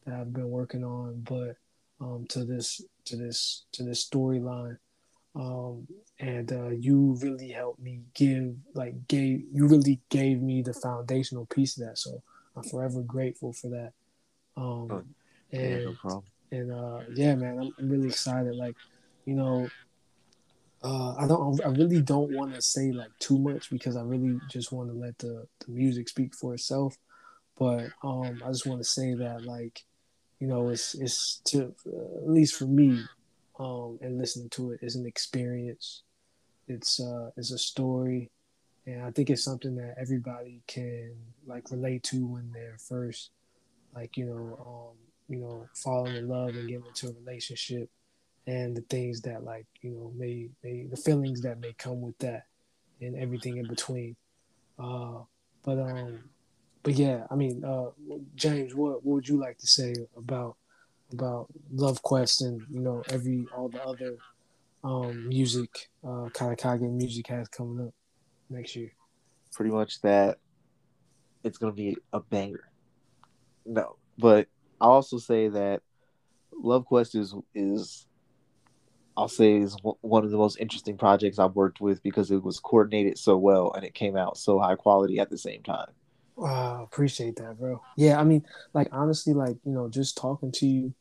that 0.05 0.15
i've 0.15 0.33
been 0.33 0.49
working 0.49 0.83
on 0.83 1.21
but 1.21 1.55
um, 1.99 2.25
to 2.29 2.45
this 2.45 2.81
to 3.05 3.15
this 3.15 3.65
to 3.71 3.83
this 3.83 4.07
storyline 4.07 4.77
um, 5.37 5.87
and 6.19 6.51
uh, 6.51 6.69
you 6.69 7.15
really 7.21 7.49
helped 7.49 7.79
me 7.79 8.01
give 8.15 8.55
like 8.73 9.07
gave 9.07 9.43
you 9.53 9.67
really 9.67 9.99
gave 10.09 10.41
me 10.41 10.61
the 10.63 10.73
foundational 10.73 11.45
piece 11.45 11.77
of 11.77 11.87
that. 11.87 11.97
So 11.97 12.21
i'm 12.55 12.63
forever 12.63 13.01
grateful 13.01 13.53
for 13.53 13.69
that. 13.69 13.93
Um 14.55 14.87
Oh, 14.91 15.03
and 15.51 15.85
no 15.85 15.93
problem. 15.93 16.23
and 16.51 16.71
uh 16.71 17.01
yeah 17.13 17.35
man 17.35 17.59
i'm, 17.59 17.71
I'm 17.77 17.89
really 17.89 18.07
excited. 18.07 18.55
Like 18.55 18.75
you 19.25 19.35
know 19.35 19.67
uh 20.83 21.15
i 21.17 21.27
don't 21.27 21.59
i 21.65 21.69
really 21.69 22.01
don't 22.01 22.31
want 22.31 22.53
to 22.53 22.61
say 22.61 22.91
like 22.91 23.09
too 23.19 23.37
much 23.39 23.71
because 23.71 23.95
i 23.97 24.01
really 24.01 24.39
just 24.47 24.71
want 24.71 24.87
to 24.89 24.93
let 24.95 25.17
the 25.17 25.47
the 25.65 25.71
music 25.71 26.07
speak 26.09 26.33
for 26.35 26.53
itself. 26.53 26.97
But 27.59 27.89
um, 28.03 28.41
I 28.45 28.49
just 28.49 28.67
want 28.67 28.81
to 28.81 28.87
say 28.87 29.15
that 29.15 29.43
like, 29.43 29.83
you 30.39 30.47
know, 30.47 30.69
it's 30.69 30.93
it's 30.93 31.41
to 31.45 31.73
at 31.87 32.29
least 32.29 32.55
for 32.55 32.65
me, 32.65 33.09
um, 33.59 33.97
and 34.01 34.17
listening 34.17 34.49
to 34.51 34.71
it 34.71 34.79
is 34.81 34.95
an 34.95 35.05
experience. 35.05 36.03
It's 36.67 36.99
uh, 36.99 37.31
it's 37.37 37.51
a 37.51 37.57
story, 37.57 38.29
and 38.85 39.03
I 39.03 39.11
think 39.11 39.29
it's 39.29 39.43
something 39.43 39.75
that 39.75 39.95
everybody 39.99 40.61
can 40.67 41.15
like 41.45 41.71
relate 41.71 42.03
to 42.03 42.25
when 42.25 42.51
they're 42.53 42.77
first, 42.77 43.31
like 43.95 44.17
you 44.17 44.25
know, 44.25 44.59
um, 44.65 44.97
you 45.29 45.39
know, 45.39 45.67
falling 45.73 46.15
in 46.15 46.27
love 46.27 46.49
and 46.49 46.67
getting 46.67 46.85
into 46.85 47.07
a 47.07 47.13
relationship, 47.13 47.89
and 48.45 48.75
the 48.75 48.81
things 48.81 49.21
that 49.21 49.43
like 49.43 49.65
you 49.81 49.91
know 49.91 50.11
may 50.15 50.49
may 50.63 50.85
the 50.85 50.97
feelings 50.97 51.41
that 51.41 51.59
may 51.59 51.73
come 51.73 52.01
with 52.01 52.17
that, 52.19 52.45
and 53.01 53.15
everything 53.15 53.57
in 53.57 53.67
between. 53.67 54.15
Uh, 54.77 55.19
but 55.63 55.79
um, 55.79 56.19
but 56.83 56.93
yeah, 56.93 57.25
I 57.31 57.35
mean, 57.35 57.63
uh, 57.63 57.89
James, 58.35 58.75
what 58.75 59.05
what 59.05 59.15
would 59.15 59.27
you 59.27 59.39
like 59.39 59.57
to 59.59 59.67
say 59.67 59.95
about 60.15 60.56
about 61.11 61.47
Love 61.71 62.01
Quest 62.01 62.41
and 62.41 62.61
you 62.69 62.79
know 62.79 63.03
every 63.09 63.45
all 63.55 63.69
the 63.69 63.83
other 63.83 64.17
um 64.83 65.27
music 65.27 65.89
uh 66.03 66.29
Katakage 66.33 66.89
music 66.91 67.27
has 67.27 67.47
coming 67.47 67.87
up 67.87 67.93
next 68.49 68.75
year? 68.75 68.91
Pretty 69.53 69.71
much 69.71 70.01
that 70.01 70.37
it's 71.43 71.57
gonna 71.57 71.73
be 71.73 71.97
a 72.13 72.19
banger. 72.19 72.69
No, 73.65 73.97
but 74.17 74.47
I 74.79 74.85
also 74.85 75.17
say 75.17 75.49
that 75.49 75.81
Love 76.53 76.85
Quest 76.85 77.15
is 77.15 77.33
is 77.53 78.07
I'll 79.15 79.27
say 79.27 79.57
is 79.57 79.75
one 79.81 80.23
of 80.23 80.29
the 80.29 80.37
most 80.37 80.59
interesting 80.59 80.95
projects 80.95 81.39
I've 81.39 81.55
worked 81.55 81.81
with 81.81 82.03
because 82.03 82.29
it 82.29 82.43
was 82.43 82.59
coordinated 82.59 83.17
so 83.17 83.35
well 83.35 83.73
and 83.73 83.83
it 83.83 83.95
came 83.95 84.15
out 84.15 84.37
so 84.37 84.59
high 84.59 84.75
quality 84.75 85.19
at 85.19 85.31
the 85.31 85.39
same 85.39 85.63
time. 85.63 85.87
Wow, 86.37 86.83
appreciate 86.83 87.35
that, 87.37 87.57
bro. 87.59 87.81
Yeah, 87.97 88.19
I 88.19 88.23
mean, 88.23 88.45
like 88.73 88.89
honestly, 88.91 89.33
like 89.33 89.57
you 89.65 89.71
know, 89.71 89.89
just 89.89 90.15
talking 90.15 90.51
to 90.53 90.67
you 90.67 90.93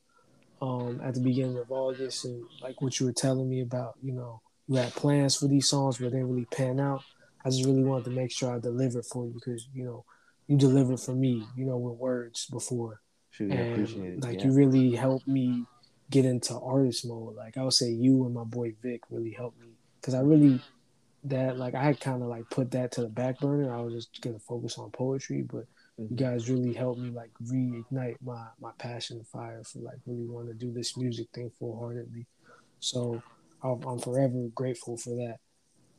um 0.63 0.99
at 1.05 1.13
the 1.13 1.21
beginning 1.21 1.59
of 1.59 1.71
all 1.71 1.95
this 1.95 2.25
and 2.25 2.43
like 2.63 2.81
what 2.81 2.99
you 2.99 3.05
were 3.05 3.13
telling 3.13 3.49
me 3.49 3.61
about, 3.61 3.95
you 4.03 4.13
know, 4.13 4.41
you 4.67 4.77
had 4.77 4.95
plans 4.95 5.37
for 5.37 5.47
these 5.47 5.69
songs 5.69 5.99
but 5.99 6.05
they 6.05 6.19
didn't 6.19 6.31
really 6.31 6.47
pan 6.47 6.81
out. 6.81 7.03
I 7.45 7.51
just 7.51 7.67
really 7.67 7.85
wanted 7.85 8.07
to 8.07 8.11
make 8.13 8.33
sure 8.33 8.55
I 8.55 8.59
delivered 8.59 9.05
for 9.05 9.27
you 9.27 9.35
because 9.35 9.69
you 9.75 9.85
know 9.85 10.07
you 10.47 10.57
delivered 10.57 11.01
for 11.01 11.15
me, 11.15 11.47
you 11.55 11.67
know, 11.67 11.77
with 11.77 11.99
words 11.99 12.47
before. 12.47 13.03
Shoot, 13.31 13.53
I 13.53 13.57
appreciate 13.57 14.15
it. 14.15 14.23
Like 14.23 14.39
yeah. 14.39 14.47
you 14.47 14.53
really 14.53 14.93
helped 14.93 15.29
me 15.29 15.67
get 16.11 16.25
into 16.25 16.59
artist 16.59 17.07
mode. 17.07 17.37
Like 17.37 17.59
I 17.59 17.63
would 17.63 17.75
say, 17.75 17.91
you 17.91 18.25
and 18.25 18.33
my 18.33 18.45
boy 18.45 18.75
Vic 18.83 19.03
really 19.11 19.33
helped 19.33 19.61
me 19.61 19.69
because 20.01 20.15
I 20.15 20.21
really 20.21 20.63
that 21.31 21.59
like 21.59 21.75
I 21.75 21.83
had 21.83 22.01
kind 22.01 22.23
of 22.23 22.29
like 22.29 22.49
put 22.51 22.71
that 22.73 22.93
to 22.93 23.03
the 23.03 23.09
back 23.09 23.41
burner. 23.41 23.75
I 23.75 23.81
was 23.81 24.07
just 24.07 24.21
gonna 24.23 24.39
focus 24.39 24.79
on 24.79 24.91
poetry, 24.91 25.43
but 25.43 25.65
mm-hmm. 25.99 26.07
you 26.11 26.17
guys 26.17 26.51
really 26.51 26.73
helped 26.73 27.01
me 27.01 27.11
like 27.11 27.31
reignite 27.45 28.17
my 28.25 28.47
my 28.61 28.71
passion 28.79 29.19
and 29.19 29.27
fire 29.27 29.63
for 29.65 29.81
like 29.81 29.99
really 30.07 30.27
want 30.27 30.49
to 30.49 30.55
do 30.55 30.73
this 30.73 30.97
music 30.97 31.29
thing 31.35 31.51
full 31.59 31.79
heartedly. 31.79 32.27
So 32.81 33.23
I'm, 33.63 33.83
I'm 33.83 33.99
forever 33.99 34.49
grateful 34.55 34.97
for 34.97 35.11
that. 35.11 35.39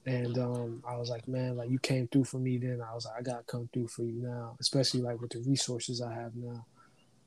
And 0.06 0.38
um, 0.38 0.84
I 0.88 0.96
was 0.96 1.10
like, 1.10 1.28
man, 1.28 1.58
like 1.58 1.70
you 1.70 1.80
came 1.80 2.08
through 2.08 2.24
for 2.24 2.38
me 2.38 2.58
then. 2.58 2.80
I 2.82 2.96
was 2.96 3.06
like, 3.06 3.16
I 3.20 3.22
gotta 3.22 3.44
come 3.44 3.70
through 3.74 3.90
for 3.90 4.04
you 4.04 4.22
now, 4.22 4.56
especially 4.62 5.02
like 5.02 5.20
with 5.20 5.32
the 5.32 5.44
resources 5.46 6.02
I 6.02 6.14
have 6.14 6.34
now. 6.36 6.66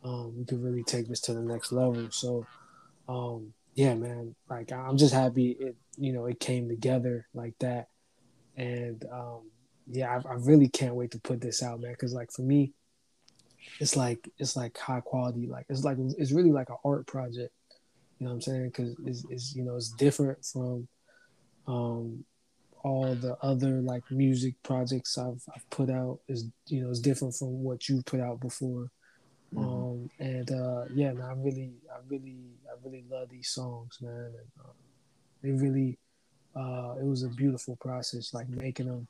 Um, 0.03 0.35
we 0.39 0.47
could 0.47 0.63
really 0.63 0.83
take 0.83 1.07
this 1.07 1.21
to 1.23 1.35
the 1.35 1.43
next 1.43 1.73
level. 1.73 2.11
So 2.11 2.47
um, 3.07 3.53
yeah, 3.75 3.95
man, 3.95 4.35
like 4.49 4.73
I'm 4.73 4.97
just 4.97 5.13
happy 5.13 5.57
it, 5.61 5.77
you 5.99 6.13
know, 6.13 6.25
it 6.25 6.41
came 6.41 6.69
together 6.69 7.27
like 7.35 7.55
that. 7.61 7.89
And 8.61 9.05
um, 9.13 9.51
yeah, 9.87 10.11
I, 10.11 10.29
I 10.29 10.35
really 10.35 10.69
can't 10.69 10.95
wait 10.95 11.11
to 11.13 11.19
put 11.19 11.41
this 11.41 11.63
out, 11.63 11.81
man. 11.81 11.95
Cause 11.99 12.13
like 12.13 12.31
for 12.31 12.43
me, 12.43 12.73
it's 13.79 13.97
like, 13.97 14.29
it's 14.39 14.57
like 14.57 14.77
high 14.77 15.01
quality. 15.01 15.47
Like 15.47 15.67
it's 15.69 15.85
like, 15.85 15.97
it's 16.19 16.33
really 16.33 16.53
like 16.53 16.71
an 16.71 16.77
art 16.85 17.07
project. 17.07 17.53
You 18.19 18.27
know 18.27 18.31
what 18.31 18.35
I'm 18.35 18.41
saying? 18.43 18.71
Cause 18.73 18.97
it's, 19.07 19.25
it's 19.31 19.55
you 19.55 19.65
know, 19.65 19.77
it's 19.77 19.91
different 19.91 20.45
from, 20.45 20.89
um, 21.67 22.25
all 22.83 23.15
the 23.15 23.37
other 23.43 23.83
like 23.83 24.03
music 24.11 24.55
projects 24.63 25.19
I've, 25.19 25.43
I've 25.55 25.69
put 25.69 25.91
out 25.91 26.21
is 26.29 26.47
you 26.67 26.83
know 26.83 26.89
it's 26.89 27.01
different 27.01 27.35
from 27.35 27.63
what 27.63 27.91
you've 27.91 28.07
put 28.07 28.21
out 28.21 28.41
before 28.41 28.91
Mm-hmm. 29.55 29.65
Um, 29.65 30.11
and 30.19 30.51
uh, 30.51 30.85
yeah, 30.95 31.13
man, 31.13 31.27
I 31.27 31.33
really, 31.33 31.73
I 31.93 31.99
really, 32.09 32.39
I 32.69 32.75
really 32.85 33.05
love 33.11 33.29
these 33.31 33.49
songs, 33.49 33.99
man. 34.01 34.13
And, 34.13 34.65
uh, 34.65 34.73
they 35.43 35.51
really, 35.51 35.99
uh, 36.55 36.95
it 37.01 37.05
was 37.05 37.23
a 37.23 37.29
beautiful 37.29 37.77
process, 37.77 38.35
like 38.35 38.49
making 38.49 38.87
them, 38.87 39.07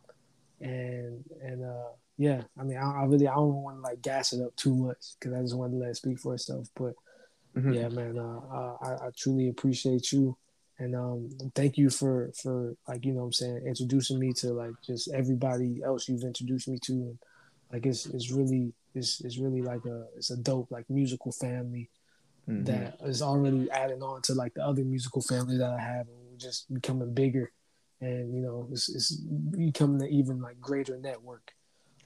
and 0.61 1.24
and 1.43 1.64
uh, 1.64 1.91
yeah, 2.18 2.43
I 2.59 2.64
mean, 2.64 2.76
I, 2.76 3.01
I 3.01 3.05
really, 3.05 3.28
I 3.28 3.34
don't 3.34 3.62
want 3.62 3.78
to 3.78 3.82
like 3.82 4.03
gas 4.03 4.32
it 4.32 4.43
up 4.43 4.55
too 4.57 4.74
much 4.74 5.14
because 5.18 5.36
I 5.36 5.41
just 5.41 5.57
want 5.57 5.72
to 5.72 5.78
let 5.78 5.91
it 5.91 5.97
speak 5.97 6.18
for 6.18 6.34
itself. 6.34 6.68
But 6.74 6.95
mm-hmm. 7.57 7.72
yeah, 7.72 7.88
man, 7.88 8.18
uh, 8.18 8.76
I, 8.82 9.07
I 9.07 9.11
truly 9.16 9.49
appreciate 9.49 10.12
you, 10.12 10.36
and 10.78 10.95
um, 10.95 11.30
thank 11.55 11.78
you 11.78 11.88
for 11.88 12.30
for 12.34 12.74
like 12.86 13.05
you 13.07 13.12
know, 13.12 13.20
what 13.20 13.26
I'm 13.26 13.32
saying, 13.32 13.62
introducing 13.66 14.18
me 14.18 14.32
to 14.34 14.53
like 14.53 14.74
just 14.84 15.11
everybody 15.12 15.80
else 15.82 16.09
you've 16.09 16.24
introduced 16.24 16.68
me 16.68 16.78
to, 16.84 16.93
and 16.93 17.18
like 17.72 17.86
it's 17.86 18.05
it's 18.07 18.30
really 18.30 18.74
it's, 18.95 19.22
it's 19.22 19.38
really 19.38 19.62
like 19.62 19.84
a 19.86 20.05
it's 20.16 20.30
a 20.30 20.36
dope 20.36 20.70
like 20.70 20.91
musical 20.91 21.32
family 21.32 21.88
mm-hmm. 22.49 22.64
that 22.64 22.99
is 23.05 23.22
already 23.22 23.70
adding 23.70 24.03
on 24.03 24.20
to 24.22 24.34
like 24.34 24.53
the 24.55 24.64
other 24.64 24.84
musical 24.84 25.22
family 25.22 25.57
that 25.57 25.70
I 25.70 25.80
have 25.80 26.07
just 26.41 26.72
becoming 26.72 27.12
bigger 27.12 27.53
and 28.01 28.34
you 28.34 28.41
know 28.41 28.68
it's, 28.72 28.88
it's 28.88 29.12
becoming 29.12 30.03
an 30.03 30.09
even 30.09 30.41
like 30.41 30.61
greater 30.61 30.97
network. 30.99 31.53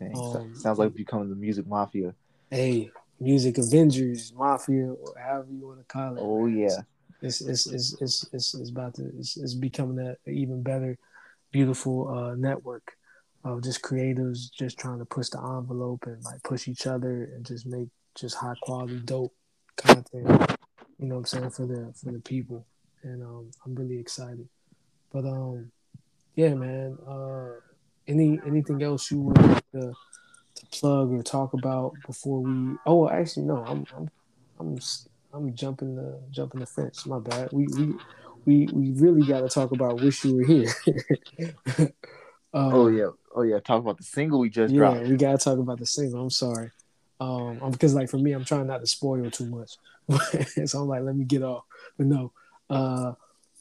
Um, 0.00 0.54
sounds 0.54 0.78
like 0.78 0.94
becoming 0.94 1.30
the 1.30 1.36
music 1.36 1.66
mafia. 1.66 2.14
Hey, 2.50 2.90
music 3.20 3.58
Avengers, 3.58 4.32
mafia, 4.36 4.92
or 4.92 5.14
however 5.18 5.48
you 5.50 5.66
want 5.66 5.78
to 5.78 5.84
call 5.84 6.16
it. 6.16 6.20
Oh 6.20 6.46
yeah. 6.46 6.80
It's 7.22 7.40
it's, 7.40 7.66
it's 7.66 7.94
it's 8.02 8.26
it's 8.32 8.54
it's 8.54 8.70
about 8.70 8.94
to 8.94 9.10
it's, 9.18 9.36
it's 9.36 9.54
becoming 9.54 10.04
a, 10.04 10.16
a 10.28 10.30
even 10.30 10.62
better, 10.62 10.98
beautiful 11.52 12.08
uh, 12.08 12.34
network 12.34 12.96
of 13.44 13.62
just 13.62 13.82
creatives 13.82 14.50
just 14.52 14.78
trying 14.78 14.98
to 14.98 15.04
push 15.04 15.28
the 15.28 15.38
envelope 15.38 16.04
and 16.06 16.22
like 16.24 16.42
push 16.42 16.66
each 16.66 16.86
other 16.86 17.30
and 17.34 17.46
just 17.46 17.66
make 17.66 17.88
just 18.14 18.36
high 18.36 18.54
quality 18.62 18.98
dope 19.00 19.34
content 19.76 20.56
you 20.98 21.06
know 21.06 21.16
what 21.16 21.20
i'm 21.20 21.24
saying 21.26 21.50
for 21.50 21.66
the 21.66 21.92
for 21.94 22.12
the 22.12 22.20
people 22.20 22.64
and 23.04 23.22
um 23.22 23.50
i'm 23.64 23.74
really 23.74 23.98
excited 23.98 24.48
but 25.12 25.24
um 25.24 25.70
yeah 26.34 26.54
man 26.54 26.98
uh 27.08 27.50
any 28.08 28.40
anything 28.46 28.82
else 28.82 29.10
you 29.10 29.20
would 29.20 29.38
like 29.38 29.70
to, 29.70 29.92
to 30.54 30.66
plug 30.72 31.12
or 31.12 31.22
talk 31.22 31.52
about 31.52 31.92
before 32.06 32.40
we 32.40 32.76
oh 32.86 33.08
actually 33.08 33.44
no 33.46 33.64
i'm 33.66 33.84
i'm 33.96 34.10
i'm, 34.58 34.78
I'm 35.32 35.54
jumping 35.54 35.94
the 35.94 36.20
jumping 36.30 36.60
the 36.60 36.66
fence 36.66 37.06
my 37.06 37.18
bad 37.18 37.50
we 37.52 37.66
we 37.78 37.94
we, 38.46 38.66
we 38.72 38.90
really 38.92 39.26
got 39.26 39.40
to 39.40 39.48
talk 39.48 39.72
about 39.72 40.00
wish 40.00 40.24
you 40.24 40.36
were 40.36 40.44
here 40.44 40.70
um, 41.78 42.74
oh 42.74 42.88
yeah 42.88 43.08
Oh 43.34 43.42
yeah, 43.42 43.58
talk 43.58 43.82
about 43.82 43.98
the 43.98 44.04
single 44.04 44.38
we 44.38 44.48
just 44.48 44.72
dropped. 44.72 44.94
yeah, 44.94 44.98
dropped. 45.00 45.10
we 45.10 45.16
gotta 45.16 45.38
talk 45.38 45.58
about 45.58 45.78
the 45.78 45.86
single. 45.86 46.22
I'm 46.22 46.30
sorry, 46.30 46.70
um, 47.20 47.58
because 47.72 47.94
like 47.94 48.08
for 48.08 48.18
me, 48.18 48.32
I'm 48.32 48.44
trying 48.44 48.68
not 48.68 48.80
to 48.80 48.86
spoil 48.86 49.28
too 49.30 49.46
much, 49.46 49.76
so 50.66 50.82
I'm 50.82 50.88
like, 50.88 51.02
let 51.02 51.16
me 51.16 51.24
get 51.24 51.42
off. 51.42 51.64
But 51.98 52.06
no, 52.06 52.32
uh, 52.70 53.12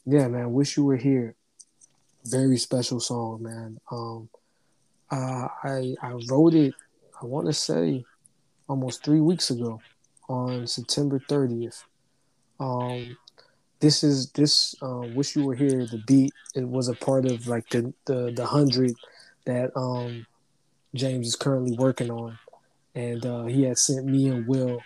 yeah, 0.06 0.28
man, 0.28 0.52
wish 0.52 0.76
you 0.76 0.84
were 0.84 0.96
here. 0.96 1.34
Very 2.24 2.56
special 2.58 3.00
song, 3.00 3.42
man. 3.42 3.78
Um, 3.90 4.28
uh, 5.10 5.48
I 5.62 5.94
I 6.02 6.12
wrote 6.28 6.54
it. 6.54 6.74
I 7.20 7.26
want 7.26 7.46
to 7.46 7.52
say 7.52 8.04
almost 8.68 9.04
three 9.04 9.20
weeks 9.20 9.50
ago, 9.50 9.80
on 10.28 10.66
September 10.66 11.18
30th. 11.18 11.84
Um, 12.60 13.16
this 13.80 14.02
is 14.02 14.30
this 14.30 14.74
uh, 14.82 15.02
wish 15.14 15.36
you 15.36 15.44
were 15.44 15.54
here. 15.54 15.86
The 15.86 16.02
beat 16.06 16.32
it 16.54 16.66
was 16.66 16.88
a 16.88 16.94
part 16.94 17.26
of 17.26 17.46
like 17.46 17.68
the 17.68 17.92
the 18.06 18.32
the 18.34 18.46
hundred 18.46 18.94
that 19.44 19.76
um, 19.76 20.26
James 20.94 21.26
is 21.26 21.36
currently 21.36 21.76
working 21.76 22.10
on, 22.10 22.38
and 22.94 23.24
uh, 23.26 23.44
he 23.44 23.64
had 23.64 23.78
sent 23.78 24.06
me 24.06 24.28
and 24.28 24.46
Will. 24.46 24.80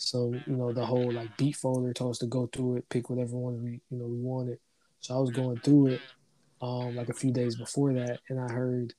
So 0.00 0.32
you 0.46 0.56
know 0.56 0.72
the 0.72 0.86
whole 0.86 1.12
like 1.12 1.36
beat 1.36 1.56
folder 1.56 1.92
told 1.92 2.12
us 2.12 2.18
to 2.18 2.26
go 2.26 2.46
through 2.46 2.76
it, 2.76 2.88
pick 2.88 3.10
whatever 3.10 3.36
one 3.36 3.62
we 3.62 3.80
you 3.90 3.98
know 3.98 4.06
we 4.06 4.16
wanted. 4.16 4.58
So 5.00 5.14
I 5.14 5.18
was 5.18 5.30
going 5.30 5.58
through 5.58 5.88
it 5.88 6.00
um, 6.62 6.96
like 6.96 7.10
a 7.10 7.14
few 7.14 7.32
days 7.32 7.54
before 7.54 7.92
that, 7.92 8.20
and 8.30 8.40
I 8.40 8.50
heard 8.50 8.94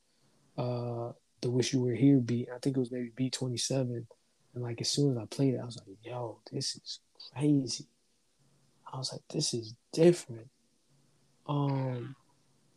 uh, 0.60 1.12
the 1.42 1.50
"Wish 1.50 1.74
You 1.74 1.82
Were 1.82 1.96
Here" 1.96 2.20
beat. 2.20 2.50
I 2.54 2.60
think 2.60 2.78
it 2.78 2.80
was 2.80 2.92
maybe 2.92 3.12
beat 3.16 3.34
twenty 3.34 3.58
seven, 3.58 4.06
and 4.54 4.64
like 4.64 4.80
as 4.80 4.92
soon 4.92 5.12
as 5.12 5.18
I 5.18 5.26
played 5.26 5.56
it, 5.56 5.60
I 5.60 5.66
was 5.66 5.78
like, 5.78 5.98
"Yo, 6.04 6.40
this 6.52 6.76
is 6.76 7.00
crazy." 7.34 7.88
I 8.94 8.98
was 8.98 9.12
like, 9.12 9.24
"This 9.28 9.56
is 9.56 9.74
different." 9.92 10.50
Um, 11.48 12.16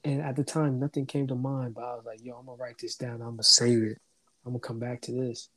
and 0.03 0.22
at 0.22 0.35
the 0.35 0.45
time, 0.45 0.81
nothing 0.81 1.05
came 1.05 1.27
to 1.27 1.35
mind, 1.35 1.75
but 1.75 1.85
I 1.85 1.95
was 1.95 2.07
like, 2.07 2.25
yo, 2.25 2.37
I'm 2.37 2.47
gonna 2.47 2.57
write 2.57 2.79
this 2.79 2.97
down. 2.97 3.20
I'm 3.20 3.33
gonna 3.33 3.43
save 3.43 3.83
it. 3.83 3.99
I'm 4.47 4.53
gonna 4.53 4.61
come 4.61 4.79
back 4.79 5.03
to 5.03 5.12
this. 5.12 5.51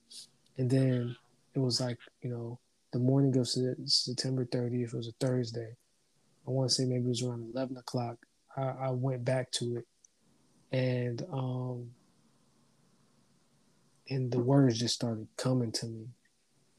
And 0.57 0.69
then 0.69 1.15
it 1.57 1.61
was 1.61 1.81
like, 1.81 1.97
you 2.21 2.29
know, 2.29 2.59
the 2.93 2.99
morning 2.99 3.35
of 3.37 3.47
September 3.47 4.45
30th, 4.45 4.93
it 4.93 4.97
was 4.97 5.07
a 5.07 5.25
Thursday. 5.25 5.75
I 6.47 6.51
want 6.51 6.69
to 6.69 6.75
say 6.75 6.85
maybe 6.85 7.05
it 7.05 7.09
was 7.09 7.23
around 7.23 7.49
11 7.53 7.75
o'clock. 7.77 8.17
I, 8.55 8.61
I 8.61 8.89
went 8.91 9.25
back 9.25 9.49
to 9.53 9.77
it. 9.77 9.87
And 10.71 11.23
um, 11.31 11.89
and 14.09 14.29
the 14.31 14.39
words 14.39 14.77
just 14.77 14.95
started 14.95 15.27
coming 15.37 15.71
to 15.71 15.85
me, 15.87 16.07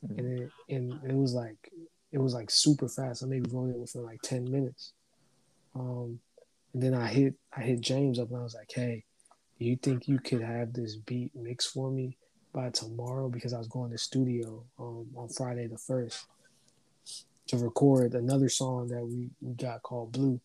Mhm. 0.06 0.18
and 0.18 0.40
it 0.40 0.52
and 0.68 0.92
it 1.10 1.14
was 1.14 1.32
like 1.32 1.72
it 2.12 2.18
was 2.18 2.34
like 2.34 2.50
super 2.50 2.86
fast. 2.86 3.22
I 3.22 3.26
maybe 3.26 3.50
wrote 3.50 3.70
it 3.70 3.78
within 3.78 4.04
like 4.04 4.20
ten 4.20 4.44
minutes. 4.44 4.92
Um, 5.74 6.20
and 6.74 6.82
then 6.82 6.92
I 6.92 7.06
hit 7.06 7.34
I 7.50 7.62
hit 7.62 7.80
James 7.80 8.18
up 8.18 8.28
and 8.28 8.36
I 8.38 8.42
was 8.42 8.54
like, 8.54 8.70
hey, 8.74 9.04
do 9.58 9.64
you 9.64 9.76
think 9.76 10.06
you 10.06 10.18
could 10.18 10.42
have 10.42 10.74
this 10.74 10.96
beat 10.96 11.34
mixed 11.34 11.72
for 11.72 11.90
me 11.90 12.17
by 12.52 12.70
tomorrow? 12.70 13.28
Because 13.28 13.52
I 13.52 13.58
was 13.58 13.68
going 13.68 13.90
to 13.90 13.98
studio 13.98 14.64
um, 14.78 15.06
on 15.16 15.28
Friday 15.28 15.66
the 15.66 15.78
first 15.78 16.26
to 17.48 17.56
record 17.56 18.14
another 18.14 18.48
song 18.48 18.88
that 18.88 19.04
we, 19.04 19.30
we 19.40 19.54
got 19.54 19.82
called 19.82 20.12
Blue, 20.12 20.40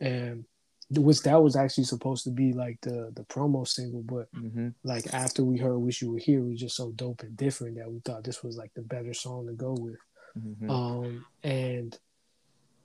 and 0.00 0.44
which 0.90 1.22
that 1.22 1.42
was 1.42 1.56
actually 1.56 1.84
supposed 1.84 2.24
to 2.24 2.30
be 2.30 2.52
like 2.52 2.78
the 2.82 3.10
the 3.14 3.24
promo 3.24 3.66
single, 3.66 4.02
but 4.02 4.30
Mm-hmm. 4.34 4.68
like 4.84 5.12
after 5.14 5.42
we 5.44 5.58
heard 5.58 5.78
"Wish 5.78 6.02
You 6.02 6.12
Were 6.12 6.18
Here," 6.18 6.40
it 6.40 6.48
was 6.50 6.60
just 6.60 6.76
so 6.76 6.90
dope 6.92 7.22
and 7.22 7.36
different 7.36 7.76
that 7.76 7.90
we 7.90 8.00
thought 8.00 8.24
this 8.24 8.42
was 8.42 8.56
like 8.56 8.72
the 8.74 8.82
better 8.82 9.14
song 9.14 9.46
to 9.46 9.52
go 9.54 9.72
with. 9.72 9.96
Mm-hmm. 10.38 10.70
Um, 10.70 11.24
and 11.42 11.98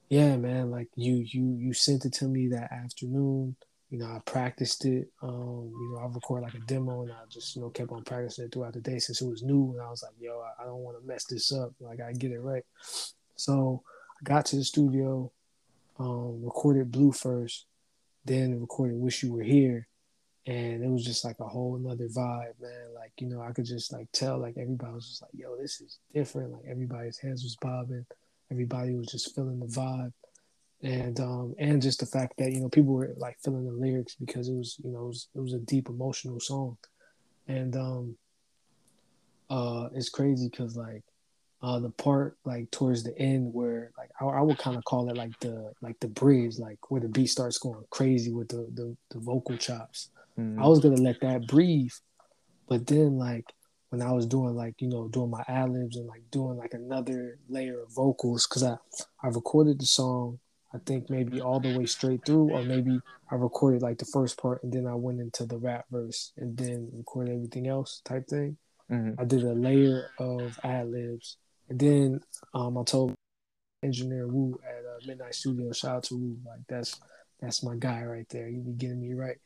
yeah, 0.10 0.38
man, 0.38 0.72
like 0.72 0.88
you 0.96 1.16
you 1.16 1.56
you 1.58 1.74
sent 1.74 2.06
it 2.06 2.14
to 2.14 2.26
me 2.26 2.48
that 2.50 2.72
afternoon. 2.72 3.56
You 3.90 4.00
know, 4.00 4.06
I 4.08 4.20
practiced 4.26 4.86
it. 4.86 5.08
Um, 5.22 5.72
you 5.72 5.92
know, 5.94 6.02
I 6.02 6.06
recorded 6.14 6.44
like 6.46 6.56
a 6.56 6.66
demo 6.66 7.04
and 7.04 7.12
I 7.12 7.16
just, 7.30 7.56
you 7.56 7.62
know, 7.62 7.70
kept 7.70 7.92
on 7.92 8.04
practicing 8.04 8.46
it 8.46 8.52
throughout 8.52 8.74
the 8.74 8.82
day 8.82 9.00
since 9.00 9.22
it 9.22 9.28
was 9.28 9.44
new. 9.44 9.72
And 9.72 9.82
I 9.82 9.90
was 9.90 10.04
like, 10.04 10.14
yo, 10.20 10.42
I, 10.42 10.64
I 10.64 10.66
don't 10.66 10.84
want 10.84 11.00
to 11.00 11.08
mess 11.08 11.24
this 11.24 11.54
up. 11.54 11.72
Like, 11.80 12.02
I 12.02 12.12
get 12.12 12.32
it 12.32 12.40
right. 12.40 12.64
So 13.36 13.82
I 14.20 14.24
got 14.24 14.46
to 14.48 14.58
the 14.58 14.66
studio, 14.66 15.32
um, 16.00 16.44
recorded 16.44 16.92
Blue 16.92 17.14
first, 17.14 17.66
then 18.26 18.60
recorded 18.60 18.98
Wish 18.98 19.24
You 19.24 19.32
Were 19.32 19.44
Here. 19.44 19.88
And 20.46 20.84
it 20.84 20.90
was 20.90 21.06
just 21.06 21.24
like 21.24 21.40
a 21.40 21.48
whole 21.48 21.78
nother 21.78 22.08
vibe, 22.08 22.60
man. 22.62 22.94
Like, 22.94 23.14
you 23.20 23.28
know, 23.28 23.42
I 23.42 23.52
could 23.54 23.66
just 23.66 23.94
like 23.94 24.08
tell, 24.12 24.38
like, 24.38 24.58
everybody 24.58 24.94
was 24.94 25.08
just 25.08 25.22
like, 25.22 25.32
yo, 25.34 25.56
this 25.56 25.80
is 25.80 26.00
different. 26.14 26.52
Like, 26.52 26.66
everybody's 26.70 27.20
heads 27.20 27.44
was 27.44 27.56
bobbing, 27.62 28.06
everybody 28.52 28.96
was 28.96 29.08
just 29.08 29.34
feeling 29.34 29.60
the 29.60 29.66
vibe 29.66 30.12
and 30.84 31.20
um 31.20 31.56
and 31.58 31.82
just 31.82 32.00
the 32.00 32.06
fact 32.06 32.34
that 32.38 32.52
you 32.52 32.60
know 32.60 32.70
people 32.70 32.94
were 32.94 33.14
like 33.18 33.38
feeling 33.44 33.66
the 33.66 33.72
lyrics 33.72 34.16
because 34.16 34.48
it 34.48 34.54
was 34.54 34.78
you 34.84 34.92
know 34.92 35.06
it 35.06 35.08
was, 35.08 35.30
it 35.36 35.40
was 35.40 35.54
a 35.54 35.60
deep 35.60 35.90
emotional 35.90 36.40
song 36.40 36.78
and 37.48 37.76
um 37.76 38.16
uh 39.50 39.90
it's 39.96 40.10
crazy 40.10 40.50
because 40.50 40.78
like 40.78 41.04
uh 41.64 41.80
the 41.80 41.90
part 41.90 42.38
like 42.46 42.70
towards 42.70 43.04
the 43.04 43.18
end 43.18 43.52
where 43.54 43.92
like 43.98 44.10
i, 44.22 44.26
I 44.26 44.42
would 44.42 44.60
kind 44.60 44.78
of 44.78 44.86
call 44.86 45.10
it 45.10 45.18
like 45.18 45.40
the 45.40 45.72
like 45.82 46.00
the 46.00 46.10
bridge 46.10 46.60
like 46.60 46.78
where 46.92 47.02
the 47.02 47.08
beat 47.08 47.28
starts 47.28 47.58
going 47.58 47.84
crazy 47.90 48.32
with 48.32 48.50
the 48.50 48.70
the, 48.76 48.96
the 49.10 49.20
vocal 49.20 49.58
chops 49.58 50.10
Mm-hmm. 50.40 50.62
I 50.62 50.68
was 50.68 50.80
gonna 50.80 51.02
let 51.02 51.20
that 51.22 51.48
breathe, 51.48 51.94
but 52.68 52.86
then 52.86 53.18
like 53.18 53.46
when 53.90 54.02
I 54.02 54.12
was 54.12 54.26
doing 54.26 54.56
like 54.56 54.76
you 54.80 54.88
know 54.88 55.08
doing 55.08 55.32
my 55.32 55.44
ad 55.48 55.72
libs 55.72 55.98
and 55.98 56.08
like 56.08 56.22
doing 56.32 56.58
like 56.58 56.74
another 56.74 57.40
layer 57.50 57.82
of 57.82 57.94
vocals 57.94 58.46
because 58.46 58.64
I 58.64 58.78
I 59.24 59.30
recorded 59.30 59.80
the 59.80 59.86
song 59.86 60.40
I 60.78 60.80
think 60.86 61.10
maybe 61.10 61.42
all 61.42 61.60
the 61.60 61.76
way 61.76 61.88
straight 61.88 62.24
through 62.24 62.52
or 62.52 62.62
maybe 62.62 63.00
I 63.32 63.36
recorded 63.36 63.82
like 63.82 63.98
the 63.98 64.06
first 64.06 64.40
part 64.40 64.62
and 64.62 64.72
then 64.72 64.86
I 64.86 64.94
went 64.94 65.20
into 65.20 65.46
the 65.46 65.58
rap 65.58 65.86
verse 65.92 66.34
and 66.38 66.56
then 66.56 66.90
recorded 66.94 67.34
everything 67.34 67.68
else 67.68 68.02
type 68.06 68.28
thing. 68.28 68.58
Mm-hmm. 68.92 69.20
I 69.20 69.26
did 69.26 69.44
a 69.44 69.54
layer 69.54 70.12
of 70.20 70.60
ad 70.64 70.92
libs 70.92 71.38
and 71.70 71.80
then 71.80 72.22
um 72.54 72.78
I 72.78 72.84
told 72.84 73.16
engineer 73.82 74.28
Wu 74.28 74.60
at 74.64 74.86
uh, 74.86 75.00
Midnight 75.08 75.34
Studio 75.34 75.72
shout 75.72 75.96
out 75.98 76.04
to 76.04 76.16
Wu 76.16 76.38
like 76.46 76.62
that's 76.70 77.00
that's 77.42 77.64
my 77.64 77.76
guy 77.76 78.04
right 78.04 78.28
there. 78.30 78.48
You 78.48 78.62
be 78.62 78.74
getting 78.74 79.02
me 79.02 79.14
right. 79.14 79.38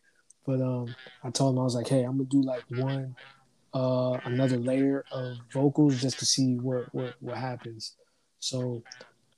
But 0.45 0.61
um, 0.61 0.95
I 1.23 1.29
told 1.29 1.53
him 1.53 1.59
I 1.59 1.63
was 1.63 1.75
like, 1.75 1.87
hey, 1.87 2.03
I'm 2.03 2.17
gonna 2.17 2.23
do 2.23 2.41
like 2.41 2.63
one, 2.69 3.15
uh, 3.73 4.17
another 4.23 4.57
layer 4.57 5.05
of 5.11 5.37
vocals 5.53 6.01
just 6.01 6.19
to 6.19 6.25
see 6.25 6.55
what 6.55 6.93
what 6.93 7.15
what 7.19 7.37
happens. 7.37 7.95
So 8.39 8.81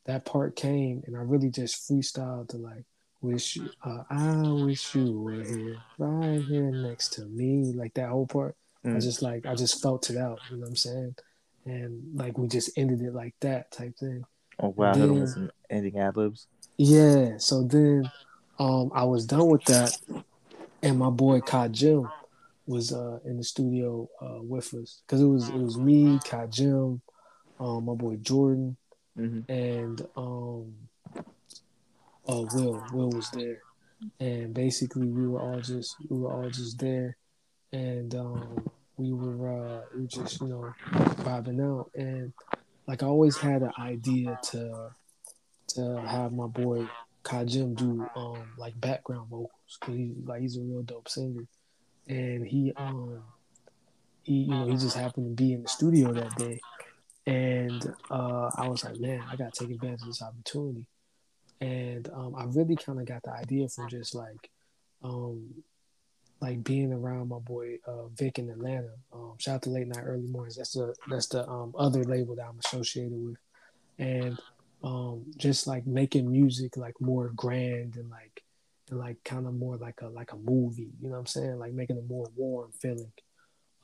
that 0.06 0.26
part 0.26 0.56
came, 0.56 1.02
and 1.06 1.16
I 1.16 1.20
really 1.22 1.50
just 1.50 1.90
freestyled 1.90 2.50
to 2.50 2.58
like, 2.58 2.84
wish 3.22 3.56
you, 3.56 3.70
uh, 3.86 4.04
I 4.10 4.52
wish 4.52 4.94
you 4.96 5.20
were 5.20 5.42
here, 5.44 5.78
right 5.98 6.44
here 6.46 6.72
next 6.72 7.14
to 7.14 7.26
me, 7.26 7.72
like 7.76 7.94
that 7.96 8.10
whole 8.10 8.28
part. 8.28 8.56
I 8.86 8.90
Mm. 8.90 9.02
just 9.02 9.22
like 9.22 9.46
I 9.46 9.56
just 9.56 9.82
felt 9.82 10.10
it 10.10 10.18
out, 10.18 10.42
you 10.50 10.58
know 10.58 10.64
what 10.64 10.70
I'm 10.70 10.76
saying? 10.76 11.16
And 11.66 12.02
like 12.16 12.38
we 12.38 12.50
just 12.50 12.78
ended 12.78 13.02
it 13.02 13.14
like 13.14 13.34
that 13.40 13.72
type 13.72 13.96
thing. 13.98 14.24
Oh 14.60 14.70
wow, 14.76 14.94
then- 14.94 15.22
with 15.22 15.30
some 15.30 15.50
ending 15.70 15.98
ad 15.98 16.18
libs. 16.18 16.48
Yeah. 16.78 17.38
So 17.38 17.64
then 17.64 18.12
um 18.60 18.92
I 18.94 19.06
was 19.06 19.26
done 19.26 19.48
with 19.48 19.64
that 19.66 19.94
and 20.82 21.00
my 21.00 21.10
boy 21.10 21.40
Kajim 21.40 22.12
was 22.68 22.92
uh 22.92 23.20
in 23.26 23.38
the 23.38 23.44
studio 23.44 24.10
uh 24.22 24.42
with 24.42 24.74
us. 24.74 25.02
Cause 25.08 25.22
it 25.22 25.26
was 25.28 25.48
it 25.48 25.58
was 25.58 25.78
me, 25.80 26.20
Kajim, 26.20 27.00
um, 27.60 27.86
my 27.86 27.94
boy 27.94 28.18
Jordan, 28.18 28.76
Mm-hmm. 29.18 29.52
and 29.52 30.02
um 30.18 30.74
uh 32.28 32.46
Will. 32.54 32.84
Will 32.94 33.10
was 33.12 33.30
there. 33.32 33.60
And 34.20 34.54
basically 34.54 35.08
we 35.08 35.28
were 35.28 35.40
all 35.40 35.62
just 35.62 35.96
we 36.10 36.18
were 36.18 36.32
all 36.32 36.50
just 36.50 36.80
there 36.80 37.16
and 37.72 38.14
um 38.16 38.66
we 38.98 39.14
were 39.14 39.50
uh 39.50 39.82
we 39.96 40.02
were 40.02 40.08
just, 40.08 40.42
you 40.42 40.48
know, 40.48 40.74
vibing 40.92 41.62
out 41.62 41.92
and 41.96 42.34
like 42.88 43.04
I 43.04 43.08
always 43.08 43.38
had 43.38 43.62
an 43.62 43.72
idea 43.80 44.40
to 44.52 44.90
to 45.70 46.02
have 46.02 46.34
my 46.34 46.48
boy 46.48 46.88
Kajim 47.24 47.76
do 47.76 48.06
um 48.16 48.44
like 48.58 48.80
background 48.80 49.30
vocals 49.30 49.78
because 49.80 49.96
he's 49.96 50.12
like 50.26 50.42
he's 50.42 50.58
a 50.58 50.62
real 50.62 50.84
dope 50.84 51.08
singer, 51.08 51.48
and 52.08 52.46
he 52.46 52.74
um 52.76 53.24
he 54.24 54.34
you 54.34 54.52
know 54.52 54.68
he 54.68 54.76
just 54.76 54.98
happened 54.98 55.38
to 55.38 55.44
be 55.44 55.54
in 55.54 55.64
the 55.64 55.70
studio 55.70 56.12
that 56.14 56.36
day, 56.36 56.60
and 57.26 57.94
uh 58.10 58.50
I 58.56 58.68
was 58.68 58.84
like 58.84 59.00
man 59.00 59.24
I 59.30 59.36
gotta 59.36 59.52
take 59.52 59.72
advantage 59.72 60.02
of 60.02 60.08
this 60.08 60.22
opportunity, 60.22 60.88
and 61.62 62.10
um 62.14 62.36
I 62.36 62.46
really 62.46 62.76
kind 62.76 63.00
of 63.00 63.06
got 63.06 63.24
the 63.24 63.32
idea 63.32 63.68
from 63.70 63.90
just 63.90 64.16
like 64.16 64.50
um 65.04 65.64
like 66.42 66.64
being 66.64 66.92
around 66.92 67.30
my 67.30 67.40
boy 67.40 67.78
uh 67.88 68.08
Vic 68.08 68.40
in 68.40 68.50
Atlanta. 68.50 68.92
Um, 69.14 69.36
shout 69.40 69.56
out 69.56 69.62
to 69.64 69.70
Late 69.70 69.88
Night 69.88 70.04
Early 70.04 70.28
Mornings. 70.28 70.58
That's 70.58 70.74
the 70.74 70.94
that's 71.10 71.28
the 71.28 71.48
um 71.48 71.74
other 71.78 72.04
label 72.04 72.36
that 72.36 72.46
I'm 72.46 72.60
associated 72.60 73.14
with, 73.14 73.38
and 73.98 74.38
um 74.84 75.24
just 75.38 75.66
like 75.66 75.88
making 75.88 76.30
music 76.30 76.76
like 76.76 77.00
more 77.00 77.32
grand 77.36 77.96
and 77.96 78.10
like 78.10 78.44
and 78.90 79.00
like 79.00 79.24
kind 79.24 79.48
of 79.48 79.54
more 79.54 79.78
like 79.78 80.02
a 80.02 80.08
like 80.08 80.34
a 80.34 80.38
movie 80.38 80.92
you 81.02 81.08
know 81.08 81.12
what 81.12 81.20
i'm 81.20 81.26
saying 81.26 81.58
like 81.58 81.74
making 81.74 81.98
a 81.98 82.02
more 82.02 82.28
warm 82.36 82.70
feeling 82.82 83.12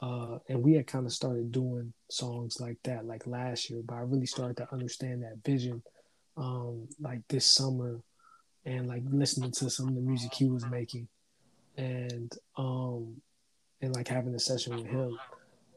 uh 0.01 0.37
and 0.47 0.61
we 0.61 0.73
had 0.73 0.87
kind 0.87 1.05
of 1.05 1.11
started 1.11 1.51
doing 1.51 1.91
songs 2.09 2.59
like 2.59 2.77
that 2.83 3.05
like 3.05 3.25
last 3.27 3.69
year 3.69 3.81
but 3.85 3.95
i 3.95 3.99
really 3.99 4.25
started 4.25 4.55
to 4.55 4.67
understand 4.71 5.21
that 5.21 5.37
vision 5.45 5.81
um 6.37 6.87
like 6.99 7.21
this 7.27 7.45
summer 7.45 7.99
and 8.65 8.87
like 8.87 9.03
listening 9.09 9.51
to 9.51 9.69
some 9.69 9.89
of 9.89 9.95
the 9.95 10.01
music 10.01 10.33
he 10.33 10.49
was 10.49 10.65
making 10.67 11.07
and 11.77 12.37
um 12.57 13.15
and 13.81 13.95
like 13.95 14.07
having 14.07 14.35
a 14.35 14.39
session 14.39 14.75
with 14.75 14.85
him 14.85 15.17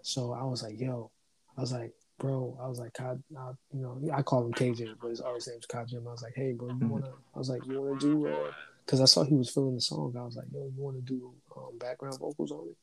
so 0.02 0.32
i 0.32 0.44
was 0.44 0.62
like 0.62 0.78
yo 0.80 1.10
i 1.56 1.60
was 1.60 1.72
like 1.72 1.92
bro, 2.22 2.56
I 2.62 2.68
was 2.68 2.78
like, 2.78 2.98
I, 3.00 3.14
I, 3.36 3.50
you 3.74 3.82
know, 3.82 4.00
I 4.14 4.22
call 4.22 4.46
him 4.46 4.52
KJ, 4.52 4.94
but 5.00 5.08
his 5.08 5.20
artist 5.20 5.48
name's 5.48 5.66
Kajim. 5.66 6.06
I 6.06 6.12
was 6.12 6.22
like, 6.22 6.34
hey, 6.36 6.52
bro, 6.52 6.68
you 6.68 6.86
wanna? 6.86 7.10
I 7.34 7.38
was 7.38 7.50
like, 7.50 7.66
you 7.66 7.80
wanna 7.80 7.98
do? 7.98 8.28
uh 8.28 8.52
Because 8.86 9.00
I 9.00 9.06
saw 9.06 9.24
he 9.24 9.34
was 9.34 9.50
filling 9.50 9.74
the 9.74 9.80
song. 9.80 10.14
I 10.16 10.22
was 10.22 10.36
like, 10.36 10.46
yo, 10.52 10.60
you 10.60 10.72
wanna 10.76 11.00
do 11.00 11.32
um, 11.56 11.76
background 11.78 12.18
vocals 12.20 12.52
on 12.52 12.68
it? 12.68 12.76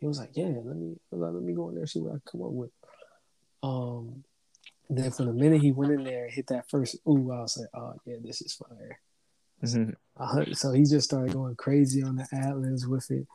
He 0.00 0.06
was 0.06 0.18
like, 0.18 0.30
yeah, 0.34 0.46
let 0.64 0.76
me, 0.76 0.96
let 1.12 1.34
me 1.34 1.52
go 1.52 1.68
in 1.68 1.74
there 1.74 1.82
and 1.82 1.90
see 1.90 2.00
what 2.00 2.14
I 2.14 2.30
come 2.30 2.42
up 2.42 2.50
with. 2.50 2.70
Um, 3.62 4.24
then 4.88 5.10
from 5.12 5.26
the 5.26 5.32
minute 5.32 5.60
he 5.60 5.72
went 5.72 5.92
in 5.92 6.04
there 6.04 6.24
and 6.24 6.32
hit 6.32 6.48
that 6.48 6.68
first 6.68 6.96
ooh, 7.08 7.30
I 7.32 7.40
was 7.40 7.56
like, 7.58 7.68
oh 7.74 7.94
yeah, 8.04 8.16
this 8.22 8.40
is 8.40 8.54
fire. 8.54 8.98
Mm-hmm. 9.62 9.90
Uh, 10.16 10.54
so 10.54 10.72
he 10.72 10.84
just 10.84 11.04
started 11.04 11.32
going 11.32 11.54
crazy 11.54 12.02
on 12.02 12.16
the 12.16 12.26
ad 12.32 12.56
libs 12.56 12.86
with 12.86 13.10
it, 13.10 13.26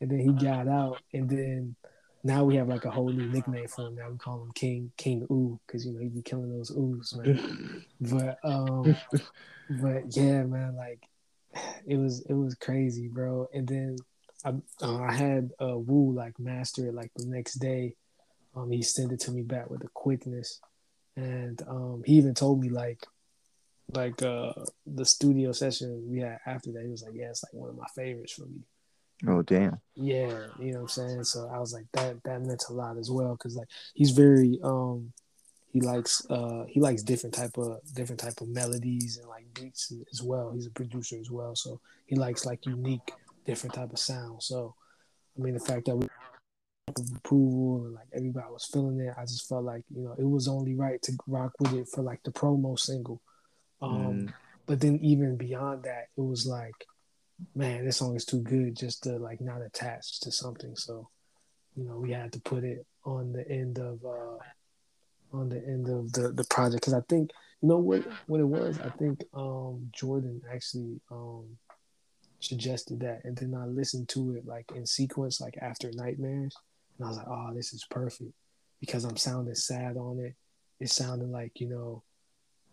and 0.00 0.10
then 0.10 0.20
he 0.20 0.32
got 0.32 0.68
out, 0.68 1.02
and 1.12 1.28
then 1.28 1.76
now 2.24 2.44
we 2.44 2.56
have 2.56 2.68
like 2.68 2.84
a 2.84 2.90
whole 2.90 3.10
new 3.10 3.28
nickname 3.28 3.66
for 3.66 3.88
him. 3.88 3.96
Now 3.96 4.10
we 4.10 4.16
call 4.16 4.42
him 4.42 4.52
King 4.52 4.92
King 4.96 5.26
Ooh 5.30 5.58
because 5.66 5.84
you 5.84 5.92
know 5.92 5.98
he 5.98 6.08
be 6.08 6.22
killing 6.22 6.56
those 6.56 6.70
oohs, 6.70 7.16
man. 7.16 7.84
but 8.00 8.38
um, 8.44 8.96
but 9.82 10.16
yeah, 10.16 10.44
man, 10.44 10.76
like 10.76 11.02
it 11.86 11.96
was 11.96 12.24
it 12.28 12.34
was 12.34 12.54
crazy, 12.54 13.08
bro. 13.08 13.48
And 13.52 13.66
then 13.66 13.96
I 14.44 14.50
uh, 14.82 14.98
I 15.02 15.12
had 15.12 15.50
uh, 15.60 15.78
Wu 15.78 16.12
like 16.12 16.38
master 16.38 16.88
it 16.88 16.94
like 16.94 17.10
the 17.16 17.26
next 17.26 17.54
day. 17.54 17.94
Um, 18.54 18.70
he 18.70 18.82
sent 18.82 19.12
it 19.12 19.20
to 19.20 19.30
me 19.30 19.42
back 19.42 19.70
with 19.70 19.82
a 19.84 19.88
quickness, 19.88 20.60
and 21.16 21.60
um, 21.68 22.02
he 22.04 22.14
even 22.14 22.34
told 22.34 22.60
me 22.60 22.68
like 22.68 23.06
like 23.94 24.22
uh 24.22 24.52
the 24.86 25.04
studio 25.04 25.52
session 25.52 26.04
we 26.08 26.20
had 26.20 26.38
after 26.46 26.72
that. 26.72 26.82
He 26.82 26.88
was 26.88 27.02
like, 27.02 27.14
yeah, 27.14 27.30
it's 27.30 27.42
like 27.44 27.52
one 27.52 27.68
of 27.68 27.76
my 27.76 27.86
favorites 27.94 28.32
for 28.32 28.46
me. 28.46 28.60
Oh 29.26 29.42
damn. 29.42 29.80
Yeah, 29.94 30.46
you 30.58 30.72
know 30.72 30.80
what 30.80 30.82
I'm 30.82 30.88
saying. 30.88 31.24
So 31.24 31.48
I 31.52 31.58
was 31.58 31.72
like, 31.72 31.86
that 31.92 32.22
that 32.24 32.42
meant 32.42 32.64
a 32.68 32.72
lot 32.72 32.98
as 32.98 33.10
well 33.10 33.32
because 33.32 33.56
like 33.56 33.68
he's 33.94 34.10
very 34.10 34.58
um 34.62 35.12
he 35.72 35.80
likes 35.80 36.26
uh 36.28 36.64
he 36.68 36.80
likes 36.80 37.02
different 37.02 37.34
type 37.34 37.56
of 37.56 37.78
different 37.94 38.20
type 38.20 38.40
of 38.40 38.48
melodies 38.48 39.18
and 39.18 39.28
like 39.28 39.46
beats 39.54 39.92
as 40.12 40.22
well. 40.22 40.50
He's 40.52 40.66
a 40.66 40.70
producer 40.70 41.16
as 41.20 41.30
well, 41.30 41.54
so 41.54 41.80
he 42.06 42.16
likes 42.16 42.44
like 42.44 42.66
unique 42.66 43.12
different 43.44 43.74
type 43.74 43.92
of 43.92 43.98
sound. 43.98 44.42
So 44.42 44.74
I 45.36 45.42
mean 45.42 45.54
the 45.54 45.60
fact 45.60 45.86
that 45.86 45.96
we 45.96 46.08
of 46.88 47.16
approval 47.16 47.84
and 47.84 47.94
like 47.94 48.08
everybody 48.12 48.46
was 48.50 48.64
feeling 48.64 49.00
it. 49.00 49.14
I 49.16 49.22
just 49.22 49.48
felt 49.48 49.64
like 49.64 49.84
you 49.94 50.02
know 50.02 50.14
it 50.18 50.24
was 50.24 50.48
only 50.48 50.74
right 50.74 51.00
to 51.02 51.12
rock 51.26 51.52
with 51.60 51.74
it 51.74 51.88
for 51.88 52.02
like 52.02 52.22
the 52.24 52.32
promo 52.32 52.78
single. 52.78 53.20
Um, 53.80 54.12
mm. 54.12 54.34
But 54.66 54.80
then 54.80 54.98
even 55.02 55.36
beyond 55.36 55.84
that, 55.84 56.06
it 56.16 56.20
was 56.20 56.46
like, 56.46 56.86
man, 57.54 57.84
this 57.84 57.96
song 57.96 58.14
is 58.16 58.24
too 58.24 58.40
good 58.40 58.76
just 58.76 59.02
to 59.04 59.18
like 59.18 59.40
not 59.40 59.62
attach 59.62 60.20
to 60.20 60.32
something. 60.32 60.76
So, 60.76 61.08
you 61.76 61.84
know, 61.84 61.98
we 61.98 62.12
had 62.12 62.32
to 62.32 62.40
put 62.40 62.64
it 62.64 62.86
on 63.04 63.32
the 63.32 63.48
end 63.48 63.78
of 63.78 64.04
uh 64.04 64.38
on 65.36 65.48
the 65.48 65.58
end 65.66 65.88
of 65.88 66.12
the 66.12 66.28
the 66.28 66.44
project 66.44 66.82
because 66.82 66.94
I 66.94 67.00
think 67.08 67.30
you 67.60 67.68
know 67.68 67.78
what 67.78 68.04
what 68.26 68.40
it 68.40 68.44
was. 68.44 68.78
I 68.80 68.90
think 68.90 69.24
um 69.34 69.90
Jordan 69.92 70.42
actually 70.52 71.00
um 71.10 71.44
suggested 72.42 73.00
that, 73.00 73.20
and 73.24 73.36
then 73.36 73.54
I 73.54 73.66
listened 73.66 74.08
to 74.10 74.34
it 74.36 74.46
like 74.46 74.70
in 74.74 74.86
sequence, 74.86 75.40
like 75.40 75.56
after 75.60 75.90
Nightmares, 75.92 76.56
and 76.98 77.06
I 77.06 77.08
was 77.08 77.18
like, 77.18 77.28
oh, 77.28 77.52
this 77.54 77.72
is 77.72 77.84
perfect 77.90 78.32
because 78.80 79.04
I'm 79.04 79.16
sounding 79.16 79.54
sad 79.54 79.96
on 79.96 80.18
it. 80.18 80.34
It 80.80 80.90
sounded 80.90 81.28
like 81.28 81.60
you 81.60 81.68
know, 81.68 82.02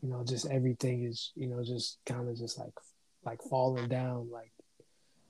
you 0.01 0.09
know, 0.09 0.23
just 0.23 0.49
everything 0.49 1.03
is 1.03 1.31
you 1.35 1.47
know 1.47 1.63
just 1.63 1.99
kind 2.05 2.27
of 2.27 2.37
just 2.37 2.57
like 2.57 2.73
like 3.23 3.41
falling 3.43 3.87
down, 3.87 4.29
like 4.31 4.51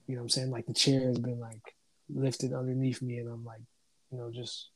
you 0.08 0.16
know 0.16 0.22
I'm 0.22 0.30
saying, 0.30 0.52
like 0.52 0.66
the 0.66 0.74
chair 0.74 1.08
has 1.08 1.20
been 1.20 1.40
like 1.40 1.76
lifted 2.10 2.54
underneath 2.54 3.02
me, 3.02 3.18
and 3.18 3.30
I'm 3.30 3.46
like, 3.46 3.62
you 4.12 4.18
know, 4.18 4.32
just 4.32 4.70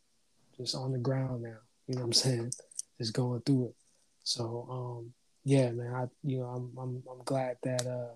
just 0.57 0.76
on 0.76 0.91
the 0.91 0.99
ground 0.99 1.43
now. 1.43 1.57
You 1.88 1.95
know 1.95 2.01
what 2.01 2.07
I'm 2.07 2.14
saying? 2.14 2.51
Just 2.99 3.14
going 3.14 3.41
through 3.41 3.68
it. 3.68 3.76
So 4.24 4.68
um, 4.70 5.14
yeah, 5.43 5.72
man, 5.72 5.93
I 5.93 6.07
you 6.24 6.39
know 6.39 6.47
I'm 6.47 6.72
I'm 6.78 7.03
I'm 7.09 7.24
glad 7.26 7.57
that 7.64 7.88
uh 7.88 8.16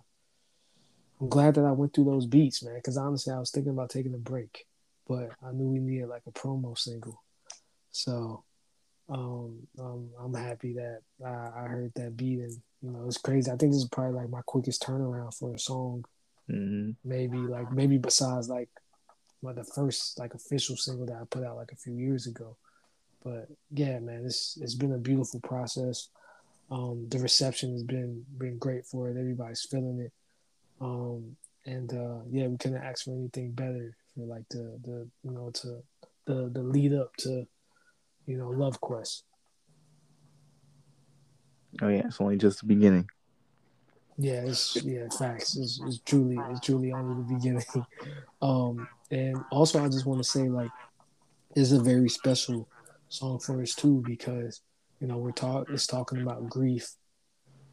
I'm 1.20 1.30
glad 1.30 1.56
that 1.56 1.66
I 1.66 1.72
went 1.72 1.94
through 1.94 2.06
those 2.06 2.26
beats, 2.26 2.64
man. 2.64 2.76
Because 2.76 2.98
honestly, 2.98 3.34
I 3.34 3.40
was 3.40 3.52
thinking 3.52 3.72
about 3.72 3.90
taking 3.90 4.14
a 4.14 4.18
break, 4.18 4.66
but 5.08 5.30
I 5.44 5.52
knew 5.52 5.68
we 5.68 5.80
needed 5.80 6.10
like 6.10 6.24
a 6.28 6.32
promo 6.32 6.78
single. 6.78 7.24
So 7.92 8.44
um, 9.10 9.68
um 9.80 10.10
I'm 10.20 10.34
happy 10.34 10.74
that 10.74 11.02
I, 11.26 11.64
I, 11.64 11.68
heard 11.68 11.94
that 11.96 12.18
beat, 12.18 12.40
and 12.40 12.52
you 12.82 12.92
know 12.92 13.06
it's 13.08 13.18
crazy. 13.18 13.50
I 13.50 13.56
think 13.56 13.72
this 13.72 13.82
is 13.82 13.90
probably 13.90 14.20
like 14.20 14.30
my 14.30 14.42
quickest 14.46 14.84
turnaround 14.84 15.38
for 15.38 15.54
a 15.54 15.60
song. 15.60 16.06
Mm-hmm. 16.50 16.92
Maybe 17.04 17.38
like 17.38 17.72
maybe 17.72 17.98
besides 17.98 18.50
like 18.50 18.70
well, 19.42 19.54
the 19.54 19.64
first 19.64 20.20
like 20.20 20.34
official 20.34 20.76
single 20.76 21.06
that 21.06 21.16
I 21.16 21.24
put 21.30 21.44
out 21.44 21.58
like 21.58 21.72
a 21.72 21.78
few 21.78 21.94
years 21.94 22.28
ago. 22.28 22.58
But 23.24 23.48
yeah, 23.72 24.00
man, 24.00 24.24
it's 24.26 24.58
it's 24.62 24.76
been 24.76 24.94
a 24.94 24.98
beautiful 24.98 25.40
process. 25.40 26.10
Um, 26.70 27.08
the 27.10 27.20
reception 27.20 27.72
has 27.72 27.84
been 27.84 28.26
been 28.38 28.58
great 28.58 28.86
for 28.86 29.10
it. 29.10 29.18
Everybody's 29.18 29.66
feeling 29.70 30.00
it. 30.00 30.12
Um, 30.80 31.36
and 31.66 31.92
uh, 31.94 32.20
yeah, 32.30 32.48
we 32.48 32.58
couldn't 32.58 32.84
ask 32.84 33.06
for 33.06 33.12
anything 33.12 33.52
better 33.52 33.96
for 34.16 34.26
like 34.26 34.48
the 34.50 34.80
the 34.84 35.08
you 35.24 35.32
know 35.32 35.52
to 35.52 35.84
the 36.26 36.50
the 36.54 36.62
lead 36.62 36.94
up 36.94 37.16
to 37.18 37.48
you 38.26 38.38
know 38.38 38.50
Love 38.50 38.80
Quest. 38.80 39.24
Oh 41.82 41.90
yeah, 41.90 42.04
it's 42.06 42.22
only 42.22 42.38
just 42.38 42.62
the 42.62 42.68
beginning. 42.68 43.10
Yeah, 44.18 44.42
it's 44.42 44.84
yeah, 44.84 45.08
facts. 45.10 45.56
It's, 45.58 45.80
it's 45.86 46.00
truly 46.00 46.38
it's 46.50 46.62
truly 46.62 46.92
only 46.92 47.24
the 47.24 47.34
beginning. 47.36 47.64
Um, 48.40 48.88
and 49.10 49.44
also 49.52 49.84
I 49.84 49.88
just 49.88 50.06
want 50.06 50.22
to 50.22 50.30
say 50.30 50.48
like 50.48 50.70
it's 51.56 51.72
a 51.72 51.80
very 51.80 52.08
special 52.08 52.70
song 53.10 53.40
for 53.40 53.60
us 53.64 53.74
too 53.74 54.04
because 54.06 54.62
you 55.00 55.08
know 55.08 55.18
we're 55.18 55.32
talk 55.32 55.68
it's 55.72 55.88
talking 55.88 56.22
about 56.22 56.48
grief 56.48 56.88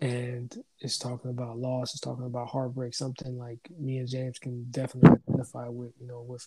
and 0.05 0.63
it's 0.81 0.99
talking 0.99 1.31
about 1.31 1.59
loss 1.59 1.95
it's 1.95 2.01
talking 2.01 2.27
about 2.27 2.49
heartbreak 2.49 2.95
something 2.95 3.39
like 3.39 3.59
me 3.79 3.99
and 3.99 4.09
james 4.09 4.39
can 4.39 4.65
definitely 4.71 5.19
identify 5.29 5.67
with 5.69 5.93
you 5.99 6.07
know 6.07 6.23
with 6.23 6.47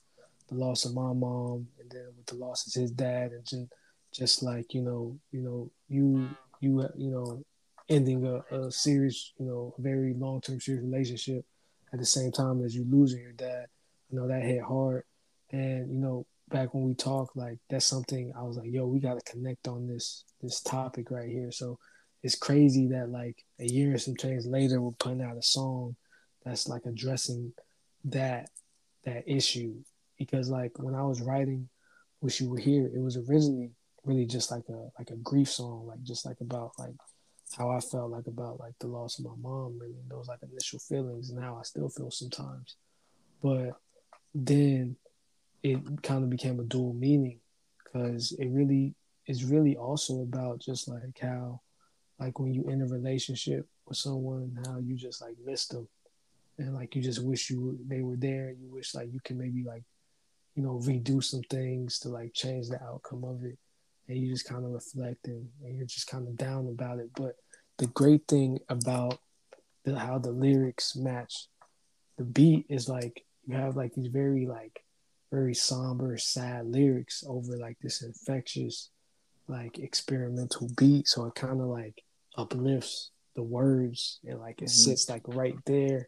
the 0.49 0.55
loss 0.55 0.85
of 0.85 0.93
my 0.93 1.11
mom 1.11 1.67
and 1.79 1.89
then 1.89 2.05
with 2.15 2.25
the 2.27 2.35
loss 2.35 2.67
of 2.67 2.79
his 2.79 2.91
dad 2.91 3.31
and 3.31 3.45
just, 3.45 3.65
just 4.13 4.43
like 4.43 4.73
you 4.73 4.81
know 4.81 5.17
you 5.31 5.41
know 5.41 5.71
you 5.89 6.29
you 6.61 6.87
you 6.95 7.09
know 7.09 7.43
ending 7.89 8.25
a, 8.25 8.55
a 8.55 8.71
serious 8.71 9.33
you 9.39 9.45
know 9.45 9.73
very 9.79 10.13
long-term 10.13 10.59
serious 10.59 10.83
relationship 10.83 11.45
at 11.93 11.99
the 11.99 12.05
same 12.05 12.31
time 12.31 12.63
as 12.63 12.75
you 12.75 12.85
losing 12.89 13.21
your 13.21 13.31
dad. 13.33 13.67
You 14.09 14.19
know 14.19 14.27
that 14.27 14.43
hit 14.43 14.61
hard. 14.61 15.03
And 15.51 15.91
you 15.91 15.99
know 15.99 16.25
back 16.49 16.73
when 16.73 16.83
we 16.83 16.93
talked 16.93 17.35
like 17.35 17.57
that's 17.69 17.85
something 17.85 18.31
i 18.37 18.41
was 18.41 18.55
like 18.55 18.71
yo 18.71 18.87
we 18.87 19.01
got 19.01 19.19
to 19.19 19.31
connect 19.31 19.67
on 19.67 19.85
this 19.85 20.23
this 20.41 20.61
topic 20.61 21.11
right 21.11 21.29
here. 21.29 21.51
So 21.51 21.77
it's 22.23 22.35
crazy 22.35 22.87
that 22.87 23.09
like 23.09 23.43
a 23.59 23.65
year 23.65 23.93
or 23.93 23.97
some 23.97 24.15
change 24.15 24.45
later 24.45 24.81
we're 24.81 24.91
putting 24.91 25.21
out 25.21 25.37
a 25.37 25.41
song 25.41 25.95
that's 26.43 26.67
like 26.67 26.85
addressing 26.85 27.53
that 28.05 28.49
that 29.05 29.23
issue 29.27 29.73
because 30.17 30.49
like 30.49 30.71
when 30.79 30.95
I 30.95 31.03
was 31.03 31.21
writing 31.21 31.69
Wish 32.21 32.41
You 32.41 32.49
Were 32.49 32.57
Here, 32.57 32.89
it 32.93 32.99
was 32.99 33.17
originally 33.17 33.71
really 34.03 34.25
just 34.25 34.51
like 34.51 34.63
a 34.69 34.89
like 34.97 35.09
a 35.11 35.15
grief 35.17 35.49
song, 35.49 35.85
like 35.87 36.01
just 36.03 36.25
like 36.25 36.37
about 36.41 36.71
like 36.79 36.95
how 37.55 37.69
I 37.69 37.79
felt 37.79 38.11
like 38.11 38.27
about 38.27 38.59
like 38.59 38.73
the 38.79 38.87
loss 38.87 39.19
of 39.19 39.25
my 39.25 39.35
mom 39.39 39.79
and 39.81 39.95
those 40.09 40.27
like 40.27 40.39
initial 40.43 40.79
feelings 40.79 41.29
and 41.29 41.41
how 41.41 41.57
I 41.57 41.63
still 41.63 41.89
feel 41.89 42.11
sometimes. 42.11 42.75
But 43.41 43.71
then 44.33 44.95
it 45.63 45.79
kind 46.03 46.23
of 46.23 46.29
became 46.29 46.59
a 46.59 46.63
dual 46.63 46.93
meaning 46.93 47.39
because 47.83 48.33
it 48.33 48.47
really 48.47 48.95
is 49.27 49.43
really 49.43 49.75
also 49.75 50.21
about 50.21 50.59
just 50.59 50.87
like 50.87 51.19
how 51.21 51.61
like 52.19 52.39
when 52.39 52.53
you 52.53 52.63
in 52.69 52.81
a 52.81 52.87
relationship 52.87 53.67
with 53.87 53.97
someone, 53.97 54.57
how 54.65 54.79
you 54.79 54.95
just 54.95 55.21
like 55.21 55.35
miss 55.45 55.67
them, 55.67 55.87
and 56.57 56.73
like 56.73 56.95
you 56.95 57.01
just 57.01 57.23
wish 57.23 57.49
you 57.49 57.77
they 57.87 58.01
were 58.01 58.17
there. 58.17 58.49
And 58.49 58.61
you 58.61 58.69
wish 58.69 58.95
like 58.95 59.11
you 59.11 59.19
can 59.23 59.37
maybe 59.37 59.63
like, 59.63 59.83
you 60.55 60.63
know, 60.63 60.79
redo 60.83 61.23
some 61.23 61.43
things 61.43 61.99
to 61.99 62.09
like 62.09 62.33
change 62.33 62.69
the 62.69 62.81
outcome 62.83 63.23
of 63.23 63.43
it, 63.43 63.57
and 64.07 64.17
you 64.17 64.31
just 64.31 64.47
kind 64.47 64.65
of 64.65 64.71
reflect 64.71 65.27
and, 65.27 65.47
and 65.63 65.77
you're 65.77 65.85
just 65.85 66.07
kind 66.07 66.27
of 66.27 66.37
down 66.37 66.67
about 66.67 66.99
it. 66.99 67.09
But 67.15 67.35
the 67.77 67.87
great 67.87 68.27
thing 68.27 68.59
about 68.69 69.19
the, 69.83 69.97
how 69.97 70.17
the 70.17 70.31
lyrics 70.31 70.95
match 70.95 71.47
the 72.17 72.23
beat 72.23 72.65
is 72.67 72.89
like 72.89 73.23
you 73.45 73.55
have 73.55 73.75
like 73.75 73.93
these 73.93 74.07
very 74.07 74.45
like 74.45 74.83
very 75.31 75.53
somber, 75.53 76.17
sad 76.17 76.65
lyrics 76.65 77.23
over 77.27 77.57
like 77.57 77.77
this 77.81 78.01
infectious, 78.01 78.89
like 79.47 79.77
experimental 79.79 80.69
beat. 80.77 81.07
So 81.07 81.25
it 81.25 81.35
kind 81.35 81.61
of 81.61 81.67
like 81.67 82.03
uplifts 82.37 83.11
the 83.35 83.43
words 83.43 84.19
and 84.25 84.39
like 84.39 84.61
it 84.61 84.65
mm-hmm. 84.65 84.89
sits 84.89 85.09
like 85.09 85.23
right 85.27 85.57
there. 85.65 86.07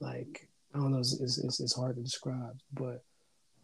Like 0.00 0.48
I 0.74 0.78
don't 0.78 0.92
know, 0.92 0.98
it's, 0.98 1.18
it's, 1.20 1.60
it's 1.60 1.76
hard 1.76 1.96
to 1.96 2.02
describe, 2.02 2.58
but 2.72 3.02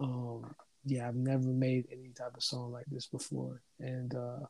um, 0.00 0.54
yeah, 0.84 1.08
I've 1.08 1.16
never 1.16 1.48
made 1.48 1.86
any 1.90 2.10
type 2.16 2.36
of 2.36 2.42
song 2.42 2.72
like 2.72 2.86
this 2.86 3.06
before, 3.06 3.62
and 3.80 4.14
uh, 4.14 4.46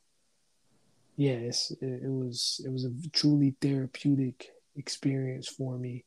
yeah, 1.16 1.32
it's, 1.32 1.70
it, 1.80 2.02
it 2.04 2.10
was 2.10 2.60
it 2.64 2.72
was 2.72 2.84
a 2.84 2.92
truly 3.12 3.54
therapeutic 3.60 4.48
experience 4.76 5.48
for 5.48 5.78
me, 5.78 6.04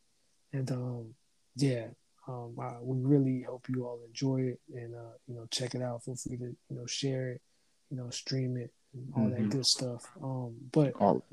and 0.54 0.72
um, 0.72 1.14
yeah, 1.56 1.88
um, 2.28 2.56
I, 2.60 2.76
we 2.82 2.98
really 3.00 3.42
hope 3.42 3.68
you 3.70 3.86
all 3.86 4.02
enjoy 4.08 4.42
it 4.42 4.60
and 4.74 4.96
uh, 4.96 5.16
you 5.28 5.36
know 5.36 5.48
check 5.52 5.76
it 5.76 5.82
out. 5.82 6.04
Feel 6.04 6.16
free 6.16 6.38
to 6.38 6.56
you 6.70 6.76
know 6.76 6.86
share 6.86 7.32
it, 7.32 7.42
you 7.90 7.98
know 7.98 8.10
stream 8.10 8.58
it, 8.58 8.72
all 9.16 9.24
mm-hmm. 9.24 9.44
that 9.44 9.50
good 9.50 9.66
stuff. 9.66 10.10
Um, 10.22 10.56
but 10.72 10.94
all 11.00 11.24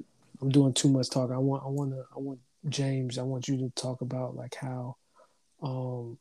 I'm 0.40 0.50
doing 0.50 0.72
too 0.72 0.88
much 0.88 1.10
talk. 1.10 1.30
I 1.30 1.38
want 1.38 1.62
I 1.64 1.68
want 1.68 1.92
to 1.92 2.04
I 2.14 2.18
want 2.18 2.40
James. 2.68 3.18
I 3.18 3.22
want 3.22 3.48
you 3.48 3.56
to 3.58 3.70
talk 3.70 4.00
about 4.00 4.36
like 4.36 4.54
how 4.54 4.96
um 5.62 6.18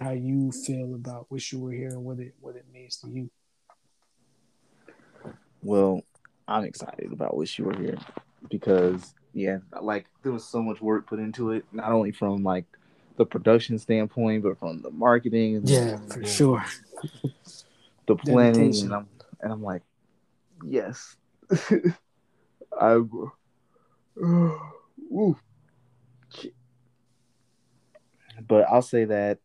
how 0.00 0.10
you 0.10 0.52
feel 0.52 0.94
about 0.94 1.30
wish 1.30 1.52
you 1.52 1.60
were 1.60 1.72
here 1.72 1.88
and 1.88 2.04
what 2.04 2.18
it 2.18 2.34
what 2.40 2.56
it 2.56 2.66
means 2.72 2.96
to 2.98 3.08
you. 3.08 3.30
Well, 5.62 6.02
I'm 6.46 6.64
excited 6.64 7.12
about 7.12 7.36
wish 7.36 7.58
you 7.58 7.64
were 7.64 7.76
here 7.76 7.98
because 8.50 9.14
yeah, 9.32 9.58
like 9.80 10.06
there 10.22 10.32
was 10.32 10.44
so 10.44 10.62
much 10.62 10.80
work 10.80 11.06
put 11.06 11.18
into 11.18 11.50
it, 11.52 11.64
not 11.72 11.90
only 11.90 12.12
from 12.12 12.42
like 12.42 12.66
the 13.16 13.26
production 13.26 13.78
standpoint, 13.78 14.42
but 14.42 14.58
from 14.58 14.82
the 14.82 14.90
marketing. 14.90 15.62
yeah, 15.64 15.96
the, 16.06 16.14
for 16.14 16.24
sure. 16.24 16.64
The 18.06 18.16
planning, 18.16 18.76
and 18.82 18.92
I'm 18.92 19.08
and 19.40 19.50
I'm 19.50 19.62
like, 19.62 19.80
yes, 20.62 21.16
I. 22.80 22.94
Ooh. 24.18 25.36
But 28.46 28.66
I'll 28.68 28.82
say 28.82 29.04
that 29.04 29.38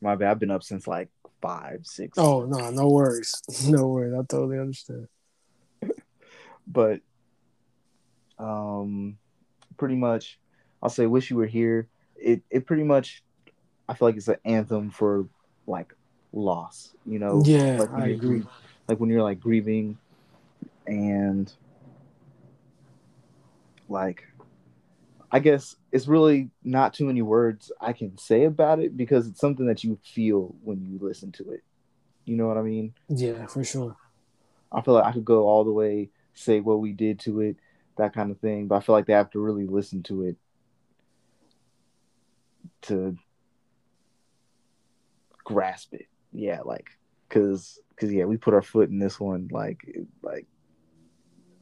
my 0.00 0.16
bad. 0.16 0.30
I've 0.30 0.38
been 0.38 0.50
up 0.50 0.62
since 0.62 0.86
like 0.86 1.08
five, 1.40 1.80
six. 1.84 2.18
Oh 2.18 2.44
no, 2.46 2.70
no 2.70 2.88
worries, 2.88 3.34
no 3.68 3.88
worries. 3.88 4.14
I 4.14 4.22
totally 4.28 4.58
understand. 4.58 5.08
but 6.66 7.00
um, 8.38 9.18
pretty 9.76 9.96
much, 9.96 10.38
I'll 10.82 10.90
say 10.90 11.06
"Wish 11.06 11.30
You 11.30 11.36
Were 11.36 11.46
Here." 11.46 11.88
It 12.16 12.42
it 12.50 12.66
pretty 12.66 12.82
much, 12.82 13.22
I 13.88 13.94
feel 13.94 14.08
like 14.08 14.16
it's 14.16 14.28
an 14.28 14.36
anthem 14.44 14.90
for 14.90 15.28
like 15.66 15.94
loss. 16.32 16.94
You 17.06 17.18
know, 17.18 17.42
yeah, 17.44 17.76
like 17.78 17.90
I 17.92 18.08
agree. 18.08 18.44
Like 18.90 18.98
when 18.98 19.08
you're 19.08 19.22
like 19.22 19.38
grieving, 19.38 19.96
and 20.86 21.50
like 23.88 24.24
I 25.30 25.38
guess 25.38 25.76
it's 25.92 26.08
really 26.08 26.50
not 26.64 26.92
too 26.92 27.04
many 27.04 27.22
words 27.22 27.70
I 27.80 27.92
can 27.92 28.18
say 28.18 28.44
about 28.44 28.80
it 28.80 28.96
because 28.96 29.28
it's 29.28 29.40
something 29.40 29.66
that 29.66 29.84
you 29.84 29.96
feel 30.02 30.56
when 30.64 30.84
you 30.90 30.98
listen 31.00 31.30
to 31.32 31.52
it. 31.52 31.62
You 32.24 32.36
know 32.36 32.48
what 32.48 32.58
I 32.58 32.62
mean? 32.62 32.92
Yeah, 33.08 33.46
for 33.46 33.62
sure. 33.62 33.96
I 34.72 34.80
feel 34.80 34.94
like 34.94 35.04
I 35.04 35.12
could 35.12 35.24
go 35.24 35.46
all 35.46 35.62
the 35.62 35.72
way, 35.72 36.10
say 36.34 36.58
what 36.58 36.80
we 36.80 36.92
did 36.92 37.20
to 37.20 37.40
it, 37.42 37.56
that 37.96 38.12
kind 38.12 38.32
of 38.32 38.40
thing, 38.40 38.66
but 38.66 38.76
I 38.76 38.80
feel 38.80 38.96
like 38.96 39.06
they 39.06 39.12
have 39.12 39.30
to 39.30 39.40
really 39.40 39.66
listen 39.66 40.02
to 40.04 40.24
it 40.24 40.36
to 42.82 43.16
grasp 45.44 45.94
it. 45.94 46.08
Yeah, 46.32 46.62
like 46.64 46.90
cuz 47.30 47.78
cuz 47.96 48.12
yeah, 48.12 48.24
we 48.24 48.36
put 48.36 48.54
our 48.54 48.62
foot 48.62 48.90
in 48.90 48.98
this 48.98 49.18
one 49.18 49.48
like 49.50 49.80
like 50.22 50.46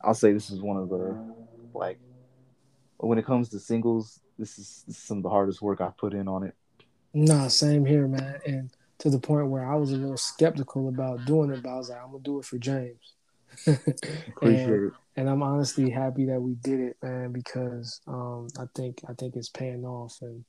I'll 0.02 0.14
say 0.14 0.32
this 0.32 0.50
is 0.50 0.60
one 0.60 0.76
of 0.76 0.88
the 0.88 1.16
like 1.74 1.98
when 2.98 3.18
it 3.18 3.26
comes 3.26 3.48
to 3.50 3.60
singles, 3.60 4.20
this 4.38 4.58
is, 4.58 4.84
this 4.86 4.96
is 4.96 5.02
some 5.02 5.18
of 5.18 5.22
the 5.22 5.30
hardest 5.30 5.62
work 5.62 5.80
I've 5.80 5.96
put 5.96 6.14
in 6.14 6.28
on 6.28 6.42
it. 6.42 6.54
Nah, 7.14 7.48
same 7.48 7.84
here, 7.84 8.06
man. 8.06 8.40
And 8.46 8.70
to 8.98 9.10
the 9.10 9.18
point 9.18 9.48
where 9.48 9.64
I 9.64 9.76
was 9.76 9.92
a 9.92 9.96
little 9.96 10.16
skeptical 10.16 10.88
about 10.88 11.24
doing 11.24 11.50
it, 11.50 11.62
but 11.62 11.70
I 11.70 11.76
was 11.76 11.90
like, 11.90 12.02
I'm 12.02 12.10
gonna 12.10 12.22
do 12.22 12.38
it 12.38 12.44
for 12.44 12.58
James. 12.58 13.14
Appreciate 13.66 14.68
and, 14.68 14.86
it. 14.88 14.92
and 15.16 15.30
I'm 15.30 15.42
honestly 15.42 15.90
happy 15.90 16.26
that 16.26 16.40
we 16.40 16.54
did 16.54 16.80
it, 16.80 16.96
man, 17.02 17.32
because 17.32 18.00
um, 18.06 18.48
I 18.58 18.64
think 18.74 19.00
I 19.08 19.14
think 19.14 19.36
it's 19.36 19.48
paying 19.48 19.84
off, 19.84 20.18
and 20.20 20.44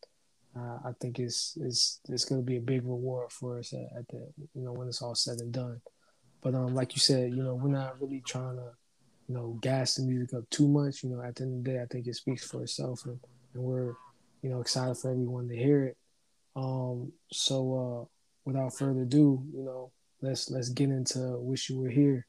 I 0.59 0.91
think 0.99 1.19
it's 1.19 1.57
it's 1.61 1.99
it's 2.09 2.25
gonna 2.25 2.41
be 2.41 2.57
a 2.57 2.61
big 2.61 2.83
reward 2.83 3.31
for 3.31 3.59
us 3.59 3.73
at, 3.73 3.97
at, 3.97 4.07
the 4.07 4.27
you 4.53 4.63
know 4.63 4.73
when 4.73 4.87
it's 4.87 5.01
all 5.01 5.15
said 5.15 5.39
and 5.39 5.51
done. 5.51 5.81
But 6.41 6.55
um, 6.55 6.73
like 6.73 6.95
you 6.95 6.99
said, 6.99 7.31
you 7.31 7.43
know, 7.43 7.55
we're 7.55 7.69
not 7.69 7.99
really 8.01 8.21
trying 8.25 8.55
to 8.55 8.71
you 9.27 9.35
know 9.35 9.57
gas 9.61 9.95
the 9.95 10.03
music 10.03 10.33
up 10.33 10.49
too 10.49 10.67
much. 10.67 11.03
You 11.03 11.09
know, 11.09 11.21
at 11.21 11.35
the 11.35 11.43
end 11.43 11.59
of 11.59 11.63
the 11.63 11.71
day, 11.71 11.81
I 11.81 11.85
think 11.85 12.07
it 12.07 12.15
speaks 12.15 12.49
for 12.49 12.63
itself, 12.63 13.05
and, 13.05 13.19
and 13.53 13.63
we're 13.63 13.93
you 14.41 14.49
know 14.49 14.61
excited 14.61 14.97
for 14.97 15.11
everyone 15.11 15.47
to 15.49 15.55
hear 15.55 15.85
it. 15.85 15.97
Um, 16.55 17.11
so 17.31 17.57
uh, 18.01 18.05
without 18.45 18.77
further 18.77 19.01
ado, 19.01 19.43
you 19.53 19.63
know, 19.63 19.91
let's 20.21 20.49
let's 20.49 20.69
get 20.69 20.89
into 20.89 21.37
"Wish 21.39 21.69
You 21.69 21.79
Were 21.79 21.89
Here" 21.89 22.25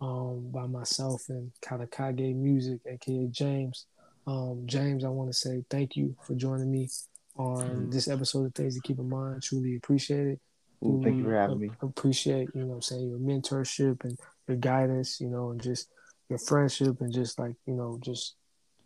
um, 0.00 0.50
by 0.50 0.66
myself 0.66 1.28
and 1.28 1.50
Katakage 1.62 2.34
Music, 2.34 2.80
aka 2.86 3.26
James. 3.28 3.86
Um, 4.26 4.62
James, 4.66 5.04
I 5.04 5.08
want 5.08 5.30
to 5.30 5.34
say 5.34 5.64
thank 5.70 5.96
you 5.96 6.16
for 6.22 6.34
joining 6.34 6.70
me 6.70 6.88
on 7.36 7.68
mm-hmm. 7.68 7.90
this 7.90 8.08
episode 8.08 8.46
of 8.46 8.54
Things 8.54 8.74
to 8.74 8.80
Keep 8.80 8.98
in 8.98 9.08
Mind. 9.08 9.42
Truly 9.42 9.76
appreciate 9.76 10.26
it. 10.26 10.40
Ooh, 10.84 11.00
thank 11.02 11.16
you 11.16 11.24
for 11.24 11.34
having 11.34 11.58
me. 11.58 11.70
Appreciate 11.80 12.48
you 12.54 12.64
know 12.64 12.80
saying 12.80 13.08
your 13.08 13.18
mentorship 13.18 14.04
and 14.04 14.18
your 14.46 14.56
guidance, 14.58 15.20
you 15.20 15.28
know, 15.28 15.50
and 15.50 15.60
just 15.60 15.88
your 16.28 16.38
friendship 16.38 17.00
and 17.00 17.12
just 17.12 17.38
like 17.38 17.54
you 17.66 17.74
know 17.74 17.98
just 18.02 18.36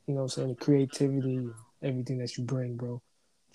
you 0.06 0.14
know 0.14 0.26
saying 0.26 0.48
the 0.48 0.54
creativity 0.54 1.48
everything 1.82 2.18
that 2.18 2.36
you 2.36 2.44
bring, 2.44 2.76
bro. 2.76 3.00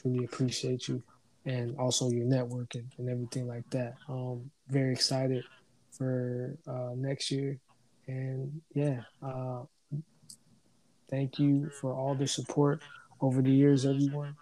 Truly 0.01 0.25
appreciate 0.25 0.87
you 0.87 1.01
and 1.45 1.77
also 1.77 2.09
your 2.09 2.25
networking 2.25 2.85
and 2.97 3.09
everything 3.09 3.47
like 3.47 3.69
that. 3.71 3.95
Um, 4.07 4.49
very 4.69 4.93
excited 4.93 5.43
for 5.91 6.57
uh, 6.67 6.91
next 6.95 7.31
year, 7.31 7.59
and 8.07 8.61
yeah, 8.73 9.01
uh, 9.21 9.63
thank 11.09 11.39
you 11.39 11.69
for 11.69 11.93
all 11.93 12.15
the 12.15 12.27
support 12.27 12.81
over 13.21 13.41
the 13.41 13.51
years, 13.51 13.85
everyone. 13.85 14.35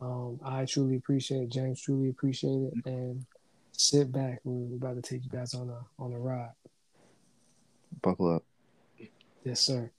Um, 0.00 0.40
I 0.44 0.64
truly 0.64 0.96
appreciate 0.96 1.42
it. 1.42 1.50
James 1.50 1.80
truly 1.80 2.08
appreciate 2.08 2.50
it, 2.50 2.74
and 2.86 3.24
sit 3.72 4.10
back. 4.12 4.40
We're 4.44 4.76
about 4.76 4.96
to 4.96 5.02
take 5.02 5.24
you 5.24 5.30
guys 5.30 5.54
on 5.54 5.68
a 5.68 6.02
on 6.02 6.12
a 6.12 6.18
ride. 6.18 6.52
Buckle 8.02 8.36
up. 8.36 8.44
Yes, 9.44 9.60
sir. 9.60 9.90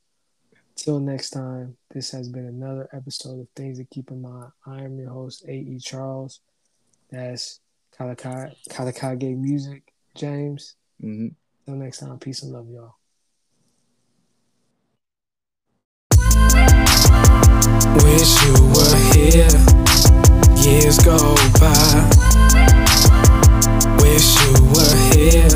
Till 0.76 1.00
next 1.00 1.32
time, 1.32 1.78
this 1.92 2.12
has 2.12 2.30
been 2.30 2.46
another 2.46 2.90
episode 2.94 3.40
of 3.40 3.48
Things 3.56 3.78
to 3.78 3.84
Keep 3.86 4.10
in 4.12 4.22
Mind. 4.22 4.52
I 4.66 4.82
am 4.82 4.98
your 4.98 5.10
host, 5.10 5.46
A.E. 5.48 5.78
Charles. 5.80 6.40
That's 7.12 7.60
Katakage, 7.98 8.56
Katakage 8.70 9.38
Music, 9.38 9.94
James. 10.16 10.76
Mm-hmm. 11.04 11.28
Till 11.66 11.76
next 11.76 12.00
time, 12.00 12.18
peace 12.18 12.42
and 12.42 12.54
love, 12.54 12.68
y'all. 12.70 12.96
Wish 18.04 18.44
you 18.46 18.54
were 18.74 18.96
here. 19.14 19.91
Years 20.72 20.98
go 21.00 21.36
by. 21.60 22.10
Wish 24.02 24.40
you 24.42 24.54
were 24.74 24.96
here, 25.14 25.52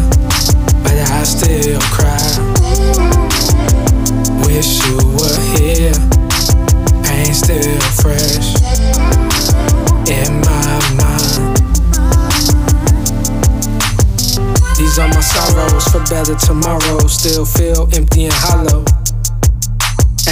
but 0.84 0.97
I 1.09 1.24
still 1.24 1.80
cry 1.95 2.45
wish 4.55 4.88
you 4.88 4.97
were 5.20 5.39
here. 5.57 5.93
Pain 7.03 7.34
still 7.34 7.80
fresh 8.01 8.55
in 10.09 10.32
my 10.41 10.80
mind. 10.95 11.57
These 14.78 14.99
are 14.99 15.09
my 15.09 15.20
sorrows 15.22 15.88
for 15.89 16.03
better 16.09 16.36
tomorrow. 16.36 16.99
Still 17.07 17.45
feel 17.45 17.89
empty 17.93 18.26
and 18.26 18.34
hollow. 18.34 19.05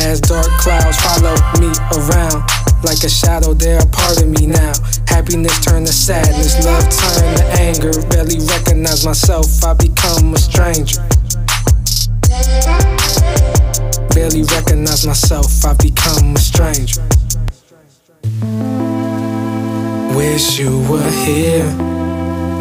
As 0.03 0.19
dark 0.21 0.51
clouds 0.59 0.97
follow 1.01 1.35
me 1.59 1.71
around. 1.97 2.43
Like 2.83 3.03
a 3.03 3.09
shadow, 3.09 3.53
they're 3.53 3.79
a 3.79 3.87
part 3.87 4.21
of 4.21 4.27
me 4.27 4.45
now. 4.47 4.73
Happiness 5.07 5.63
turned 5.63 5.87
to 5.87 5.93
sadness, 5.93 6.63
love 6.65 6.83
turned 6.83 7.37
to 7.37 7.45
anger. 7.59 7.93
Barely 8.09 8.39
recognize 8.45 9.05
myself, 9.05 9.63
I 9.63 9.73
become 9.73 10.33
a 10.33 10.37
stranger 10.37 11.01
barely 14.13 14.43
recognize 14.43 15.05
myself, 15.05 15.65
I've 15.65 15.77
become 15.79 16.35
a 16.35 16.39
stranger. 16.39 17.01
Wish 20.15 20.59
you 20.59 20.79
were 20.89 21.11
here, 21.25 21.65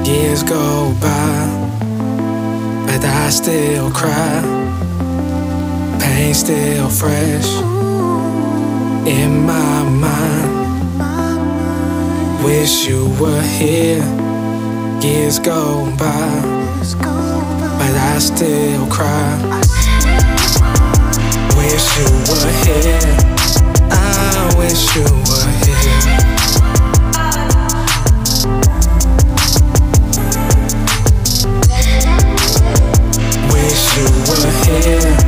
years 0.05 0.43
go 0.43 0.95
by, 1.01 1.47
but 2.87 3.05
I 3.05 3.31
still 3.31 3.91
cry. 3.91 4.62
Pain 6.03 6.35
still 6.35 6.89
fresh 6.89 7.49
in 9.07 9.47
my 9.47 9.83
mind. 10.05 10.51
Wish 12.45 12.87
you 12.89 13.09
were 13.21 13.43
here, 13.43 14.05
years 15.01 15.39
go 15.39 15.85
by, 15.97 16.31
but 17.79 17.95
I 18.13 18.19
still 18.19 18.87
cry 18.89 19.63
wish 21.73 21.99
you 21.99 22.05
were 22.29 22.53
here. 22.65 23.17
I 23.91 24.55
wish 24.59 24.97
you 24.97 25.05
were 25.29 25.51
here. 25.65 26.03
Wish 33.53 33.97
you 33.97 34.07
were 34.29 34.51
here. 34.65 35.22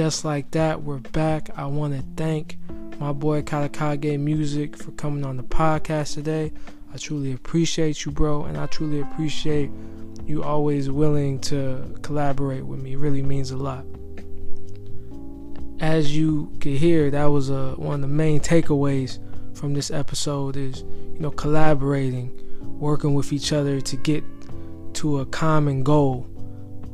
Just 0.00 0.24
like 0.24 0.52
that, 0.52 0.82
we're 0.82 0.96
back. 0.96 1.50
I 1.58 1.66
want 1.66 1.94
to 1.94 2.02
thank 2.16 2.56
my 2.98 3.12
boy 3.12 3.42
Katakage 3.42 4.18
Music 4.18 4.74
for 4.78 4.92
coming 4.92 5.26
on 5.26 5.36
the 5.36 5.42
podcast 5.42 6.14
today. 6.14 6.54
I 6.94 6.96
truly 6.96 7.32
appreciate 7.32 8.06
you, 8.06 8.10
bro, 8.10 8.44
and 8.44 8.56
I 8.56 8.64
truly 8.64 9.02
appreciate 9.02 9.70
you 10.24 10.42
always 10.42 10.90
willing 10.90 11.38
to 11.40 11.94
collaborate 12.00 12.64
with 12.64 12.80
me. 12.80 12.94
It 12.94 12.96
really 12.96 13.20
means 13.20 13.50
a 13.50 13.58
lot. 13.58 13.84
As 15.80 16.16
you 16.16 16.50
can 16.60 16.76
hear, 16.76 17.10
that 17.10 17.26
was 17.26 17.50
uh, 17.50 17.74
one 17.76 17.96
of 17.96 18.00
the 18.00 18.08
main 18.08 18.40
takeaways 18.40 19.18
from 19.54 19.74
this 19.74 19.90
episode 19.90 20.56
is, 20.56 20.80
you 21.12 21.18
know, 21.18 21.30
collaborating, 21.30 22.32
working 22.80 23.12
with 23.12 23.34
each 23.34 23.52
other 23.52 23.82
to 23.82 23.96
get 23.98 24.24
to 24.94 25.18
a 25.18 25.26
common 25.26 25.82
goal 25.82 26.26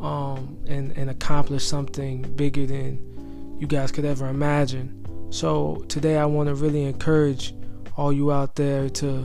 um, 0.01 0.59
and, 0.67 0.93
and 0.93 1.11
accomplish 1.11 1.65
something 1.65 2.23
bigger 2.37 2.67
than 2.67 3.57
you 3.59 3.67
guys 3.67 3.91
could 3.93 4.05
ever 4.05 4.29
imagine. 4.29 5.05
So 5.31 5.85
today 5.89 6.19
I 6.19 6.27
want 6.27 6.49
to 6.49 6.55
really 6.55 6.85
encourage 6.85 7.55
all 7.97 8.13
you 8.13 8.31
out 8.31 8.57
there 8.57 8.89
to 8.91 9.25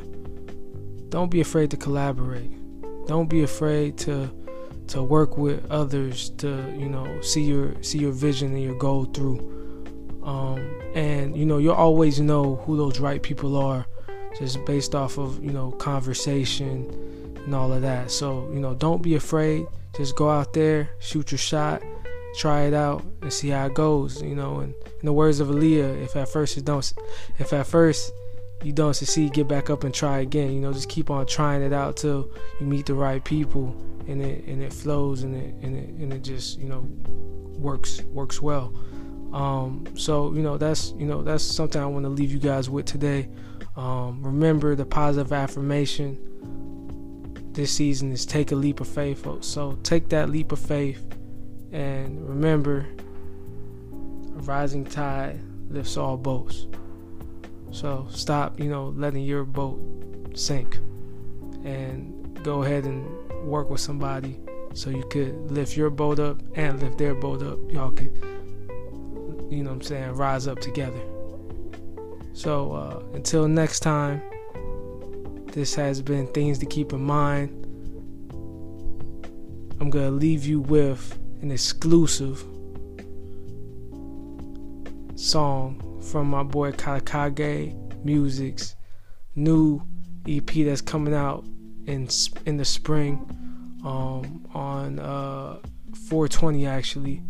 don't 1.10 1.30
be 1.30 1.42
afraid 1.42 1.72
to 1.72 1.78
collaborate. 1.78 2.52
Don't 3.08 3.30
be 3.30 3.44
afraid 3.44 3.98
to 4.00 4.30
to 4.88 5.02
work 5.02 5.38
with 5.38 5.70
others 5.72 6.32
to, 6.32 6.48
you 6.78 6.90
know, 6.90 7.22
see 7.22 7.44
your 7.44 7.82
see 7.84 8.00
your 8.00 8.12
vision 8.12 8.54
and 8.54 8.64
your 8.64 8.78
goal 8.78 9.06
through. 9.06 9.40
Um, 10.24 10.82
and 10.96 11.36
you 11.36 11.46
know, 11.46 11.58
you'll 11.58 11.74
always 11.74 12.20
know 12.20 12.58
who 12.58 12.78
those 12.78 13.00
right 13.00 13.22
people 13.22 13.58
are 13.58 13.86
just 14.40 14.64
based 14.66 14.96
off 14.96 15.18
of, 15.18 15.44
you 15.44 15.52
know, 15.52 15.72
conversation 15.72 16.90
and 17.46 17.54
all 17.54 17.72
of 17.72 17.82
that. 17.82 18.12
So, 18.12 18.50
you 18.54 18.60
know, 18.60 18.74
don't 18.74 19.02
be 19.02 19.16
afraid. 19.16 19.66
Just 19.96 20.16
go 20.16 20.30
out 20.30 20.54
there, 20.54 20.90
shoot 21.00 21.32
your 21.32 21.38
shot, 21.38 21.82
try 22.38 22.62
it 22.62 22.74
out, 22.74 23.04
and 23.22 23.32
see 23.32 23.50
how 23.50 23.66
it 23.66 23.74
goes. 23.74 24.22
You 24.22 24.36
know, 24.36 24.60
and 24.60 24.74
in 25.00 25.06
the 25.06 25.14
words 25.14 25.40
of 25.40 25.50
Aaliyah, 25.50 26.04
if 26.04 26.16
at 26.16 26.30
first 26.30 26.56
you 26.56 26.64
don't, 26.64 26.94
if 27.40 27.52
at 27.54 27.68
first 27.68 28.12
you 28.64 28.72
don't 28.72 28.94
succeed, 28.94 29.34
get 29.34 29.48
back 29.48 29.70
up 29.70 29.84
and 29.84 29.94
try 29.94 30.20
again. 30.20 30.54
You 30.54 30.62
know, 30.62 30.72
just 30.72 30.90
keep 30.90 31.10
on 31.10 31.26
trying 31.26 31.62
it 31.62 31.74
out 31.74 31.98
till 31.98 32.32
you 32.60 32.66
meet 32.66 32.86
the 32.86 32.94
right 32.94 33.24
people, 33.24 33.76
and 34.08 34.22
it 34.22 34.46
and 34.46 34.62
it 34.62 34.72
flows 34.72 35.24
and 35.24 35.36
it 35.36 35.54
and 35.66 35.76
it 35.76 35.90
and 35.90 36.14
it 36.14 36.24
just 36.24 36.60
you 36.60 36.68
know 36.68 36.88
works 37.58 38.02
works 38.04 38.42
well. 38.42 38.74
Um, 39.34 39.86
so 39.96 40.34
you 40.34 40.42
know 40.42 40.58
that's 40.58 40.94
you 40.98 41.06
know 41.06 41.22
that's 41.24 41.44
something 41.44 41.82
I 41.82 41.86
want 41.86 42.04
to 42.06 42.10
leave 42.10 42.32
you 42.32 42.40
guys 42.40 42.70
with 42.70 42.86
today. 42.86 43.30
Um, 43.76 44.22
remember 44.24 44.76
the 44.76 44.86
positive 44.86 45.32
affirmation 45.32 46.20
this 47.54 47.72
season 47.72 48.12
is 48.12 48.26
take 48.26 48.52
a 48.52 48.56
leap 48.56 48.80
of 48.80 48.88
faith. 48.88 49.24
Folks. 49.24 49.48
So 49.48 49.78
take 49.84 50.10
that 50.10 50.30
leap 50.30 50.52
of 50.52 50.60
faith 50.60 51.04
and 51.72 52.28
remember 52.28 52.88
a 54.38 54.42
rising 54.42 54.86
tide 54.86 55.40
lifts 55.70 55.98
all 55.98 56.18
boats. 56.18 56.68
So 57.72 58.08
stop, 58.10 58.60
you 58.60 58.70
know, 58.70 58.90
letting 58.98 59.24
your 59.24 59.46
boat 59.46 59.80
sink 60.34 60.78
and 61.64 62.40
go 62.44 62.64
ahead 62.64 62.86
and 62.86 63.06
work 63.46 63.70
with 63.70 63.80
somebody 63.80 64.40
so 64.74 64.90
you 64.90 65.04
could 65.10 65.52
lift 65.52 65.76
your 65.76 65.90
boat 65.90 66.20
up 66.20 66.42
and 66.56 66.82
lift 66.82 66.98
their 66.98 67.16
boat 67.16 67.44
up. 67.44 67.60
Y'all 67.70 67.92
could, 67.92 68.14
you 69.50 69.64
know 69.64 69.72
I'm 69.72 69.82
saying, 69.82 70.12
rise 70.14 70.48
up 70.48 70.60
together. 70.60 71.02
So 72.34 72.72
uh, 72.74 73.04
until 73.14 73.48
next 73.48 73.82
time, 73.82 74.22
this 75.52 75.76
has 75.76 76.02
been 76.02 76.28
Things 76.28 76.60
to 76.60 76.66
Keep 76.66 76.94
in 76.94 77.04
Mind. 77.04 77.50
I'm 79.80 79.90
going 79.90 80.06
to 80.06 80.12
leave 80.12 80.46
you 80.46 80.60
with 80.62 81.18
an 81.42 81.52
exclusive 81.52 82.40
song 85.16 86.02
from 86.12 86.28
my 86.28 86.44
boy 86.44 86.72
Katakage 86.72 87.76
Music's 88.04 88.76
new 89.36 89.82
EP 90.28 90.46
that's 90.46 90.82
coming 90.82 91.14
out 91.14 91.46
in 91.86 92.08
in 92.46 92.58
the 92.58 92.66
spring 92.66 93.18
um, 93.84 94.46
on 94.54 95.00
uh, 95.00 95.58
420 96.10 96.66
actually 96.66 97.22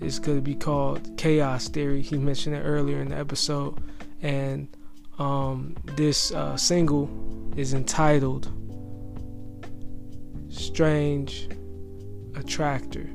it's 0.00 0.18
going 0.18 0.38
to 0.38 0.42
be 0.42 0.54
called 0.54 1.16
Chaos 1.16 1.68
Theory. 1.68 2.02
He 2.02 2.18
mentioned 2.18 2.54
it 2.54 2.60
earlier 2.60 3.00
in 3.00 3.08
the 3.08 3.16
episode 3.16 3.82
and 4.22 4.68
um, 5.18 5.76
this 5.96 6.32
uh, 6.32 6.56
single 6.56 7.10
is 7.56 7.74
entitled 7.74 8.52
Strange 10.48 11.48
Attractor. 12.36 13.10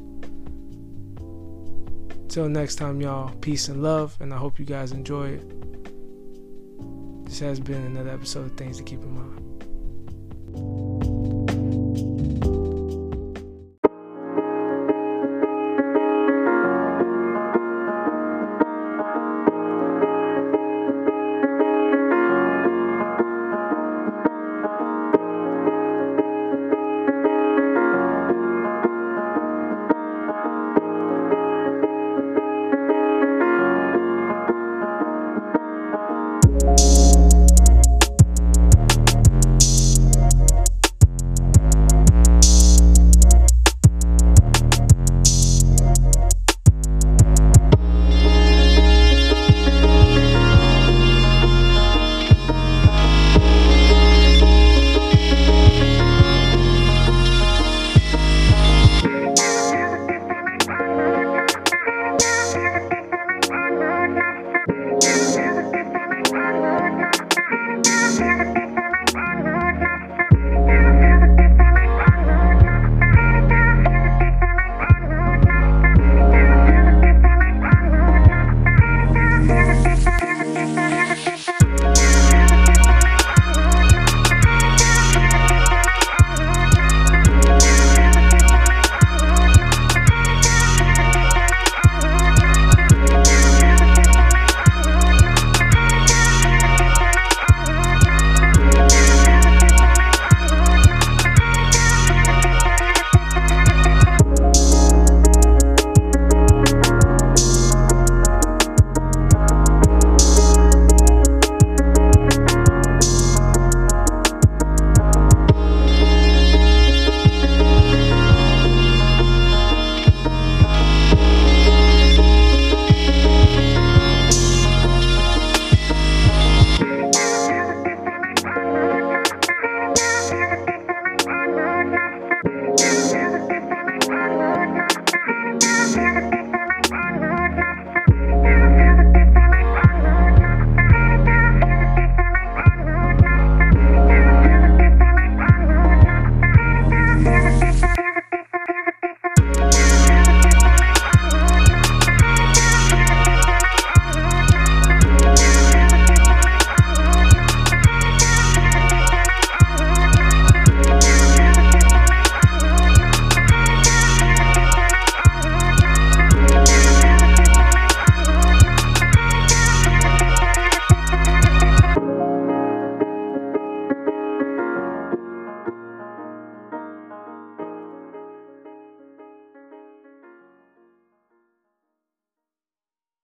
Till 2.27 2.49
next 2.49 2.75
time, 2.75 2.99
y'all, 2.99 3.29
peace 3.41 3.67
and 3.67 3.83
love, 3.83 4.17
and 4.19 4.33
I 4.33 4.37
hope 4.37 4.59
you 4.59 4.65
guys 4.65 4.91
enjoy 4.91 5.29
it. 5.29 5.45
This 7.25 7.39
has 7.39 7.59
been 7.59 7.83
another 7.85 8.09
episode 8.09 8.45
of 8.45 8.57
Things 8.57 8.77
to 8.77 8.83
Keep 8.83 9.01
in 9.03 9.11
Mind. 9.15 10.92